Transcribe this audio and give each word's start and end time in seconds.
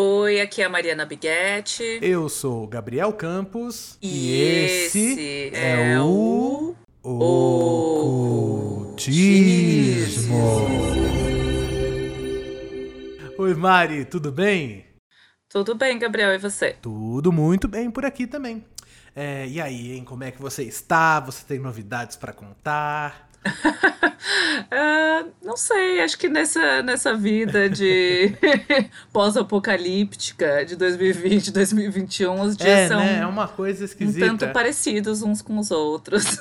Oi, 0.00 0.40
aqui 0.40 0.62
é 0.62 0.66
a 0.66 0.68
Mariana 0.68 1.04
Biguetti. 1.04 1.98
Eu 2.00 2.28
sou 2.28 2.62
o 2.62 2.68
Gabriel 2.68 3.12
Campos 3.12 3.98
e, 4.00 4.06
e 4.06 4.64
esse, 4.86 5.50
é, 5.52 5.94
é, 5.94 6.00
o 6.00 6.76
Ocultismo. 7.02 8.38
Oi, 13.36 13.54
Mari, 13.54 14.04
tudo 14.04 14.30
bem? 14.30 14.86
Tudo 15.48 15.74
bem, 15.74 15.98
Gabriel, 15.98 16.32
e 16.32 16.38
você? 16.38 16.76
Tudo 16.80 17.32
muito 17.32 17.66
bem 17.66 17.90
por 17.90 18.04
aqui 18.04 18.24
também. 18.24 18.64
É, 19.16 19.48
e 19.48 19.60
aí, 19.60 19.96
hein, 19.96 20.04
como 20.04 20.22
é 20.22 20.30
que 20.30 20.40
você 20.40 20.62
está? 20.62 21.18
Você 21.18 21.44
tem 21.44 21.58
novidades 21.58 22.16
para 22.16 22.32
contar? 22.32 23.27
Uh, 23.46 25.32
não 25.42 25.56
sei, 25.56 26.00
acho 26.00 26.18
que 26.18 26.28
nessa, 26.28 26.82
nessa 26.82 27.14
vida 27.14 27.68
de 27.68 28.32
pós-apocalíptica 29.12 30.64
de 30.64 30.76
2020, 30.76 31.52
2021, 31.52 32.40
os 32.40 32.56
dias 32.56 32.68
é, 32.68 32.88
são 32.88 33.00
né? 33.00 33.20
é 33.20 33.26
uma 33.26 33.48
coisa 33.48 33.84
esquisita. 33.84 34.26
um 34.26 34.36
tanto 34.36 34.52
parecidos 34.52 35.22
uns 35.22 35.42
com 35.42 35.58
os 35.58 35.70
outros. 35.70 36.38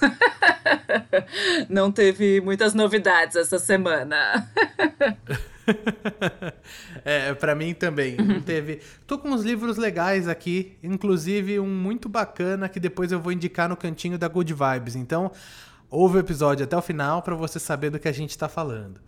não 1.70 1.92
teve 1.92 2.42
muitas 2.42 2.74
novidades 2.74 3.36
essa 3.36 3.60
semana. 3.60 4.48
é, 7.04 7.34
para 7.34 7.54
mim 7.54 7.74
também. 7.74 8.16
Não 8.18 8.42
teve. 8.42 8.82
Tô 9.06 9.18
com 9.18 9.30
uns 9.30 9.44
livros 9.44 9.78
legais 9.78 10.28
aqui, 10.28 10.78
inclusive 10.82 11.60
um 11.60 11.68
muito 11.68 12.08
bacana 12.08 12.70
que 12.70 12.80
depois 12.80 13.12
eu 13.12 13.20
vou 13.20 13.32
indicar 13.32 13.68
no 13.68 13.76
cantinho 13.76 14.18
da 14.18 14.28
Good 14.28 14.54
Vibes. 14.54 14.96
Então, 14.96 15.32
ouve 15.90 16.18
o 16.18 16.20
episódio 16.20 16.64
até 16.64 16.76
o 16.76 16.82
final 16.82 17.22
para 17.22 17.36
você 17.36 17.60
saber 17.60 17.90
do 17.90 18.00
que 18.00 18.08
a 18.08 18.12
gente 18.12 18.32
está 18.32 18.50
falando. 18.50 19.00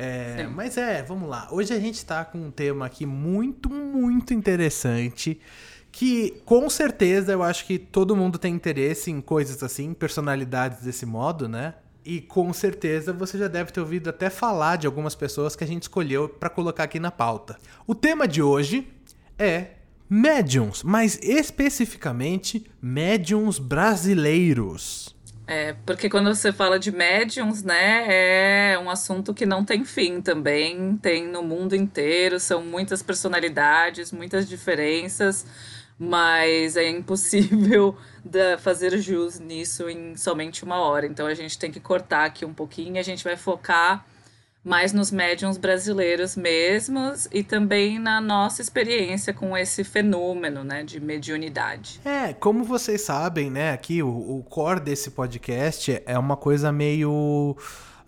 É, 0.00 0.46
mas 0.46 0.76
é, 0.76 1.02
vamos 1.02 1.28
lá. 1.28 1.48
Hoje 1.50 1.74
a 1.74 1.80
gente 1.80 1.96
está 1.96 2.24
com 2.24 2.38
um 2.38 2.50
tema 2.52 2.86
aqui 2.86 3.04
muito, 3.04 3.68
muito 3.68 4.32
interessante. 4.32 5.40
Que 5.90 6.40
com 6.44 6.70
certeza 6.70 7.32
eu 7.32 7.42
acho 7.42 7.66
que 7.66 7.78
todo 7.78 8.14
mundo 8.14 8.38
tem 8.38 8.54
interesse 8.54 9.10
em 9.10 9.20
coisas 9.20 9.60
assim, 9.62 9.92
personalidades 9.94 10.84
desse 10.84 11.04
modo, 11.04 11.48
né? 11.48 11.74
E 12.04 12.20
com 12.20 12.52
certeza 12.52 13.12
você 13.12 13.36
já 13.36 13.48
deve 13.48 13.72
ter 13.72 13.80
ouvido 13.80 14.08
até 14.08 14.30
falar 14.30 14.76
de 14.76 14.86
algumas 14.86 15.16
pessoas 15.16 15.56
que 15.56 15.64
a 15.64 15.66
gente 15.66 15.82
escolheu 15.82 16.28
para 16.28 16.48
colocar 16.48 16.84
aqui 16.84 17.00
na 17.00 17.10
pauta. 17.10 17.58
O 17.86 17.94
tema 17.94 18.28
de 18.28 18.40
hoje 18.40 18.86
é 19.36 19.72
médiums, 20.08 20.82
mas 20.84 21.18
especificamente 21.20 22.64
médiums 22.80 23.58
brasileiros. 23.58 25.17
É, 25.50 25.74
porque 25.86 26.10
quando 26.10 26.34
você 26.34 26.52
fala 26.52 26.78
de 26.78 26.92
médiums, 26.92 27.62
né, 27.62 28.04
é 28.74 28.78
um 28.78 28.90
assunto 28.90 29.32
que 29.32 29.46
não 29.46 29.64
tem 29.64 29.82
fim 29.82 30.20
também, 30.20 30.94
tem 30.98 31.26
no 31.26 31.42
mundo 31.42 31.74
inteiro, 31.74 32.38
são 32.38 32.62
muitas 32.62 33.02
personalidades, 33.02 34.12
muitas 34.12 34.46
diferenças, 34.46 35.46
mas 35.98 36.76
é 36.76 36.86
impossível 36.90 37.96
fazer 38.58 38.98
jus 38.98 39.40
nisso 39.40 39.88
em 39.88 40.14
somente 40.16 40.64
uma 40.64 40.80
hora. 40.80 41.06
Então 41.06 41.26
a 41.26 41.32
gente 41.32 41.58
tem 41.58 41.72
que 41.72 41.80
cortar 41.80 42.26
aqui 42.26 42.44
um 42.44 42.52
pouquinho 42.52 43.00
a 43.00 43.02
gente 43.02 43.24
vai 43.24 43.34
focar 43.34 44.04
mais 44.64 44.92
nos 44.92 45.10
médiums 45.10 45.56
brasileiros 45.56 46.36
mesmos 46.36 47.28
e 47.32 47.42
também 47.42 47.98
na 47.98 48.20
nossa 48.20 48.60
experiência 48.60 49.32
com 49.32 49.56
esse 49.56 49.84
fenômeno, 49.84 50.62
né, 50.64 50.82
de 50.82 51.00
mediunidade. 51.00 52.00
É, 52.04 52.32
como 52.32 52.64
vocês 52.64 53.00
sabem, 53.00 53.50
né, 53.50 53.72
aqui 53.72 54.02
o, 54.02 54.08
o 54.08 54.42
core 54.42 54.80
desse 54.80 55.10
podcast 55.10 56.02
é 56.04 56.18
uma 56.18 56.36
coisa 56.36 56.70
meio 56.70 57.56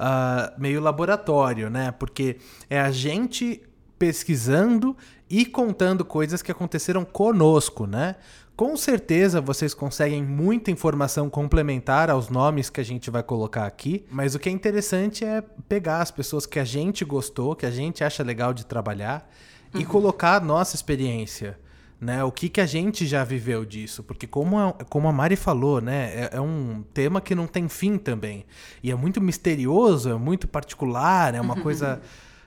uh, 0.00 0.60
meio 0.60 0.80
laboratório, 0.80 1.70
né, 1.70 1.92
porque 1.92 2.38
é 2.68 2.80
a 2.80 2.90
gente 2.90 3.62
pesquisando 3.98 4.96
e 5.28 5.44
contando 5.44 6.04
coisas 6.04 6.42
que 6.42 6.50
aconteceram 6.50 7.04
conosco, 7.04 7.86
né? 7.86 8.16
Com 8.60 8.76
certeza 8.76 9.40
vocês 9.40 9.72
conseguem 9.72 10.22
muita 10.22 10.70
informação 10.70 11.30
complementar 11.30 12.10
aos 12.10 12.28
nomes 12.28 12.68
que 12.68 12.78
a 12.78 12.84
gente 12.84 13.10
vai 13.10 13.22
colocar 13.22 13.64
aqui, 13.64 14.04
mas 14.10 14.34
o 14.34 14.38
que 14.38 14.50
é 14.50 14.52
interessante 14.52 15.24
é 15.24 15.42
pegar 15.66 16.02
as 16.02 16.10
pessoas 16.10 16.44
que 16.44 16.58
a 16.58 16.64
gente 16.64 17.02
gostou, 17.02 17.56
que 17.56 17.64
a 17.64 17.70
gente 17.70 18.04
acha 18.04 18.22
legal 18.22 18.52
de 18.52 18.66
trabalhar 18.66 19.26
uhum. 19.72 19.80
e 19.80 19.84
colocar 19.86 20.34
a 20.34 20.40
nossa 20.40 20.76
experiência. 20.76 21.58
Né, 21.98 22.22
o 22.22 22.30
que, 22.30 22.50
que 22.50 22.60
a 22.60 22.66
gente 22.66 23.06
já 23.06 23.24
viveu 23.24 23.64
disso? 23.64 24.02
Porque 24.02 24.26
como 24.26 24.58
a, 24.58 24.74
como 24.90 25.08
a 25.08 25.12
Mari 25.12 25.36
falou, 25.36 25.80
né, 25.80 26.12
é, 26.14 26.30
é, 26.34 26.40
um 26.40 26.84
tema 26.92 27.18
que 27.18 27.34
não 27.34 27.46
tem 27.46 27.66
fim 27.66 27.96
também. 27.96 28.44
E 28.82 28.90
é 28.90 28.94
muito 28.94 29.22
misterioso, 29.22 30.10
é 30.10 30.18
muito 30.18 30.46
particular, 30.46 31.34
é 31.34 31.40
uma 31.40 31.56
uhum. 31.56 31.62
coisa 31.62 32.02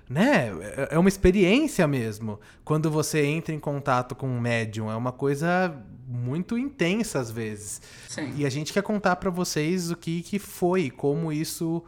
né? 0.09 0.51
É, 0.61 0.95
é 0.95 0.99
uma 0.99 1.09
experiência 1.09 1.87
mesmo. 1.87 2.39
Quando 2.63 2.89
você 2.89 3.25
entra 3.25 3.53
em 3.53 3.59
contato 3.59 4.15
com 4.15 4.27
um 4.27 4.39
médium, 4.39 4.91
é 4.91 4.95
uma 4.95 5.11
coisa 5.11 5.75
muito 6.07 6.57
intensa 6.57 7.19
às 7.19 7.31
vezes. 7.31 7.81
Sim. 8.07 8.33
E 8.37 8.45
a 8.45 8.49
gente 8.49 8.73
quer 8.73 8.83
contar 8.83 9.15
para 9.15 9.29
vocês 9.29 9.91
o 9.91 9.95
que, 9.95 10.21
que 10.21 10.39
foi, 10.39 10.89
como 10.89 11.31
isso. 11.31 11.83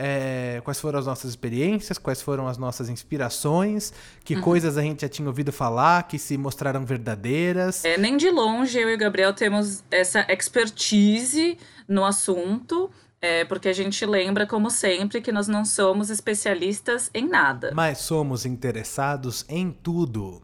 É, 0.00 0.60
quais 0.62 0.78
foram 0.78 0.96
as 0.96 1.06
nossas 1.06 1.28
experiências, 1.30 1.98
quais 1.98 2.22
foram 2.22 2.46
as 2.46 2.56
nossas 2.56 2.88
inspirações, 2.88 3.92
que 4.24 4.36
uhum. 4.36 4.42
coisas 4.42 4.78
a 4.78 4.82
gente 4.82 5.00
já 5.00 5.08
tinha 5.08 5.26
ouvido 5.26 5.50
falar, 5.50 6.04
que 6.06 6.20
se 6.20 6.38
mostraram 6.38 6.84
verdadeiras. 6.84 7.84
É, 7.84 7.98
nem 7.98 8.16
de 8.16 8.30
longe 8.30 8.78
eu 8.78 8.88
e 8.88 8.94
o 8.94 8.98
Gabriel 8.98 9.34
temos 9.34 9.82
essa 9.90 10.24
expertise 10.28 11.58
no 11.88 12.04
assunto, 12.04 12.88
é 13.20 13.44
porque 13.44 13.68
a 13.68 13.72
gente 13.72 14.04
lembra, 14.06 14.46
como 14.46 14.70
sempre, 14.70 15.20
que 15.20 15.32
nós 15.32 15.48
não 15.48 15.64
somos 15.64 16.10
especialistas 16.10 17.10
em 17.12 17.26
nada. 17.26 17.72
Mas 17.74 17.98
somos 17.98 18.46
interessados 18.46 19.44
em 19.48 19.70
tudo. 19.70 20.42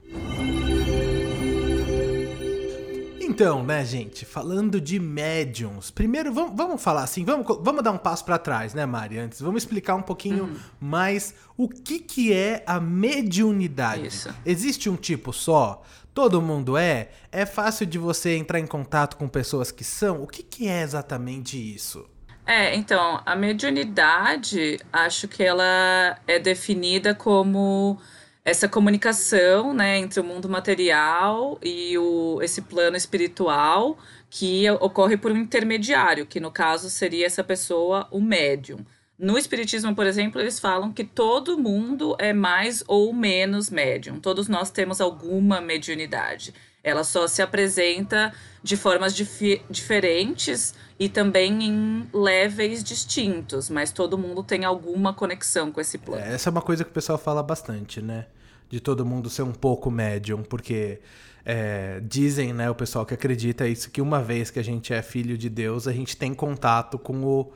Então, 3.21 3.65
né, 3.65 3.85
gente, 3.85 4.25
falando 4.25 4.81
de 4.81 5.01
médiums, 5.01 5.91
primeiro 5.91 6.33
vamos, 6.33 6.53
vamos 6.55 6.83
falar 6.83 7.03
assim, 7.03 7.25
vamos, 7.25 7.47
vamos 7.63 7.83
dar 7.83 7.91
um 7.91 7.99
passo 7.99 8.25
para 8.25 8.39
trás, 8.39 8.75
né, 8.75 8.87
Mari? 8.87 9.19
Antes, 9.19 9.41
vamos 9.41 9.65
explicar 9.65 9.97
um 9.97 10.03
pouquinho 10.03 10.45
uhum. 10.45 10.57
mais 10.81 11.35
o 11.57 11.69
que, 11.69 11.99
que 11.99 12.33
é 12.33 12.63
a 12.65 12.79
mediunidade. 12.79 14.07
Isso. 14.07 14.33
Existe 14.47 14.89
um 14.89 14.95
tipo 14.95 15.33
só? 15.33 15.83
Todo 16.13 16.41
mundo 16.41 16.77
é? 16.77 17.11
É 17.33 17.45
fácil 17.45 17.87
de 17.87 17.99
você 17.99 18.37
entrar 18.37 18.61
em 18.61 18.69
contato 18.69 19.17
com 19.17 19.27
pessoas 19.27 19.73
que 19.73 19.83
são? 19.83 20.23
O 20.23 20.29
que, 20.29 20.45
que 20.45 20.69
é 20.69 20.83
exatamente 20.83 21.57
isso? 21.59 22.07
É, 22.47 22.75
então, 22.75 23.23
a 23.25 23.35
mediunidade, 23.35 24.79
acho 24.93 25.27
que 25.27 25.43
ela 25.43 26.19
é 26.27 26.39
definida 26.39 27.15
como 27.15 27.99
essa 28.45 28.69
comunicação, 28.69 29.73
né, 29.73 29.99
entre 29.99 30.21
o 30.21 30.25
mundo 30.25 30.47
material 30.49 31.59
e 31.63 31.97
o, 31.97 32.41
esse 32.43 32.61
plano 32.61 32.97
espiritual 32.97 33.97
que 34.29 34.69
ocorre 34.73 35.17
por 35.17 35.33
um 35.33 35.39
intermediário, 35.39 36.27
que 36.27 36.39
no 36.39 36.51
caso 36.51 36.91
seria 36.91 37.25
essa 37.25 37.43
pessoa, 37.43 38.07
o 38.11 38.21
médium. 38.21 38.85
No 39.19 39.39
Espiritismo, 39.39 39.95
por 39.95 40.07
exemplo, 40.07 40.41
eles 40.41 40.59
falam 40.59 40.93
que 40.93 41.05
todo 41.05 41.57
mundo 41.57 42.17
é 42.19 42.33
mais 42.33 42.83
ou 42.87 43.13
menos 43.13 43.71
médium. 43.71 44.19
Todos 44.19 44.49
nós 44.49 44.71
temos 44.71 45.01
alguma 45.01 45.61
mediunidade. 45.61 46.53
Ela 46.83 47.05
só 47.05 47.27
se 47.29 47.41
apresenta 47.41 48.35
de 48.63 48.77
formas 48.77 49.15
dif 49.15 49.63
diferentes 49.71 50.75
e 50.99 51.09
também 51.09 51.65
em 51.65 52.09
levels 52.13 52.85
distintos, 52.85 53.69
mas 53.69 53.91
todo 53.91 54.17
mundo 54.17 54.43
tem 54.43 54.65
alguma 54.65 55.13
conexão 55.13 55.73
com 55.73 55.81
esse 55.81 55.99
plano. 55.99 56.23
É, 56.23 56.35
essa 56.35 56.49
é 56.49 56.51
uma 56.51 56.63
coisa 56.63 56.85
que 56.85 56.91
o 56.91 56.93
pessoal 56.93 57.19
fala 57.19 57.43
bastante, 57.43 58.01
né? 58.01 58.27
De 58.69 58.81
todo 58.81 59.05
mundo 59.05 59.29
ser 59.29 59.43
um 59.43 59.53
pouco 59.53 59.91
médium, 59.91 60.43
porque 60.43 61.01
é, 61.45 62.01
dizem, 62.03 62.53
né, 62.53 62.71
o 62.71 62.75
pessoal 62.75 63.05
que 63.05 63.13
acredita 63.13 63.69
isso, 63.69 63.91
que 63.91 64.01
uma 64.01 64.23
vez 64.23 64.51
que 64.51 64.59
a 64.59 64.65
gente 64.65 64.93
é 64.93 65.03
filho 65.03 65.37
de 65.37 65.49
Deus, 65.49 65.87
a 65.87 65.93
gente 65.93 66.17
tem 66.17 66.33
contato 66.33 66.99
com 66.99 67.23
o 67.23 67.53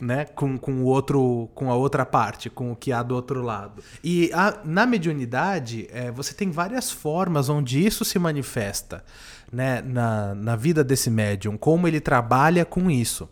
né, 0.00 0.24
com, 0.24 0.56
com 0.56 0.82
o 0.82 0.84
outro, 0.84 1.50
com 1.54 1.70
a 1.70 1.74
outra 1.74 2.06
parte, 2.06 2.48
com 2.48 2.72
o 2.72 2.76
que 2.76 2.92
há 2.92 3.02
do 3.02 3.14
outro 3.14 3.42
lado. 3.42 3.82
E 4.02 4.30
a, 4.32 4.58
na 4.64 4.86
mediunidade, 4.86 5.88
é, 5.92 6.10
você 6.10 6.32
tem 6.32 6.50
várias 6.50 6.90
formas 6.90 7.48
onde 7.48 7.84
isso 7.84 8.04
se 8.04 8.18
manifesta 8.18 9.04
né, 9.52 9.82
na, 9.82 10.34
na 10.34 10.56
vida 10.56 10.84
desse 10.84 11.10
médium, 11.10 11.56
como 11.56 11.88
ele 11.88 12.00
trabalha 12.00 12.64
com 12.64 12.90
isso. 12.90 13.28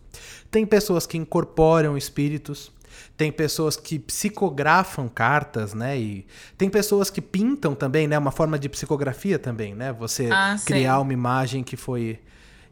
Tem 0.50 0.66
pessoas 0.66 1.06
que 1.06 1.16
incorporam 1.16 1.96
espíritos, 1.96 2.72
tem 3.16 3.30
pessoas 3.32 3.76
que 3.76 3.98
psicografam 3.98 5.08
cartas, 5.08 5.72
né? 5.72 5.98
E 5.98 6.26
tem 6.56 6.68
pessoas 6.68 7.10
que 7.10 7.20
pintam 7.20 7.74
também, 7.74 8.06
né? 8.06 8.18
Uma 8.18 8.30
forma 8.30 8.58
de 8.58 8.68
psicografia 8.68 9.38
também, 9.38 9.74
né? 9.74 9.92
Você 9.94 10.28
ah, 10.30 10.56
criar 10.64 11.00
uma 11.00 11.12
imagem 11.12 11.62
que 11.62 11.76
foi 11.76 12.18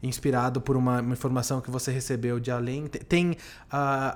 inspirado 0.01 0.61
por 0.61 0.75
uma, 0.75 1.01
uma, 1.01 1.13
informação 1.13 1.61
que 1.61 1.71
você 1.71 1.91
recebeu 1.91 2.39
de 2.39 2.51
além. 2.51 2.87
Tem 2.87 3.31
uh, 3.31 3.35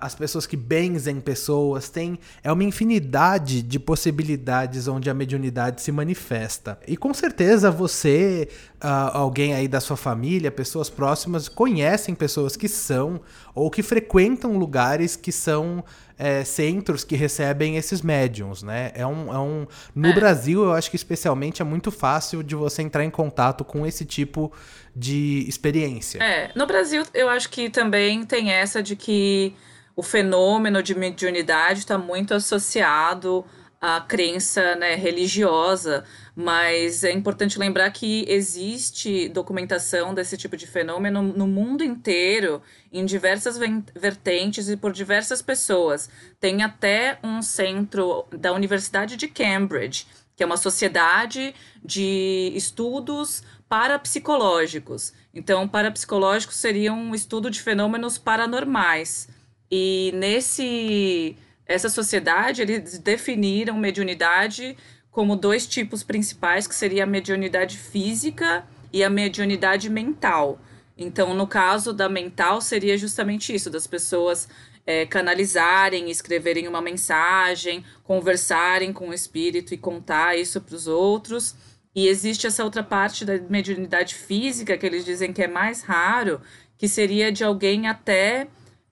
as 0.01 0.15
pessoas 0.15 0.45
que 0.45 0.57
benzem 0.57 1.19
pessoas, 1.19 1.89
tem 1.89 2.19
é 2.43 2.51
uma 2.51 2.63
infinidade 2.63 3.61
de 3.61 3.79
possibilidades 3.79 4.87
onde 4.87 5.09
a 5.09 5.13
mediunidade 5.13 5.81
se 5.81 5.91
manifesta. 5.91 6.79
E 6.87 6.95
com 6.95 7.13
certeza 7.13 7.71
você, 7.71 8.47
uh, 8.83 8.87
alguém 9.13 9.53
aí 9.53 9.67
da 9.67 9.79
sua 9.79 9.97
família, 9.97 10.51
pessoas 10.51 10.89
próximas, 10.89 11.47
conhecem 11.47 12.15
pessoas 12.15 12.55
que 12.55 12.67
são 12.67 13.21
ou 13.53 13.69
que 13.69 13.83
frequentam 13.83 14.57
lugares 14.57 15.15
que 15.15 15.31
são 15.31 15.83
é, 16.19 16.43
centros 16.43 17.05
que 17.05 17.15
recebem 17.15 17.77
esses 17.77 18.01
médiums, 18.01 18.61
né? 18.61 18.91
É 18.93 19.07
um, 19.07 19.33
é 19.33 19.39
um 19.39 19.65
no 19.95 20.09
é. 20.09 20.13
Brasil, 20.13 20.65
eu 20.65 20.73
acho 20.73 20.89
que 20.89 20.97
especialmente 20.97 21.61
é 21.61 21.65
muito 21.65 21.89
fácil 21.89 22.43
de 22.43 22.55
você 22.55 22.81
entrar 22.81 23.05
em 23.05 23.09
contato 23.09 23.63
com 23.63 23.87
esse 23.87 24.03
tipo 24.03 24.51
de 24.93 25.45
experiência. 25.47 26.21
É, 26.21 26.51
no 26.53 26.67
Brasil 26.67 27.03
eu 27.13 27.29
acho 27.29 27.49
que 27.49 27.69
também 27.69 28.25
tem 28.25 28.51
essa 28.51 28.83
de 28.83 28.97
que 28.97 29.55
o 29.95 30.03
fenômeno 30.03 30.83
de 30.83 30.93
mediunidade 30.93 31.79
está 31.79 31.97
muito 31.97 32.33
associado 32.33 33.45
à 33.81 34.01
crença 34.01 34.75
né, 34.75 34.95
religiosa, 34.95 36.03
mas 36.35 37.03
é 37.03 37.11
importante 37.11 37.57
lembrar 37.57 37.89
que 37.91 38.25
existe 38.27 39.29
documentação 39.29 40.13
desse 40.13 40.35
tipo 40.35 40.57
de 40.57 40.67
fenômeno 40.67 41.21
no 41.21 41.47
mundo 41.47 41.83
inteiro, 41.83 42.61
em 42.91 43.05
diversas 43.05 43.57
vertentes 43.95 44.67
e 44.67 44.75
por 44.75 44.91
diversas 44.91 45.41
pessoas. 45.41 46.09
Tem 46.39 46.61
até 46.61 47.19
um 47.23 47.41
centro 47.41 48.25
da 48.31 48.51
Universidade 48.51 49.15
de 49.15 49.27
Cambridge, 49.27 50.05
que 50.35 50.43
é 50.43 50.45
uma 50.45 50.57
sociedade 50.57 51.55
de 51.83 52.51
estudos 52.55 53.43
parapsicológicos. 53.69 55.13
Então, 55.33 55.67
parapsicológicos 55.67 56.55
seria 56.55 56.91
um 56.91 57.13
estudo 57.13 57.49
de 57.49 57.61
fenômenos 57.61 58.17
paranormais. 58.17 59.29
E 59.71 60.11
nesse 60.15 61.37
essa 61.69 61.87
sociedade, 61.87 62.63
eles 62.63 62.97
definiram 62.97 63.77
mediunidade 63.77 64.75
como 65.11 65.35
dois 65.35 65.67
tipos 65.67 66.01
principais, 66.01 66.65
que 66.65 66.73
seria 66.73 67.03
a 67.03 67.07
mediunidade 67.07 67.77
física 67.77 68.65
e 68.91 69.03
a 69.03 69.09
mediunidade 69.09 69.87
mental. 69.87 70.59
Então, 70.97 71.35
no 71.35 71.45
caso 71.45 71.93
da 71.93 72.09
mental, 72.09 72.59
seria 72.59 72.97
justamente 72.97 73.53
isso, 73.53 73.69
das 73.69 73.85
pessoas 73.85 74.49
é, 74.83 75.05
canalizarem, 75.05 76.09
escreverem 76.09 76.67
uma 76.67 76.81
mensagem, 76.81 77.85
conversarem 78.03 78.91
com 78.91 79.09
o 79.09 79.13
espírito 79.13 79.71
e 79.71 79.77
contar 79.77 80.35
isso 80.35 80.59
para 80.59 80.75
os 80.75 80.87
outros. 80.87 81.55
E 81.93 82.07
existe 82.07 82.47
essa 82.47 82.63
outra 82.63 82.81
parte 82.81 83.23
da 83.23 83.37
mediunidade 83.47 84.15
física, 84.15 84.75
que 84.75 84.87
eles 84.87 85.05
dizem 85.05 85.31
que 85.31 85.43
é 85.43 85.47
mais 85.47 85.83
raro, 85.83 86.41
que 86.79 86.87
seria 86.87 87.31
de 87.31 87.43
alguém 87.43 87.87
até 87.87 88.47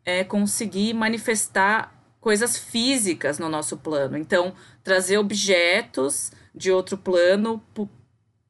é, 0.05 0.23
conseguir 0.23 0.93
manifestar 0.93 1.96
coisas 2.27 2.57
físicas 2.57 3.39
no 3.39 3.47
nosso 3.47 3.77
plano. 3.77 4.17
Então, 4.17 4.53
trazer 4.83 5.17
objetos 5.17 6.29
de 6.53 6.69
outro 6.69 6.97
plano 6.97 7.63
por, 7.73 7.87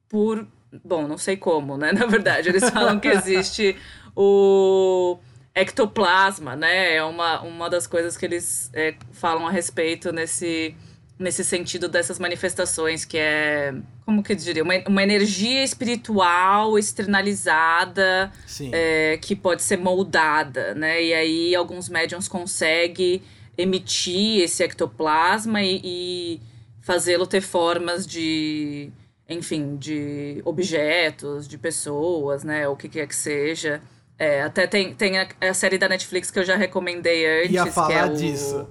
por 0.08 0.48
bom, 0.84 1.06
não 1.06 1.16
sei 1.16 1.36
como, 1.36 1.76
né? 1.76 1.92
Na 1.94 2.04
verdade, 2.04 2.48
eles 2.48 2.68
falam 2.70 2.98
que 2.98 3.06
existe 3.06 3.76
o 4.16 5.16
ectoplasma, 5.54 6.56
né? 6.56 6.96
É 6.96 7.04
uma, 7.04 7.40
uma 7.42 7.70
das 7.70 7.86
coisas 7.86 8.16
que 8.16 8.26
eles 8.26 8.68
é, 8.74 8.96
falam 9.12 9.46
a 9.46 9.50
respeito 9.52 10.10
nesse, 10.10 10.74
nesse 11.16 11.44
sentido 11.44 11.86
dessas 11.86 12.18
manifestações, 12.18 13.04
que 13.04 13.16
é, 13.16 13.72
como 14.04 14.24
que 14.24 14.32
eu 14.32 14.36
diria, 14.36 14.64
uma, 14.64 14.74
uma 14.88 15.04
energia 15.04 15.62
espiritual 15.62 16.76
externalizada 16.76 18.32
é, 18.72 19.20
que 19.22 19.36
pode 19.36 19.62
ser 19.62 19.76
moldada, 19.76 20.74
né? 20.74 21.00
E 21.00 21.14
aí 21.14 21.54
alguns 21.54 21.88
médiums 21.88 22.26
conseguem 22.26 23.22
emitir 23.58 24.42
esse 24.44 24.62
ectoplasma 24.62 25.60
e, 25.60 25.80
e 25.82 26.40
fazê-lo 26.80 27.26
ter 27.26 27.40
formas 27.40 28.06
de, 28.06 28.90
enfim, 29.28 29.76
de 29.76 30.40
objetos, 30.44 31.48
de 31.48 31.58
pessoas, 31.58 32.44
né? 32.44 32.68
O 32.68 32.76
que 32.76 32.88
quer 32.88 33.08
que 33.08 33.16
seja. 33.16 33.82
É, 34.16 34.42
até 34.42 34.66
tem, 34.66 34.94
tem 34.94 35.18
a, 35.18 35.28
a, 35.40 35.54
série 35.54 35.78
da 35.78 35.88
Netflix 35.88 36.30
que 36.30 36.38
eu 36.38 36.44
já 36.44 36.56
recomendei 36.56 37.42
antes. 37.42 37.52
Ia 37.52 37.66
falar 37.66 37.88
que 37.88 37.92
é 37.92 38.04
o... 38.06 38.14
disso. 38.16 38.68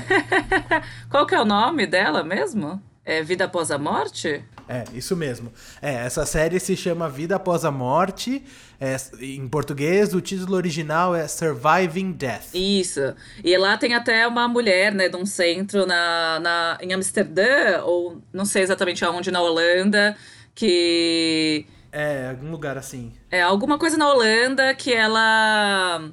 Qual 1.10 1.26
que 1.26 1.34
é 1.34 1.40
o 1.40 1.44
nome 1.44 1.86
dela 1.86 2.22
mesmo? 2.22 2.80
É 3.04 3.22
Vida 3.22 3.44
Após 3.46 3.70
a 3.70 3.78
Morte? 3.78 4.42
É, 4.68 4.84
isso 4.92 5.16
mesmo. 5.16 5.52
É, 5.80 5.94
essa 5.94 6.26
série 6.26 6.58
se 6.58 6.76
chama 6.76 7.08
Vida 7.08 7.36
Após 7.36 7.64
a 7.64 7.70
Morte. 7.70 8.42
É, 8.80 8.96
em 9.20 9.48
português, 9.48 10.12
o 10.12 10.20
título 10.20 10.56
original 10.56 11.14
é 11.14 11.28
Surviving 11.28 12.12
Death. 12.12 12.54
Isso. 12.54 13.14
E 13.44 13.56
lá 13.56 13.76
tem 13.76 13.94
até 13.94 14.26
uma 14.26 14.48
mulher, 14.48 14.92
né, 14.92 15.08
de 15.08 15.16
um 15.16 15.24
centro 15.24 15.86
na, 15.86 16.40
na, 16.40 16.78
em 16.80 16.92
Amsterdã, 16.92 17.82
ou 17.84 18.20
não 18.32 18.44
sei 18.44 18.62
exatamente 18.62 19.04
aonde, 19.04 19.30
na 19.30 19.40
Holanda, 19.40 20.16
que 20.54 21.66
é, 21.96 22.28
algum 22.28 22.50
lugar 22.50 22.76
assim. 22.76 23.10
É, 23.30 23.40
alguma 23.40 23.78
coisa 23.78 23.96
na 23.96 24.12
Holanda 24.12 24.74
que 24.74 24.92
ela 24.92 26.10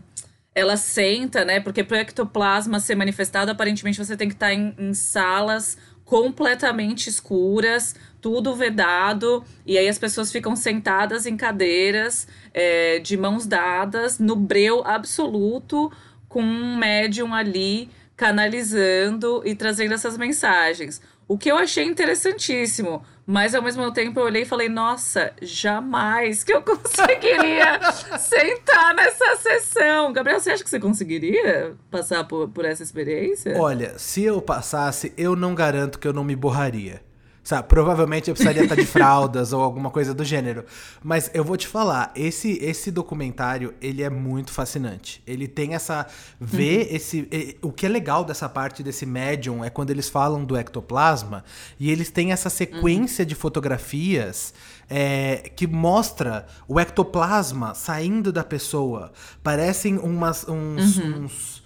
ela 0.55 0.77
senta, 0.77 1.43
né? 1.43 1.59
Porque 1.59 1.83
para 1.83 1.97
o 1.97 1.99
ectoplasma 1.99 2.79
ser 2.79 2.95
manifestado, 2.95 3.51
aparentemente 3.51 3.97
você 3.97 4.15
tem 4.15 4.29
que 4.29 4.35
estar 4.35 4.47
tá 4.47 4.53
em, 4.53 4.73
em, 4.77 4.93
salas 4.93 5.77
completamente 6.05 7.09
escuras, 7.09 7.95
tudo 8.23 8.55
vedado, 8.55 9.43
e 9.65 9.77
aí 9.77 9.89
as 9.89 9.99
pessoas 9.99 10.31
ficam 10.31 10.55
sentadas 10.55 11.25
em 11.25 11.35
cadeiras, 11.35 12.25
é, 12.53 12.99
de 12.99 13.17
mãos 13.17 13.45
dadas, 13.45 14.17
no 14.17 14.33
breu 14.33 14.81
absoluto, 14.87 15.91
com 16.29 16.41
um 16.41 16.77
médium 16.77 17.33
ali 17.33 17.89
canalizando 18.15 19.41
e 19.43 19.53
trazendo 19.53 19.93
essas 19.93 20.17
mensagens. 20.17 21.01
O 21.27 21.37
que 21.37 21.51
eu 21.51 21.57
achei 21.57 21.83
interessantíssimo, 21.83 23.03
mas 23.25 23.53
ao 23.53 23.61
mesmo 23.61 23.91
tempo 23.91 24.21
eu 24.21 24.23
olhei 24.23 24.43
e 24.43 24.45
falei, 24.45 24.69
nossa, 24.69 25.33
jamais 25.41 26.45
que 26.45 26.53
eu 26.53 26.61
conseguiria 26.63 27.79
sentar 28.19 28.95
nessa 28.95 29.35
sessão. 29.35 30.13
Gabriel, 30.13 30.39
você 30.39 30.51
acha 30.51 30.63
que 30.63 30.69
você 30.69 30.79
conseguiria 30.79 31.73
passar 31.91 32.23
por, 32.23 32.47
por 32.47 32.63
essa 32.63 32.83
experiência? 32.83 33.53
Olha, 33.57 33.99
se 33.99 34.23
eu 34.23 34.41
passasse, 34.41 35.13
eu 35.17 35.35
não 35.35 35.53
garanto 35.53 35.99
que 35.99 36.07
eu 36.07 36.13
não 36.13 36.23
me 36.23 36.37
borraria. 36.37 37.01
Sabe, 37.43 37.67
provavelmente 37.67 38.29
eu 38.29 38.33
precisaria 38.33 38.63
estar 38.63 38.75
de 38.75 38.85
fraldas 38.85 39.51
ou 39.51 39.61
alguma 39.61 39.89
coisa 39.89 40.13
do 40.13 40.23
gênero. 40.23 40.63
Mas 41.03 41.29
eu 41.33 41.43
vou 41.43 41.57
te 41.57 41.67
falar, 41.67 42.11
esse 42.15 42.57
esse 42.61 42.89
documentário, 42.89 43.73
ele 43.81 44.01
é 44.01 44.09
muito 44.09 44.51
fascinante. 44.51 45.21
Ele 45.27 45.45
tem 45.45 45.75
essa 45.75 46.07
ver 46.39 46.87
uhum. 46.87 46.95
esse 46.95 47.57
o 47.61 47.71
que 47.71 47.85
é 47.85 47.89
legal 47.89 48.23
dessa 48.23 48.47
parte 48.47 48.81
desse 48.81 49.05
médium 49.05 49.61
é 49.63 49.69
quando 49.69 49.89
eles 49.89 50.07
falam 50.07 50.45
do 50.45 50.55
ectoplasma 50.55 51.43
e 51.77 51.91
eles 51.91 52.09
têm 52.09 52.31
essa 52.31 52.49
sequência 52.49 53.23
uhum. 53.23 53.27
de 53.27 53.35
fotografias 53.35 54.53
é, 54.89 55.51
que 55.53 55.67
mostra 55.67 56.45
o 56.65 56.79
ectoplasma 56.79 57.73
saindo 57.73 58.31
da 58.31 58.43
pessoa. 58.43 59.11
Parecem 59.43 59.97
umas 59.97 60.47
uns, 60.47 60.97
uhum. 60.97 61.25
uns 61.25 61.63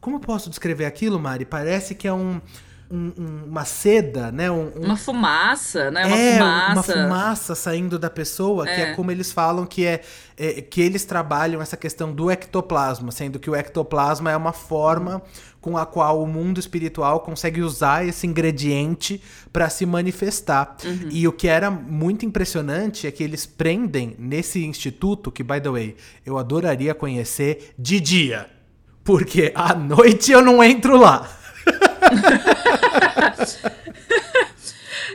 como 0.00 0.20
posso 0.20 0.48
descrever 0.48 0.84
aquilo, 0.84 1.18
Mari? 1.18 1.44
Parece 1.44 1.94
que 1.94 2.06
é 2.06 2.12
um 2.12 2.40
um, 2.90 3.12
um, 3.18 3.44
uma 3.46 3.64
seda, 3.64 4.32
né? 4.32 4.50
Um, 4.50 4.68
uma 4.76 4.96
fumaça, 4.96 5.90
né? 5.90 6.06
Uma 6.06 6.16
é, 6.16 6.32
fumaça. 6.34 6.72
Uma 6.72 6.82
fumaça 6.82 7.54
saindo 7.54 7.98
da 7.98 8.08
pessoa, 8.08 8.68
é. 8.68 8.74
que 8.74 8.80
é 8.80 8.94
como 8.94 9.10
eles 9.10 9.30
falam 9.30 9.66
que 9.66 9.84
é, 9.84 10.00
é, 10.36 10.62
que 10.62 10.80
eles 10.80 11.04
trabalham 11.04 11.60
essa 11.60 11.76
questão 11.76 12.12
do 12.12 12.30
ectoplasma, 12.30 13.10
sendo 13.10 13.38
que 13.38 13.50
o 13.50 13.54
ectoplasma 13.54 14.30
é 14.30 14.36
uma 14.36 14.52
forma 14.52 15.22
com 15.60 15.76
a 15.76 15.84
qual 15.84 16.22
o 16.22 16.26
mundo 16.26 16.58
espiritual 16.58 17.20
consegue 17.20 17.60
usar 17.60 18.06
esse 18.06 18.26
ingrediente 18.26 19.20
para 19.52 19.68
se 19.68 19.84
manifestar. 19.84 20.76
Uhum. 20.84 21.08
E 21.10 21.28
o 21.28 21.32
que 21.32 21.48
era 21.48 21.70
muito 21.70 22.24
impressionante 22.24 23.06
é 23.06 23.10
que 23.10 23.22
eles 23.22 23.44
prendem 23.44 24.14
nesse 24.18 24.64
instituto, 24.64 25.30
que, 25.30 25.42
by 25.42 25.60
the 25.60 25.68
way, 25.68 25.96
eu 26.24 26.38
adoraria 26.38 26.94
conhecer 26.94 27.74
de 27.78 28.00
dia. 28.00 28.48
Porque 29.04 29.52
à 29.54 29.74
noite 29.76 30.32
eu 30.32 30.40
não 30.40 30.62
entro 30.62 30.96
lá. 30.96 31.28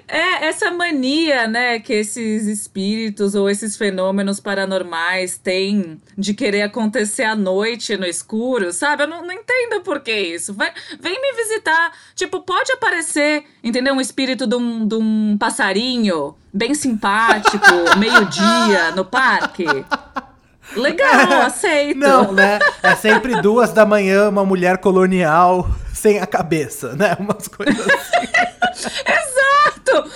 É 0.08 0.46
essa 0.46 0.72
mania, 0.72 1.48
né, 1.48 1.80
que 1.80 1.94
esses 1.94 2.46
espíritos 2.46 3.36
ou 3.36 3.50
esses 3.50 3.76
fenômenos 3.78 4.40
paranormais 4.40 5.38
têm 5.38 6.02
de 6.18 6.34
querer 6.34 6.64
acontecer 6.64 7.24
à 7.24 7.36
noite 7.36 7.96
no 7.98 8.06
escuro, 8.06 8.72
sabe? 8.72 9.04
Eu 9.04 9.08
não, 9.08 9.26
não 9.26 9.34
entendo 9.34 9.82
por 9.82 10.02
que 10.02 10.12
isso. 10.12 10.54
Vai, 10.54 10.72
vem 11.00 11.20
me 11.22 11.34
visitar. 11.34 11.94
Tipo, 12.16 12.42
pode 12.42 12.72
aparecer, 12.72 13.44
entendeu? 13.64 13.94
Um 13.94 14.02
espírito 14.02 14.46
de 14.46 14.56
um, 14.56 14.88
de 14.88 14.96
um 14.96 15.38
passarinho 15.38 16.36
bem 16.54 16.74
simpático, 16.74 17.74
meio-dia, 17.98 18.92
no 18.96 19.06
parque. 19.06 19.66
Legal, 20.76 21.42
aceito. 21.44 21.98
Não, 22.00 22.32
né? 22.32 22.60
É 22.82 22.96
sempre 22.96 23.42
duas 23.42 23.72
da 23.72 23.86
manhã, 23.86 24.30
uma 24.30 24.46
mulher 24.46 24.78
colonial 24.78 25.70
sem 25.94 26.20
a 26.20 26.26
cabeça, 26.26 26.96
né? 26.96 27.16
Umas 27.20 27.48
coisas 27.48 27.80
assim. 27.80 28.28
Exato! 29.08 30.10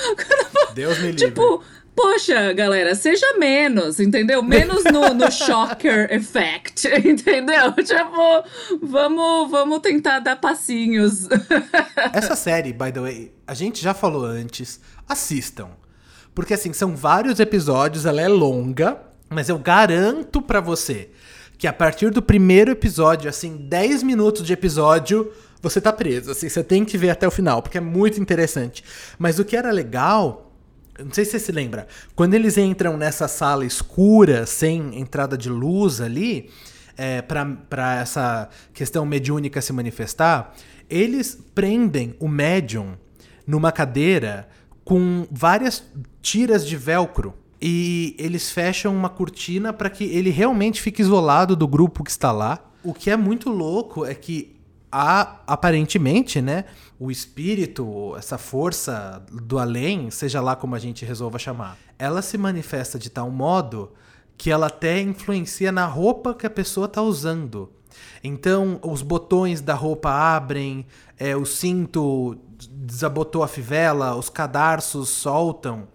Deus 0.73 0.97
me 0.99 1.11
livre. 1.11 1.27
Tipo, 1.27 1.63
poxa, 1.95 2.53
galera, 2.53 2.93
seja 2.93 3.37
menos, 3.37 3.99
entendeu? 3.99 4.43
Menos 4.43 4.83
no, 4.83 5.13
no 5.13 5.29
shocker 5.33 6.11
effect, 6.11 6.87
entendeu? 6.87 7.71
Tipo, 7.73 8.43
vamos, 8.81 9.49
vamos 9.49 9.79
tentar 9.79 10.19
dar 10.19 10.35
passinhos. 10.35 11.27
Essa 12.13 12.35
série, 12.35 12.73
by 12.73 12.91
the 12.91 12.99
way, 12.99 13.33
a 13.47 13.53
gente 13.53 13.81
já 13.81 13.93
falou 13.93 14.25
antes, 14.25 14.79
assistam. 15.07 15.69
Porque 16.35 16.53
assim, 16.53 16.71
são 16.71 16.95
vários 16.95 17.39
episódios, 17.39 18.05
ela 18.05 18.21
é 18.21 18.27
longa, 18.27 19.01
mas 19.29 19.49
eu 19.49 19.57
garanto 19.57 20.41
para 20.41 20.59
você 20.59 21.09
que 21.57 21.67
a 21.67 21.73
partir 21.73 22.11
do 22.11 22.21
primeiro 22.21 22.71
episódio, 22.71 23.29
assim, 23.29 23.57
10 23.57 24.03
minutos 24.03 24.45
de 24.45 24.53
episódio, 24.53 25.31
você 25.61 25.81
tá 25.81 25.91
preso, 25.91 26.31
assim, 26.31 26.47
você 26.47 26.63
tem 26.63 26.85
que 26.85 26.97
ver 26.97 27.09
até 27.09 27.27
o 27.27 27.31
final, 27.31 27.61
porque 27.61 27.79
é 27.79 27.81
muito 27.81 28.21
interessante. 28.21 28.83
Mas 29.17 29.39
o 29.39 29.45
que 29.45 29.57
era 29.57 29.71
legal, 29.71 30.53
não 31.03 31.11
sei 31.11 31.25
se 31.25 31.31
você 31.31 31.39
se 31.39 31.51
lembra, 31.51 31.87
quando 32.15 32.35
eles 32.35 32.57
entram 32.57 32.95
nessa 32.95 33.27
sala 33.27 33.65
escura, 33.65 34.45
sem 34.45 34.99
entrada 34.99 35.35
de 35.35 35.49
luz 35.49 35.99
ali, 35.99 36.51
é, 36.95 37.21
para 37.21 37.95
essa 37.99 38.49
questão 38.71 39.05
mediúnica 39.05 39.61
se 39.61 39.73
manifestar, 39.73 40.53
eles 40.89 41.37
prendem 41.55 42.15
o 42.19 42.27
médium 42.27 42.95
numa 43.45 43.71
cadeira 43.71 44.47
com 44.83 45.27
várias 45.31 45.83
tiras 46.21 46.65
de 46.65 46.77
velcro 46.77 47.33
e 47.61 48.15
eles 48.19 48.51
fecham 48.51 48.95
uma 48.95 49.09
cortina 49.09 49.73
para 49.73 49.89
que 49.89 50.03
ele 50.03 50.29
realmente 50.29 50.81
fique 50.81 51.01
isolado 51.01 51.55
do 51.55 51.67
grupo 51.67 52.03
que 52.03 52.11
está 52.11 52.31
lá. 52.31 52.59
O 52.83 52.93
que 52.93 53.09
é 53.09 53.17
muito 53.17 53.49
louco 53.49 54.05
é 54.05 54.13
que 54.13 54.55
aparentemente, 54.89 56.41
né, 56.41 56.65
o 56.99 57.11
espírito, 57.11 58.15
essa 58.17 58.37
força 58.37 59.23
do 59.31 59.59
além, 59.59 60.09
seja 60.09 60.39
lá 60.41 60.55
como 60.55 60.75
a 60.75 60.79
gente 60.79 61.03
resolva 61.03 61.37
chamar, 61.37 61.77
ela 61.99 62.21
se 62.21 62.37
manifesta 62.37 62.97
de 62.97 63.09
tal 63.09 63.29
modo 63.29 63.91
que 64.37 64.49
ela 64.49 64.67
até 64.67 65.01
influencia 65.01 65.71
na 65.71 65.85
roupa 65.85 66.33
que 66.33 66.45
a 66.45 66.49
pessoa 66.49 66.85
está 66.85 67.01
usando. 67.01 67.71
Então, 68.23 68.79
os 68.83 69.01
botões 69.01 69.61
da 69.61 69.73
roupa 69.73 70.09
abrem, 70.11 70.85
é, 71.17 71.35
o 71.35 71.45
cinto 71.45 72.37
desabotou 72.71 73.43
a 73.43 73.47
fivela, 73.47 74.15
os 74.15 74.29
cadarços 74.29 75.09
soltam 75.09 75.87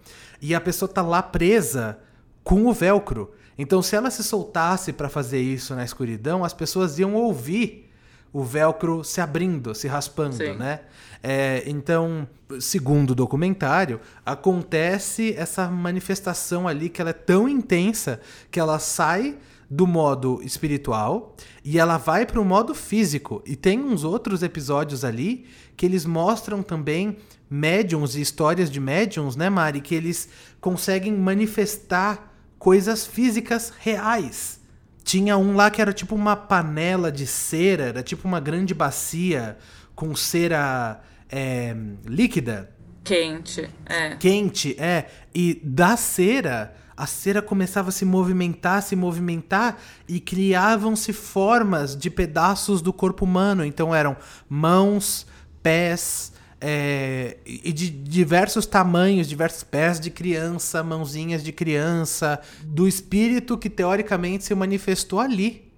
e 0.43 0.53
a 0.53 0.59
pessoa 0.59 0.89
tá 0.91 1.01
lá 1.01 1.23
presa 1.23 1.97
com 2.43 2.65
o 2.65 2.73
velcro. 2.73 3.31
Então, 3.57 3.81
se 3.81 3.95
ela 3.95 4.11
se 4.11 4.21
soltasse 4.21 4.91
para 4.91 5.07
fazer 5.07 5.39
isso 5.39 5.73
na 5.73 5.85
escuridão, 5.85 6.43
as 6.43 6.53
pessoas 6.53 6.99
iam 6.99 7.13
ouvir 7.13 7.89
o 8.33 8.43
velcro 8.43 9.05
se 9.05 9.21
abrindo, 9.21 9.73
se 9.73 9.87
raspando, 9.87 10.35
Sim. 10.35 10.55
né? 10.55 10.81
É, 11.21 11.63
então, 11.65 12.27
segundo 12.59 13.11
o 13.11 13.15
documentário, 13.15 14.01
acontece 14.25 15.33
essa 15.37 15.69
manifestação 15.69 16.67
ali 16.67 16.89
que 16.89 16.99
ela 16.99 17.11
é 17.11 17.13
tão 17.13 17.47
intensa 17.47 18.19
que 18.51 18.59
ela 18.59 18.79
sai 18.79 19.37
do 19.69 19.87
modo 19.87 20.41
espiritual 20.43 21.35
e 21.63 21.79
ela 21.79 21.97
vai 21.97 22.25
para 22.25 22.41
o 22.41 22.45
modo 22.45 22.75
físico. 22.75 23.41
E 23.45 23.55
tem 23.55 23.79
uns 23.79 24.03
outros 24.03 24.43
episódios 24.43 25.05
ali 25.05 25.45
que 25.75 25.85
eles 25.85 26.05
mostram 26.05 26.61
também 26.61 27.17
médiums 27.49 28.15
e 28.15 28.21
histórias 28.21 28.69
de 28.69 28.79
médiums, 28.79 29.35
né, 29.35 29.49
Mari, 29.49 29.81
que 29.81 29.93
eles 29.93 30.29
conseguem 30.59 31.13
manifestar 31.13 32.33
coisas 32.57 33.05
físicas 33.05 33.71
reais. 33.79 34.59
Tinha 35.03 35.37
um 35.37 35.55
lá 35.55 35.69
que 35.69 35.81
era 35.81 35.91
tipo 35.91 36.15
uma 36.15 36.35
panela 36.35 37.11
de 37.11 37.27
cera, 37.27 37.85
era 37.85 38.01
tipo 38.01 38.27
uma 38.27 38.39
grande 38.39 38.73
bacia 38.73 39.57
com 39.93 40.15
cera 40.15 41.01
é, 41.29 41.75
líquida. 42.05 42.71
Quente, 43.03 43.69
é. 43.85 44.15
Quente, 44.15 44.75
é. 44.79 45.07
E 45.35 45.59
da 45.61 45.97
cera, 45.97 46.73
a 46.95 47.05
cera 47.05 47.41
começava 47.41 47.89
a 47.89 47.91
se 47.91 48.05
movimentar, 48.05 48.81
se 48.81 48.95
movimentar 48.95 49.77
e 50.07 50.19
criavam-se 50.19 51.11
formas 51.11 51.97
de 51.97 52.09
pedaços 52.09 52.81
do 52.81 52.93
corpo 52.93 53.25
humano. 53.25 53.65
Então 53.65 53.93
eram 53.93 54.15
mãos, 54.47 55.27
pés, 55.63 56.33
é, 56.65 57.37
e 57.45 57.73
de 57.73 57.89
diversos 57.89 58.65
tamanhos, 58.65 59.27
diversos 59.27 59.63
pés 59.63 59.99
de 59.99 60.09
criança, 60.09 60.81
mãozinhas 60.83 61.43
de 61.43 61.51
criança, 61.51 62.39
do 62.63 62.87
espírito 62.87 63.57
que 63.57 63.69
teoricamente 63.69 64.45
se 64.45 64.55
manifestou 64.55 65.19
ali. 65.19 65.73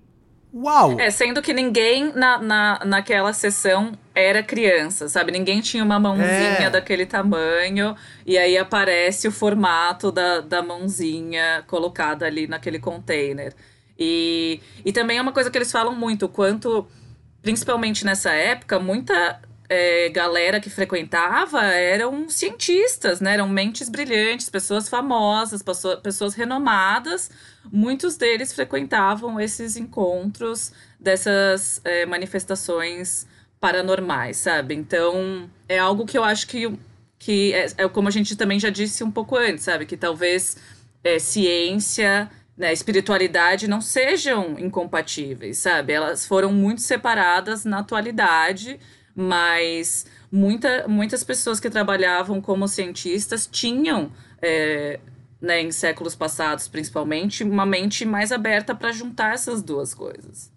Uau! 0.54 0.98
É, 1.00 1.10
sendo 1.10 1.42
que 1.42 1.54
ninguém 1.54 2.14
na, 2.14 2.38
na, 2.38 2.80
naquela 2.86 3.34
sessão 3.34 3.92
era 4.14 4.44
criança, 4.44 5.10
sabe? 5.10 5.32
Ninguém 5.32 5.60
tinha 5.60 5.84
uma 5.84 6.00
mãozinha 6.00 6.68
é. 6.68 6.70
daquele 6.70 7.06
tamanho, 7.06 7.96
e 8.26 8.38
aí 8.38 8.58
aparece 8.58 9.28
o 9.28 9.32
formato 9.32 10.12
da, 10.12 10.40
da 10.40 10.62
mãozinha 10.62 11.64
colocada 11.68 12.26
ali 12.26 12.48
naquele 12.48 12.80
container. 12.80 13.54
E, 14.00 14.62
e 14.86 14.94
também 14.94 15.18
é 15.18 15.22
uma 15.22 15.34
coisa 15.34 15.50
que 15.50 15.58
eles 15.58 15.72
falam 15.72 15.96
muito, 15.96 16.30
quanto, 16.30 16.88
principalmente 17.42 18.06
nessa 18.06 18.32
época, 18.32 18.80
muita 18.80 19.42
é, 19.68 20.10
galera 20.10 20.60
que 20.60 20.70
frequentava 20.70 21.64
eram 21.64 22.30
cientistas, 22.30 23.20
né? 23.20 23.34
Eram 23.34 23.48
mentes 23.48 23.90
brilhantes, 23.90 24.50
pessoas 24.50 24.88
famosas, 24.88 25.64
pessoas, 26.02 26.36
renomadas. 26.36 27.32
Muitos 27.72 28.16
deles 28.16 28.54
frequentavam 28.54 29.40
esses 29.40 29.76
encontros 29.76 30.72
dessas 31.00 31.82
é, 31.84 32.06
manifestações 32.06 33.28
paranormais, 33.60 34.38
sabe? 34.38 34.76
Então, 34.76 35.50
é 35.68 35.80
algo 35.80 36.06
que 36.06 36.18
eu 36.18 36.24
acho 36.24 36.48
que, 36.48 36.72
que 37.18 37.54
é, 37.54 37.68
é 37.78 37.88
como 37.90 38.08
a 38.08 38.12
gente 38.12 38.36
também 38.36 38.60
já 38.60 38.70
disse 38.70 39.04
um 39.04 39.12
pouco 39.12 39.36
antes, 39.36 39.64
sabe? 39.64 39.86
Que 39.86 39.98
talvez 39.98 40.58
é, 41.04 41.18
ciência 41.18 42.30
né, 42.58 42.72
espiritualidade 42.72 43.68
não 43.68 43.82
sejam 43.82 44.58
incompatíveis, 44.60 45.58
sabe? 45.58 45.94
Elas 45.94 46.26
foram 46.26 46.54
muito 46.54 46.82
separadas 46.82 47.66
na 47.66 47.80
atualidade 47.80 48.80
mas 49.16 50.06
muita, 50.32 50.88
muitas 50.88 51.24
pessoas 51.24 51.60
que 51.60 51.70
trabalhavam 51.70 52.42
como 52.42 52.68
cientistas 52.68 53.48
tinham, 53.48 54.12
é, 54.42 55.00
né, 55.42 55.62
em 55.62 55.72
séculos 55.72 56.16
passados 56.16 56.68
principalmente, 56.68 57.44
uma 57.44 57.66
mente 57.66 58.04
mais 58.06 58.32
aberta 58.32 58.76
para 58.76 58.92
juntar 58.92 59.34
essas 59.34 59.64
duas 59.64 59.94
coisas. 59.94 60.52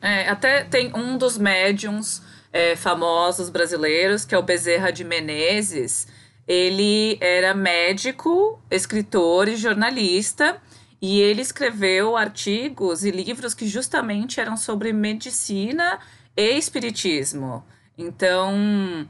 É, 0.00 0.28
até 0.28 0.62
tem 0.64 0.92
um 0.94 1.16
dos 1.16 1.36
médiums 1.38 2.22
é, 2.52 2.76
famosos 2.76 3.50
brasileiros, 3.50 4.24
que 4.24 4.34
é 4.34 4.38
o 4.38 4.42
Bezerra 4.42 4.92
de 4.92 5.02
Menezes. 5.02 6.06
Ele 6.46 7.16
era 7.20 7.54
médico, 7.54 8.62
escritor 8.70 9.48
e 9.48 9.56
jornalista. 9.56 10.60
E 11.00 11.20
ele 11.20 11.42
escreveu 11.42 12.16
artigos 12.16 13.04
e 13.04 13.10
livros 13.10 13.52
que 13.52 13.66
justamente 13.66 14.40
eram 14.40 14.56
sobre 14.56 14.92
medicina 14.92 15.98
e 16.36 16.58
espiritismo. 16.58 17.64
Então, 17.96 19.08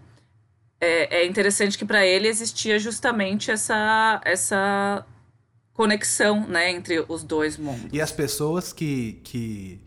é, 0.80 1.22
é 1.22 1.26
interessante 1.26 1.78
que 1.78 1.84
para 1.84 2.04
ele 2.06 2.28
existia 2.28 2.78
justamente 2.78 3.50
essa, 3.50 4.20
essa 4.24 5.06
conexão 5.72 6.46
né, 6.46 6.70
entre 6.70 7.04
os 7.08 7.22
dois 7.22 7.56
mundos. 7.56 7.90
E 7.92 8.00
as 8.00 8.12
pessoas 8.12 8.72
que, 8.72 9.20
que 9.24 9.80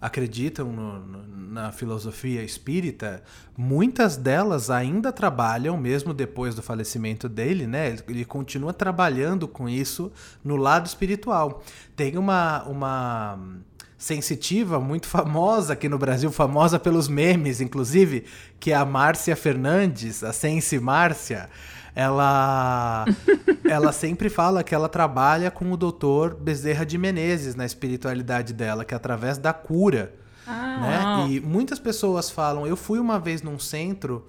acreditam 0.00 0.70
no, 0.70 0.98
no, 1.00 1.26
na 1.54 1.72
filosofia 1.72 2.42
espírita, 2.42 3.22
muitas 3.56 4.16
delas 4.16 4.68
ainda 4.68 5.12
trabalham, 5.12 5.76
mesmo 5.76 6.12
depois 6.12 6.54
do 6.54 6.62
falecimento 6.62 7.28
dele, 7.28 7.66
né? 7.66 7.88
Ele, 7.88 8.02
ele 8.08 8.24
continua 8.24 8.72
trabalhando 8.72 9.48
com 9.48 9.68
isso 9.68 10.12
no 10.42 10.56
lado 10.56 10.86
espiritual. 10.86 11.62
Tem 11.96 12.18
uma. 12.18 12.64
uma 12.64 13.38
sensitiva, 14.04 14.78
muito 14.78 15.06
famosa 15.08 15.72
aqui 15.72 15.88
no 15.88 15.96
Brasil, 15.96 16.30
famosa 16.30 16.78
pelos 16.78 17.08
memes, 17.08 17.62
inclusive, 17.62 18.24
que 18.60 18.70
é 18.70 18.74
a 18.74 18.84
Márcia 18.84 19.34
Fernandes, 19.34 20.22
a 20.22 20.30
Sense 20.30 20.78
Márcia. 20.78 21.48
Ela, 21.94 23.06
ela 23.64 23.92
sempre 23.92 24.28
fala 24.28 24.62
que 24.62 24.74
ela 24.74 24.90
trabalha 24.90 25.50
com 25.50 25.72
o 25.72 25.76
doutor 25.76 26.34
Bezerra 26.34 26.84
de 26.84 26.98
Menezes 26.98 27.54
na 27.54 27.64
espiritualidade 27.64 28.52
dela, 28.52 28.84
que 28.84 28.92
é 28.92 28.96
através 28.96 29.38
da 29.38 29.54
cura. 29.54 30.14
Ah, 30.46 31.24
né? 31.26 31.28
E 31.30 31.40
muitas 31.40 31.78
pessoas 31.78 32.30
falam, 32.30 32.66
eu 32.66 32.76
fui 32.76 32.98
uma 32.98 33.18
vez 33.18 33.40
num 33.40 33.58
centro 33.58 34.26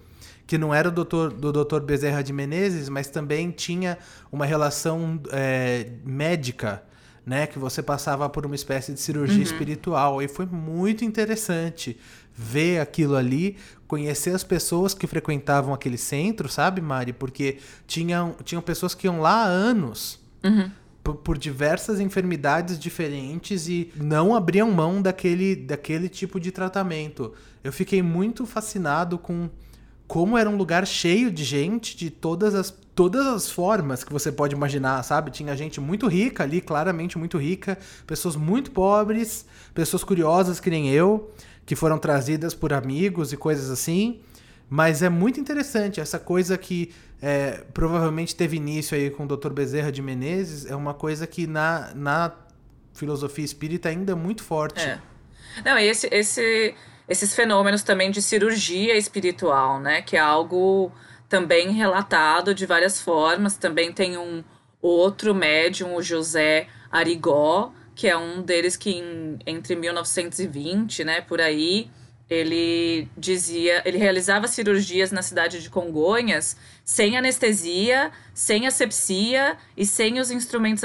que 0.47 0.57
não 0.57 0.73
era 0.73 0.87
o 0.87 0.91
doutor, 0.91 1.33
do 1.33 1.51
doutor 1.51 1.81
Bezerra 1.81 2.23
de 2.23 2.31
Menezes, 2.31 2.87
mas 2.87 3.09
também 3.09 3.51
tinha 3.51 3.97
uma 4.31 4.45
relação 4.45 5.19
é, 5.33 5.89
médica 6.05 6.81
né? 7.25 7.47
Que 7.47 7.57
você 7.57 7.81
passava 7.81 8.29
por 8.29 8.45
uma 8.45 8.55
espécie 8.55 8.93
de 8.93 8.99
cirurgia 8.99 9.37
uhum. 9.37 9.43
espiritual. 9.43 10.21
E 10.21 10.27
foi 10.27 10.45
muito 10.45 11.03
interessante 11.03 11.97
ver 12.35 12.79
aquilo 12.79 13.15
ali, 13.15 13.57
conhecer 13.87 14.35
as 14.35 14.43
pessoas 14.43 14.93
que 14.93 15.07
frequentavam 15.07 15.73
aquele 15.73 15.97
centro, 15.97 16.49
sabe, 16.49 16.81
Mari? 16.81 17.13
Porque 17.13 17.57
tinham, 17.87 18.35
tinham 18.43 18.61
pessoas 18.61 18.93
que 18.93 19.07
iam 19.07 19.21
lá 19.21 19.43
há 19.43 19.45
anos. 19.45 20.19
Uhum. 20.43 20.69
Por, 21.03 21.17
por 21.17 21.37
diversas 21.37 21.99
enfermidades 21.99 22.79
diferentes 22.79 23.67
e 23.67 23.91
não 23.95 24.33
abriam 24.33 24.71
mão 24.71 25.03
daquele, 25.03 25.55
daquele 25.55 26.09
tipo 26.09 26.39
de 26.39 26.51
tratamento. 26.51 27.31
Eu 27.63 27.71
fiquei 27.71 28.01
muito 28.01 28.43
fascinado 28.43 29.19
com 29.19 29.47
como 30.07 30.37
era 30.37 30.49
um 30.49 30.55
lugar 30.55 30.85
cheio 30.85 31.31
de 31.31 31.43
gente 31.43 31.95
de 31.97 32.09
todas 32.09 32.53
as 32.53 32.71
todas 32.95 33.27
as 33.27 33.49
formas 33.49 34.05
que 34.05 34.13
você 34.13 34.31
pode 34.31 34.55
imaginar, 34.55 35.03
sabe? 35.03 35.29
Tinha 35.29 35.55
gente 35.57 35.81
muito 35.81 36.07
rica 36.07 36.43
ali, 36.43 36.61
claramente 36.61 37.17
muito 37.17 37.37
rica, 37.37 37.77
pessoas 38.07 38.37
muito 38.37 38.71
pobres, 38.71 39.45
pessoas 39.73 40.01
curiosas 40.01 40.61
que 40.61 40.69
nem 40.69 40.89
eu, 40.89 41.29
que 41.65 41.75
foram 41.75 41.97
trazidas 41.97 42.53
por 42.53 42.71
amigos 42.71 43.33
e 43.33 43.37
coisas 43.37 43.69
assim. 43.69 44.21
Mas 44.69 45.01
é 45.03 45.09
muito 45.09 45.41
interessante 45.41 45.99
essa 45.99 46.17
coisa 46.17 46.57
que 46.57 46.93
é, 47.21 47.65
provavelmente 47.73 48.33
teve 48.33 48.55
início 48.55 48.95
aí 48.95 49.09
com 49.09 49.25
o 49.25 49.27
Dr. 49.27 49.51
Bezerra 49.51 49.91
de 49.91 50.01
Menezes, 50.01 50.65
é 50.65 50.75
uma 50.75 50.93
coisa 50.93 51.27
que 51.27 51.45
na, 51.45 51.93
na 51.93 52.31
filosofia 52.93 53.43
espírita 53.43 53.89
ainda 53.89 54.13
é 54.13 54.15
muito 54.15 54.41
forte. 54.41 54.81
É. 54.81 54.99
Não, 55.65 55.77
esse, 55.77 56.07
esse 56.11 56.73
esses 57.07 57.35
fenômenos 57.35 57.83
também 57.83 58.11
de 58.11 58.21
cirurgia 58.21 58.97
espiritual, 58.97 59.79
né? 59.79 60.01
Que 60.01 60.17
é 60.17 60.19
algo 60.19 60.91
também 61.29 61.71
relatado 61.71 62.53
de 62.53 62.65
várias 62.65 63.01
formas. 63.01 63.57
Também 63.57 63.91
tem 63.91 64.17
um 64.17 64.43
outro 64.81 65.33
médium, 65.33 65.95
o 65.95 66.01
José 66.01 66.67
Arigó, 66.91 67.71
que 67.95 68.07
é 68.07 68.17
um 68.17 68.41
deles 68.41 68.75
que 68.75 68.91
em, 68.91 69.39
entre 69.45 69.75
1920, 69.75 71.03
né, 71.03 71.21
por 71.21 71.41
aí, 71.41 71.89
ele 72.29 73.07
dizia, 73.17 73.81
ele 73.85 73.97
realizava 73.97 74.47
cirurgias 74.47 75.11
na 75.11 75.21
cidade 75.21 75.61
de 75.61 75.69
Congonhas 75.69 76.57
sem 76.83 77.17
anestesia, 77.17 78.11
sem 78.33 78.67
asepsia 78.67 79.57
e 79.77 79.85
sem 79.85 80.19
os 80.19 80.31
instrumentos 80.31 80.83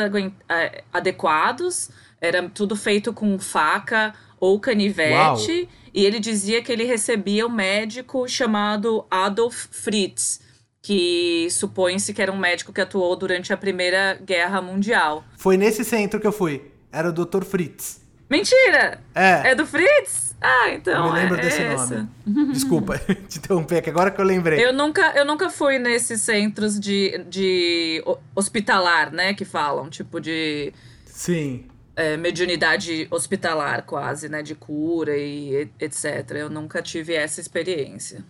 adequados. 0.92 1.90
Era 2.20 2.46
tudo 2.48 2.76
feito 2.76 3.12
com 3.12 3.38
faca 3.38 4.14
ou 4.40 4.58
canivete. 4.58 5.52
Uau. 5.52 5.68
E 5.92 6.04
ele 6.04 6.18
dizia 6.18 6.62
que 6.62 6.72
ele 6.72 6.84
recebia 6.84 7.46
um 7.46 7.50
médico 7.50 8.26
chamado 8.26 9.04
Adolf 9.10 9.66
Fritz, 9.70 10.40
que 10.80 11.48
supõe-se 11.50 12.14
que 12.14 12.22
era 12.22 12.32
um 12.32 12.38
médico 12.38 12.72
que 12.72 12.80
atuou 12.80 13.14
durante 13.14 13.52
a 13.52 13.56
Primeira 13.56 14.18
Guerra 14.24 14.62
Mundial. 14.62 15.22
Foi 15.36 15.56
nesse 15.56 15.84
centro 15.84 16.18
que 16.18 16.26
eu 16.26 16.32
fui. 16.32 16.62
Era 16.90 17.10
o 17.10 17.12
Dr. 17.12 17.44
Fritz. 17.44 18.00
Mentira! 18.28 19.00
É. 19.14 19.50
É 19.50 19.54
do 19.54 19.66
Fritz? 19.66 20.36
Ah, 20.40 20.70
então. 20.70 21.06
Eu 21.06 21.12
me 21.12 21.18
lembro 21.18 21.36
é, 21.38 21.42
desse 21.42 21.60
é 21.60 21.76
nome. 21.76 22.08
Desculpa 22.52 22.98
te 23.28 23.38
interromper, 23.38 23.82
que 23.82 23.90
agora 23.90 24.10
que 24.10 24.20
eu 24.20 24.24
lembrei. 24.24 24.64
Eu 24.64 24.72
nunca, 24.72 25.12
eu 25.14 25.24
nunca 25.24 25.50
fui 25.50 25.78
nesses 25.78 26.22
centros 26.22 26.80
de, 26.80 27.18
de 27.28 28.02
hospitalar, 28.34 29.12
né? 29.12 29.34
Que 29.34 29.44
falam, 29.44 29.90
tipo 29.90 30.20
de. 30.20 30.72
Sim. 31.04 31.66
É, 32.00 32.16
mediunidade 32.16 33.06
hospitalar, 33.10 33.82
quase, 33.82 34.26
né? 34.26 34.42
De 34.42 34.54
cura 34.54 35.14
e 35.18 35.68
etc. 35.78 36.30
Eu 36.30 36.48
nunca 36.48 36.80
tive 36.80 37.12
essa 37.12 37.42
experiência. 37.42 38.24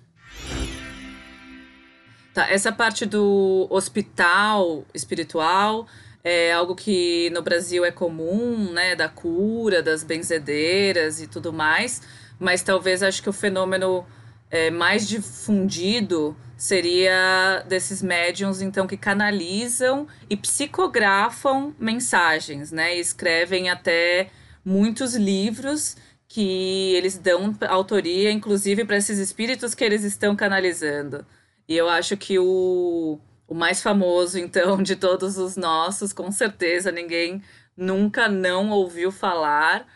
Tá, 2.35 2.51
essa 2.51 2.73
parte 2.73 3.07
do 3.07 3.69
hospital 3.71 4.85
espiritual 4.93 5.87
é 6.25 6.53
algo 6.53 6.75
que 6.75 7.31
no 7.31 7.43
Brasil 7.43 7.85
é 7.85 7.93
comum, 7.93 8.73
né, 8.73 8.97
da 8.97 9.09
cura, 9.09 9.81
das 9.81 10.03
benzedeiras 10.03 11.23
e 11.23 11.29
tudo 11.29 11.53
mais, 11.53 12.03
mas 12.41 12.65
talvez 12.65 13.05
acho 13.05 13.23
que 13.23 13.31
o 13.31 13.33
fenômeno 13.33 14.05
é, 14.51 14.69
mais 14.69 15.07
difundido 15.07 16.37
seria 16.61 17.65
desses 17.67 18.03
médiums, 18.03 18.61
então, 18.61 18.87
que 18.87 18.97
canalizam 18.99 20.07
e 20.29 20.37
psicografam 20.37 21.75
mensagens, 21.79 22.71
né, 22.71 22.97
e 22.97 23.01
escrevem 23.01 23.71
até 23.71 24.29
muitos 24.63 25.15
livros 25.15 25.97
que 26.29 26.93
eles 26.95 27.17
dão 27.17 27.57
autoria, 27.67 28.31
inclusive, 28.31 28.85
para 28.85 28.99
esses 28.99 29.19
espíritos 29.19 29.75
que 29.75 29.83
eles 29.83 30.05
estão 30.05 30.37
canalizando. 30.37 31.27
E 31.67 31.75
eu 31.75 31.89
acho 31.89 32.15
que 32.17 32.39
o 32.39 33.19
o 33.49 33.55
mais 33.55 33.83
famoso, 33.83 34.39
então, 34.39 34.81
de 34.81 34.95
todos 34.95 35.37
os 35.37 35.57
nossos, 35.57 36.13
com 36.13 36.31
certeza 36.31 36.93
ninguém 36.93 37.43
nunca 37.77 38.29
não 38.29 38.71
ouviu 38.71 39.11
falar, 39.11 39.87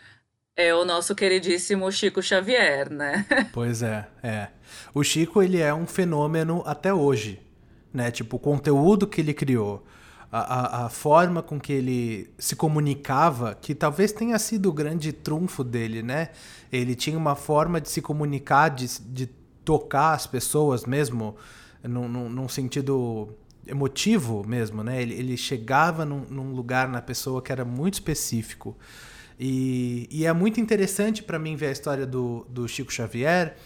é 0.57 0.75
o 0.75 0.83
nosso 0.83 1.15
queridíssimo 1.15 1.89
Chico 1.91 2.21
Xavier, 2.21 2.91
né? 2.91 3.25
Pois 3.53 3.81
é, 3.81 4.07
é. 4.21 4.49
O 4.93 5.03
Chico, 5.03 5.41
ele 5.41 5.59
é 5.59 5.73
um 5.73 5.85
fenômeno 5.85 6.63
até 6.65 6.93
hoje, 6.93 7.41
né? 7.93 8.11
Tipo, 8.11 8.37
o 8.37 8.39
conteúdo 8.39 9.07
que 9.07 9.21
ele 9.21 9.33
criou, 9.33 9.85
a, 10.31 10.39
a, 10.39 10.85
a 10.85 10.89
forma 10.89 11.41
com 11.41 11.59
que 11.59 11.71
ele 11.71 12.29
se 12.37 12.55
comunicava, 12.55 13.55
que 13.55 13.73
talvez 13.73 14.11
tenha 14.11 14.37
sido 14.37 14.69
o 14.69 14.73
grande 14.73 15.13
trunfo 15.13 15.63
dele, 15.63 16.03
né? 16.03 16.29
Ele 16.71 16.95
tinha 16.95 17.17
uma 17.17 17.35
forma 17.35 17.79
de 17.79 17.89
se 17.89 18.01
comunicar, 18.01 18.69
de, 18.69 18.99
de 19.01 19.27
tocar 19.63 20.13
as 20.13 20.27
pessoas 20.27 20.85
mesmo, 20.85 21.35
num, 21.83 22.07
num, 22.07 22.29
num 22.29 22.49
sentido 22.49 23.29
emotivo 23.67 24.45
mesmo, 24.45 24.83
né? 24.83 25.01
Ele, 25.01 25.13
ele 25.13 25.37
chegava 25.37 26.05
num, 26.05 26.21
num, 26.29 26.53
lugar 26.53 26.87
na 26.87 27.01
pessoa 27.01 27.41
que 27.41 27.51
era 27.51 27.65
muito 27.65 27.95
específico. 27.95 28.77
E, 29.39 30.07
e 30.11 30.25
é 30.25 30.31
muito 30.31 30.61
interessante 30.61 31.23
para 31.23 31.37
mim 31.37 31.55
ver 31.55 31.67
a 31.67 31.71
história 31.71 32.05
do, 32.05 32.45
do 32.49 32.67
Chico 32.67 32.91
Xavier, 32.91 33.57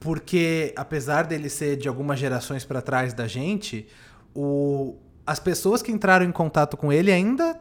porque 0.00 0.72
apesar 0.76 1.24
dele 1.24 1.48
ser 1.48 1.76
de 1.76 1.88
algumas 1.88 2.18
gerações 2.18 2.64
para 2.64 2.80
trás 2.82 3.12
da 3.12 3.26
gente, 3.26 3.86
o, 4.34 4.96
as 5.26 5.40
pessoas 5.40 5.82
que 5.82 5.90
entraram 5.90 6.24
em 6.24 6.32
contato 6.32 6.76
com 6.76 6.92
ele 6.92 7.10
ainda 7.10 7.58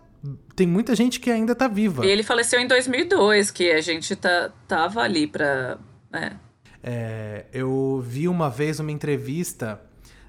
tem 0.55 0.65
muita 0.65 0.95
gente 0.95 1.19
que 1.19 1.29
ainda 1.29 1.53
tá 1.53 1.67
viva. 1.67 2.05
E 2.05 2.09
ele 2.09 2.23
faleceu 2.23 2.59
em 2.59 2.67
2002, 2.67 3.51
que 3.51 3.71
a 3.71 3.81
gente 3.81 4.15
tá, 4.15 4.51
tava 4.67 5.01
ali 5.01 5.27
para, 5.27 5.77
né? 6.11 6.39
É, 6.83 7.45
eu 7.51 8.03
vi 8.05 8.27
uma 8.27 8.49
vez 8.49 8.79
uma 8.79 8.91
entrevista 8.91 9.81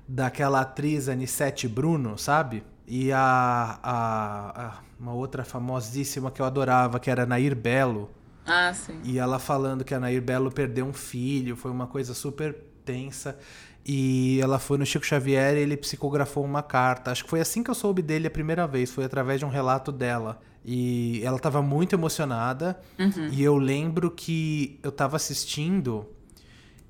daquela 0.08 0.60
atriz 0.60 1.08
Anissete 1.08 1.68
Bruno, 1.68 2.16
sabe? 2.16 2.62
E 2.86 3.12
a, 3.12 3.78
a, 3.82 4.66
a, 4.66 4.78
uma 4.98 5.12
outra 5.12 5.44
famosíssima 5.44 6.30
que 6.30 6.40
eu 6.40 6.46
adorava, 6.46 7.00
que 7.00 7.10
era 7.10 7.26
Nair 7.26 7.54
Belo. 7.54 8.10
Ah, 8.46 8.72
sim. 8.72 9.00
E 9.04 9.18
ela 9.18 9.38
falando 9.38 9.84
que 9.84 9.94
a 9.94 10.00
Nair 10.00 10.22
Belo 10.22 10.50
perdeu 10.50 10.86
um 10.86 10.92
filho, 10.92 11.56
foi 11.56 11.70
uma 11.70 11.86
coisa 11.86 12.14
super 12.14 12.56
tensa. 12.84 13.36
E 13.84 14.40
ela 14.40 14.58
foi 14.58 14.78
no 14.78 14.86
Chico 14.86 15.04
Xavier 15.04 15.56
e 15.56 15.60
ele 15.60 15.76
psicografou 15.76 16.44
uma 16.44 16.62
carta. 16.62 17.10
Acho 17.10 17.24
que 17.24 17.30
foi 17.30 17.40
assim 17.40 17.62
que 17.62 17.70
eu 17.70 17.74
soube 17.74 18.02
dele 18.02 18.26
a 18.26 18.30
primeira 18.30 18.66
vez, 18.66 18.90
foi 18.90 19.04
através 19.04 19.38
de 19.38 19.44
um 19.44 19.48
relato 19.48 19.92
dela. 19.92 20.40
E 20.64 21.20
ela 21.24 21.36
estava 21.36 21.62
muito 21.62 21.94
emocionada. 21.94 22.80
Uhum. 22.98 23.28
E 23.30 23.42
eu 23.42 23.56
lembro 23.56 24.10
que 24.10 24.78
eu 24.82 24.90
estava 24.90 25.16
assistindo 25.16 26.06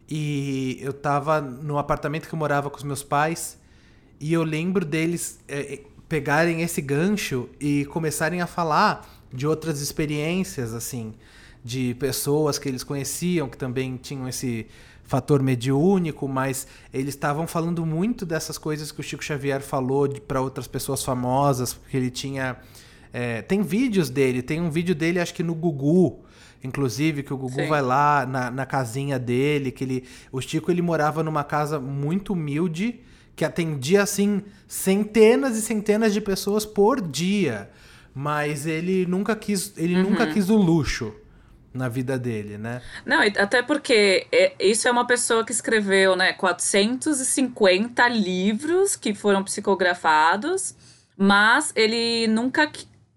e 0.09 0.79
eu 0.81 0.92
tava 0.92 1.40
no 1.40 1.79
apartamento 1.79 2.29
que 2.29 2.35
eu 2.35 2.38
morava 2.38 2.71
com 2.71 2.77
os 2.77 2.85
meus 2.85 3.03
pais 3.03 3.59
e 4.21 4.33
eu 4.33 4.42
lembro 4.42 4.85
deles 4.85 5.40
é, 5.49 5.81
pegarem 6.09 6.62
esse 6.62 6.81
gancho 6.81 7.49
e 7.61 7.85
começarem 7.87 8.40
a 8.40 8.47
falar 8.47 9.07
de 9.33 9.47
outras 9.47 9.81
experiências, 9.81 10.73
assim, 10.73 11.14
de 11.66 11.94
pessoas 11.94 12.61
que 12.61 12.68
eles 12.68 12.85
conheciam 12.85 13.48
que 13.48 13.59
também 13.59 13.96
tinham 13.96 14.29
esse 14.29 14.68
fator 15.02 15.42
mediúnico, 15.42 16.29
mas 16.29 16.66
eles 16.94 17.14
estavam 17.14 17.44
falando 17.46 17.85
muito 17.85 18.24
dessas 18.24 18.57
coisas 18.57 18.92
que 18.92 19.00
o 19.00 19.02
Chico 19.02 19.24
Xavier 19.24 19.61
falou 19.61 20.09
para 20.09 20.40
outras 20.40 20.68
pessoas 20.68 21.02
famosas, 21.02 21.74
porque 21.74 21.96
ele 21.96 22.11
tinha. 22.11 22.57
É, 23.12 23.42
tem 23.42 23.62
vídeos 23.62 24.09
dele, 24.09 24.42
tem 24.42 24.61
um 24.61 24.70
vídeo 24.70 24.94
dele, 24.94 25.18
acho 25.18 25.35
que 25.35 25.42
no 25.42 25.55
Gugu, 25.55 26.20
Inclusive, 26.62 27.22
que 27.22 27.33
o 27.33 27.37
Gugu 27.37 27.62
Sim. 27.62 27.68
vai 27.68 27.83
lá 27.83 28.26
na, 28.26 28.50
na 28.50 28.66
casinha 28.66 29.18
dele, 29.18 29.70
que 29.70 29.85
ele. 29.85 30.05
O 30.31 30.40
Chico 30.40 30.70
ele 30.70 30.83
morava 30.83 31.22
numa 31.22 31.44
casa 31.44 31.79
muito 31.79 32.33
humilde, 32.33 33.00
que 33.35 33.44
atendia 33.44 34.02
assim 34.02 34.42
centenas 34.66 35.57
e 35.57 35.62
centenas 35.62 36.12
de 36.12 36.20
pessoas 36.20 36.64
por 36.64 37.00
dia. 37.00 37.70
Mas 38.14 38.66
ele 38.66 39.05
nunca 39.07 39.37
quis, 39.37 39.74
ele 39.76 39.96
uhum. 39.96 40.11
nunca 40.11 40.26
quis 40.26 40.48
o 40.48 40.57
luxo 40.57 41.12
na 41.77 41.89
vida 41.89 42.19
dele, 42.19 42.59
né? 42.59 42.83
Não, 43.05 43.21
até 43.21 43.62
porque 43.62 44.27
é, 44.33 44.55
isso 44.59 44.89
é 44.89 44.91
uma 44.91 45.07
pessoa 45.07 45.45
que 45.45 45.53
escreveu, 45.53 46.17
né, 46.17 46.33
450 46.33 48.09
livros 48.09 48.97
que 48.97 49.15
foram 49.15 49.45
psicografados, 49.45 50.75
mas 51.17 51.73
ele 51.77 52.27
nunca 52.27 52.71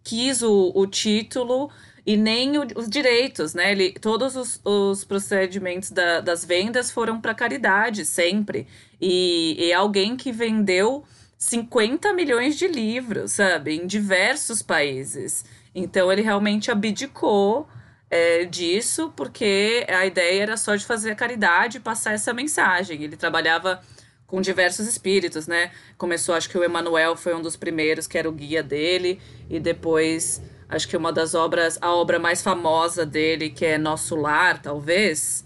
quis 0.03 0.41
o, 0.41 0.71
o 0.75 0.85
título 0.85 1.69
e 2.05 2.17
nem 2.17 2.57
o, 2.57 2.65
os 2.75 2.89
direitos, 2.89 3.53
né? 3.53 3.71
Ele, 3.71 3.91
todos 3.91 4.35
os, 4.35 4.59
os 4.63 5.03
procedimentos 5.03 5.91
da, 5.91 6.21
das 6.21 6.43
vendas 6.43 6.89
foram 6.89 7.21
para 7.21 7.33
caridade, 7.35 8.05
sempre. 8.05 8.67
E, 8.99 9.55
e 9.67 9.73
alguém 9.73 10.15
que 10.15 10.31
vendeu 10.31 11.03
50 11.37 12.11
milhões 12.13 12.57
de 12.57 12.67
livros, 12.67 13.33
sabe? 13.33 13.75
Em 13.75 13.85
diversos 13.85 14.61
países. 14.61 15.45
Então 15.73 16.11
ele 16.11 16.21
realmente 16.21 16.71
abdicou 16.71 17.67
é, 18.09 18.45
disso, 18.45 19.13
porque 19.15 19.85
a 19.87 20.05
ideia 20.05 20.43
era 20.43 20.57
só 20.57 20.75
de 20.75 20.85
fazer 20.85 21.11
a 21.11 21.15
caridade 21.15 21.77
e 21.77 21.79
passar 21.79 22.13
essa 22.13 22.33
mensagem. 22.33 23.03
Ele 23.03 23.15
trabalhava 23.15 23.81
com 24.25 24.41
diversos 24.41 24.87
espíritos, 24.87 25.47
né? 25.47 25.71
Começou, 25.97 26.35
acho 26.35 26.49
que 26.49 26.57
o 26.57 26.63
Emanuel 26.63 27.15
foi 27.15 27.35
um 27.35 27.41
dos 27.41 27.55
primeiros, 27.55 28.07
que 28.07 28.17
era 28.17 28.29
o 28.29 28.31
guia 28.31 28.61
dele, 28.61 29.19
e 29.49 29.59
depois 29.59 30.41
Acho 30.69 30.87
que 30.87 30.95
uma 30.95 31.11
das 31.11 31.33
obras, 31.33 31.79
a 31.81 31.91
obra 31.91 32.19
mais 32.19 32.43
famosa 32.43 33.03
dele, 33.03 33.49
que 33.49 33.65
é 33.65 33.75
Nosso 33.75 34.15
Lar, 34.15 34.61
talvez, 34.61 35.43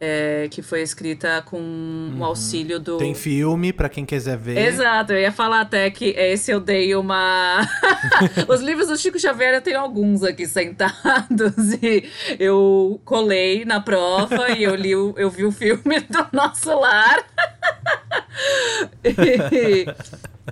é, 0.00 0.48
que 0.50 0.60
foi 0.60 0.82
escrita 0.82 1.42
com 1.42 1.56
uhum. 1.58 2.18
o 2.18 2.24
auxílio 2.24 2.78
do. 2.78 2.98
Tem 2.98 3.14
filme 3.14 3.72
para 3.72 3.88
quem 3.88 4.04
quiser 4.04 4.36
ver. 4.36 4.58
Exato, 4.58 5.12
eu 5.12 5.20
ia 5.20 5.32
falar 5.32 5.60
até 5.60 5.90
que 5.90 6.06
esse 6.10 6.50
eu 6.50 6.60
dei 6.60 6.94
uma. 6.94 7.60
Os 8.48 8.60
livros 8.60 8.88
do 8.88 8.96
Chico 8.96 9.18
Xavier 9.18 9.54
eu 9.54 9.62
tenho 9.62 9.78
alguns 9.78 10.22
aqui 10.22 10.46
sentados 10.46 11.72
e 11.82 12.08
eu 12.38 13.00
colei 13.04 13.64
na 13.64 13.80
prova 13.80 14.50
e 14.50 14.64
eu 14.64 14.74
li, 14.74 14.94
o, 14.94 15.14
eu 15.16 15.30
vi 15.30 15.44
o 15.44 15.52
filme 15.52 16.00
do 16.10 16.26
Nosso 16.32 16.78
Lar. 16.78 17.24
e, 19.04 19.86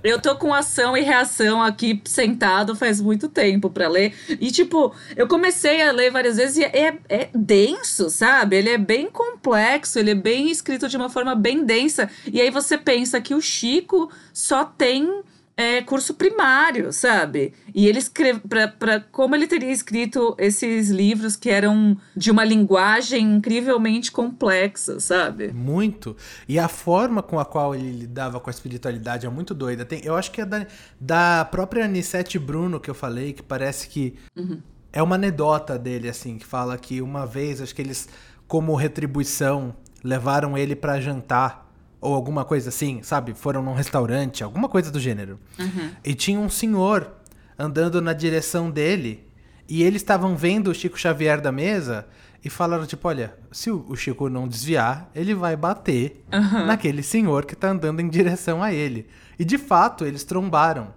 Eu 0.01 0.19
tô 0.19 0.35
com 0.35 0.53
ação 0.53 0.97
e 0.97 1.01
reação 1.01 1.61
aqui 1.61 2.01
sentado 2.05 2.75
faz 2.75 2.99
muito 2.99 3.29
tempo 3.29 3.69
para 3.69 3.87
ler. 3.87 4.13
E, 4.39 4.51
tipo, 4.51 4.93
eu 5.15 5.27
comecei 5.27 5.81
a 5.81 5.91
ler 5.91 6.09
várias 6.11 6.37
vezes 6.37 6.57
e 6.57 6.63
é, 6.63 6.97
é 7.07 7.29
denso, 7.33 8.09
sabe? 8.09 8.55
Ele 8.55 8.69
é 8.69 8.77
bem 8.77 9.09
complexo, 9.09 9.99
ele 9.99 10.11
é 10.11 10.15
bem 10.15 10.49
escrito 10.49 10.89
de 10.89 10.97
uma 10.97 11.09
forma 11.09 11.35
bem 11.35 11.63
densa. 11.63 12.09
E 12.31 12.41
aí 12.41 12.49
você 12.49 12.77
pensa 12.77 13.21
que 13.21 13.35
o 13.35 13.41
Chico 13.41 14.09
só 14.33 14.65
tem 14.65 15.21
é, 15.55 15.81
curso 15.81 16.15
primário, 16.15 16.91
sabe? 16.91 17.53
E 17.73 17.87
ele 17.87 17.99
escreve 17.99 18.41
para 18.79 18.99
como 19.11 19.35
ele 19.35 19.47
teria 19.47 19.71
escrito 19.71 20.35
esses 20.39 20.89
livros 20.89 21.35
que 21.35 21.49
eram 21.49 21.95
de 22.15 22.31
uma 22.31 22.43
linguagem 22.43 23.35
incrivelmente 23.35 24.11
complexa, 24.11 24.99
sabe? 24.99 25.51
Muito. 25.53 26.17
E 26.47 26.57
a 26.57 26.67
forma 26.67 27.21
com 27.21 27.39
a 27.39 27.45
qual 27.45 27.75
ele 27.75 27.91
lidava 27.91 28.39
com 28.39 28.49
a 28.49 28.51
espiritualidade 28.51 29.25
é 29.25 29.29
muito 29.29 29.53
doida. 29.53 29.85
Tem, 29.85 30.01
eu 30.03 30.15
acho 30.15 30.31
que 30.31 30.41
é 30.41 30.45
da, 30.45 30.65
da 30.99 31.45
própria 31.45 31.85
Anissete 31.85 32.39
Bruno 32.39 32.79
que 32.79 32.89
eu 32.89 32.95
falei, 32.95 33.33
que 33.33 33.43
parece 33.43 33.87
que 33.87 34.15
uhum. 34.35 34.59
é 34.91 35.03
uma 35.03 35.15
anedota 35.15 35.77
dele 35.77 36.09
assim, 36.09 36.37
que 36.37 36.45
fala 36.45 36.77
que 36.77 37.01
uma 37.01 37.27
vez 37.27 37.61
acho 37.61 37.75
que 37.75 37.81
eles 37.81 38.09
como 38.47 38.75
retribuição 38.75 39.75
levaram 40.03 40.57
ele 40.57 40.75
para 40.75 40.99
jantar 40.99 41.62
ou 42.03 42.13
alguma 42.13 42.43
coisa 42.43 42.69
assim, 42.69 43.01
sabe? 43.01 43.33
Foram 43.33 43.63
num 43.63 43.73
restaurante, 43.73 44.43
alguma 44.43 44.67
coisa 44.67 44.91
do 44.91 44.99
gênero. 44.99 45.39
Uhum. 45.57 45.91
E 46.03 46.13
tinha 46.13 46.39
um 46.39 46.49
senhor 46.49 47.11
andando 47.57 48.01
na 48.01 48.13
direção 48.13 48.69
dele 48.69 49.25
e 49.67 49.83
eles 49.83 50.01
estavam 50.01 50.35
vendo 50.35 50.69
o 50.69 50.75
Chico 50.75 50.99
Xavier 50.99 51.39
da 51.39 51.51
mesa 51.51 52.05
e 52.43 52.49
falaram 52.49 52.85
tipo, 52.85 53.07
olha, 53.07 53.33
se 53.51 53.71
o 53.71 53.95
Chico 53.95 54.27
não 54.27 54.47
desviar, 54.47 55.09
ele 55.15 55.33
vai 55.33 55.55
bater 55.55 56.23
uhum. 56.31 56.65
naquele 56.65 57.01
senhor 57.01 57.45
que 57.45 57.55
tá 57.55 57.69
andando 57.69 58.01
em 58.01 58.09
direção 58.09 58.61
a 58.61 58.73
ele. 58.73 59.07
E 59.39 59.45
de 59.45 59.57
fato, 59.57 60.05
eles 60.05 60.25
trombaram. 60.25 60.93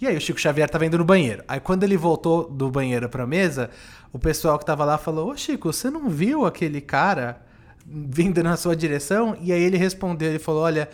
E 0.00 0.06
aí 0.06 0.16
o 0.16 0.20
Chico 0.20 0.40
Xavier 0.40 0.70
tava 0.70 0.86
indo 0.86 0.96
no 0.96 1.04
banheiro. 1.04 1.44
Aí 1.46 1.60
quando 1.60 1.84
ele 1.84 1.96
voltou 1.96 2.48
do 2.48 2.70
banheiro 2.70 3.08
pra 3.08 3.26
mesa, 3.26 3.68
o 4.12 4.18
pessoal 4.18 4.58
que 4.58 4.64
tava 4.64 4.84
lá 4.84 4.96
falou: 4.96 5.30
"Ô 5.30 5.36
Chico, 5.36 5.72
você 5.72 5.90
não 5.90 6.08
viu 6.08 6.46
aquele 6.46 6.80
cara 6.80 7.42
vindo 7.90 8.42
na 8.42 8.56
sua 8.56 8.76
direção. 8.76 9.36
E 9.40 9.52
aí 9.52 9.62
ele 9.62 9.76
respondeu, 9.76 10.28
ele 10.28 10.38
falou, 10.38 10.62
olha, 10.62 10.88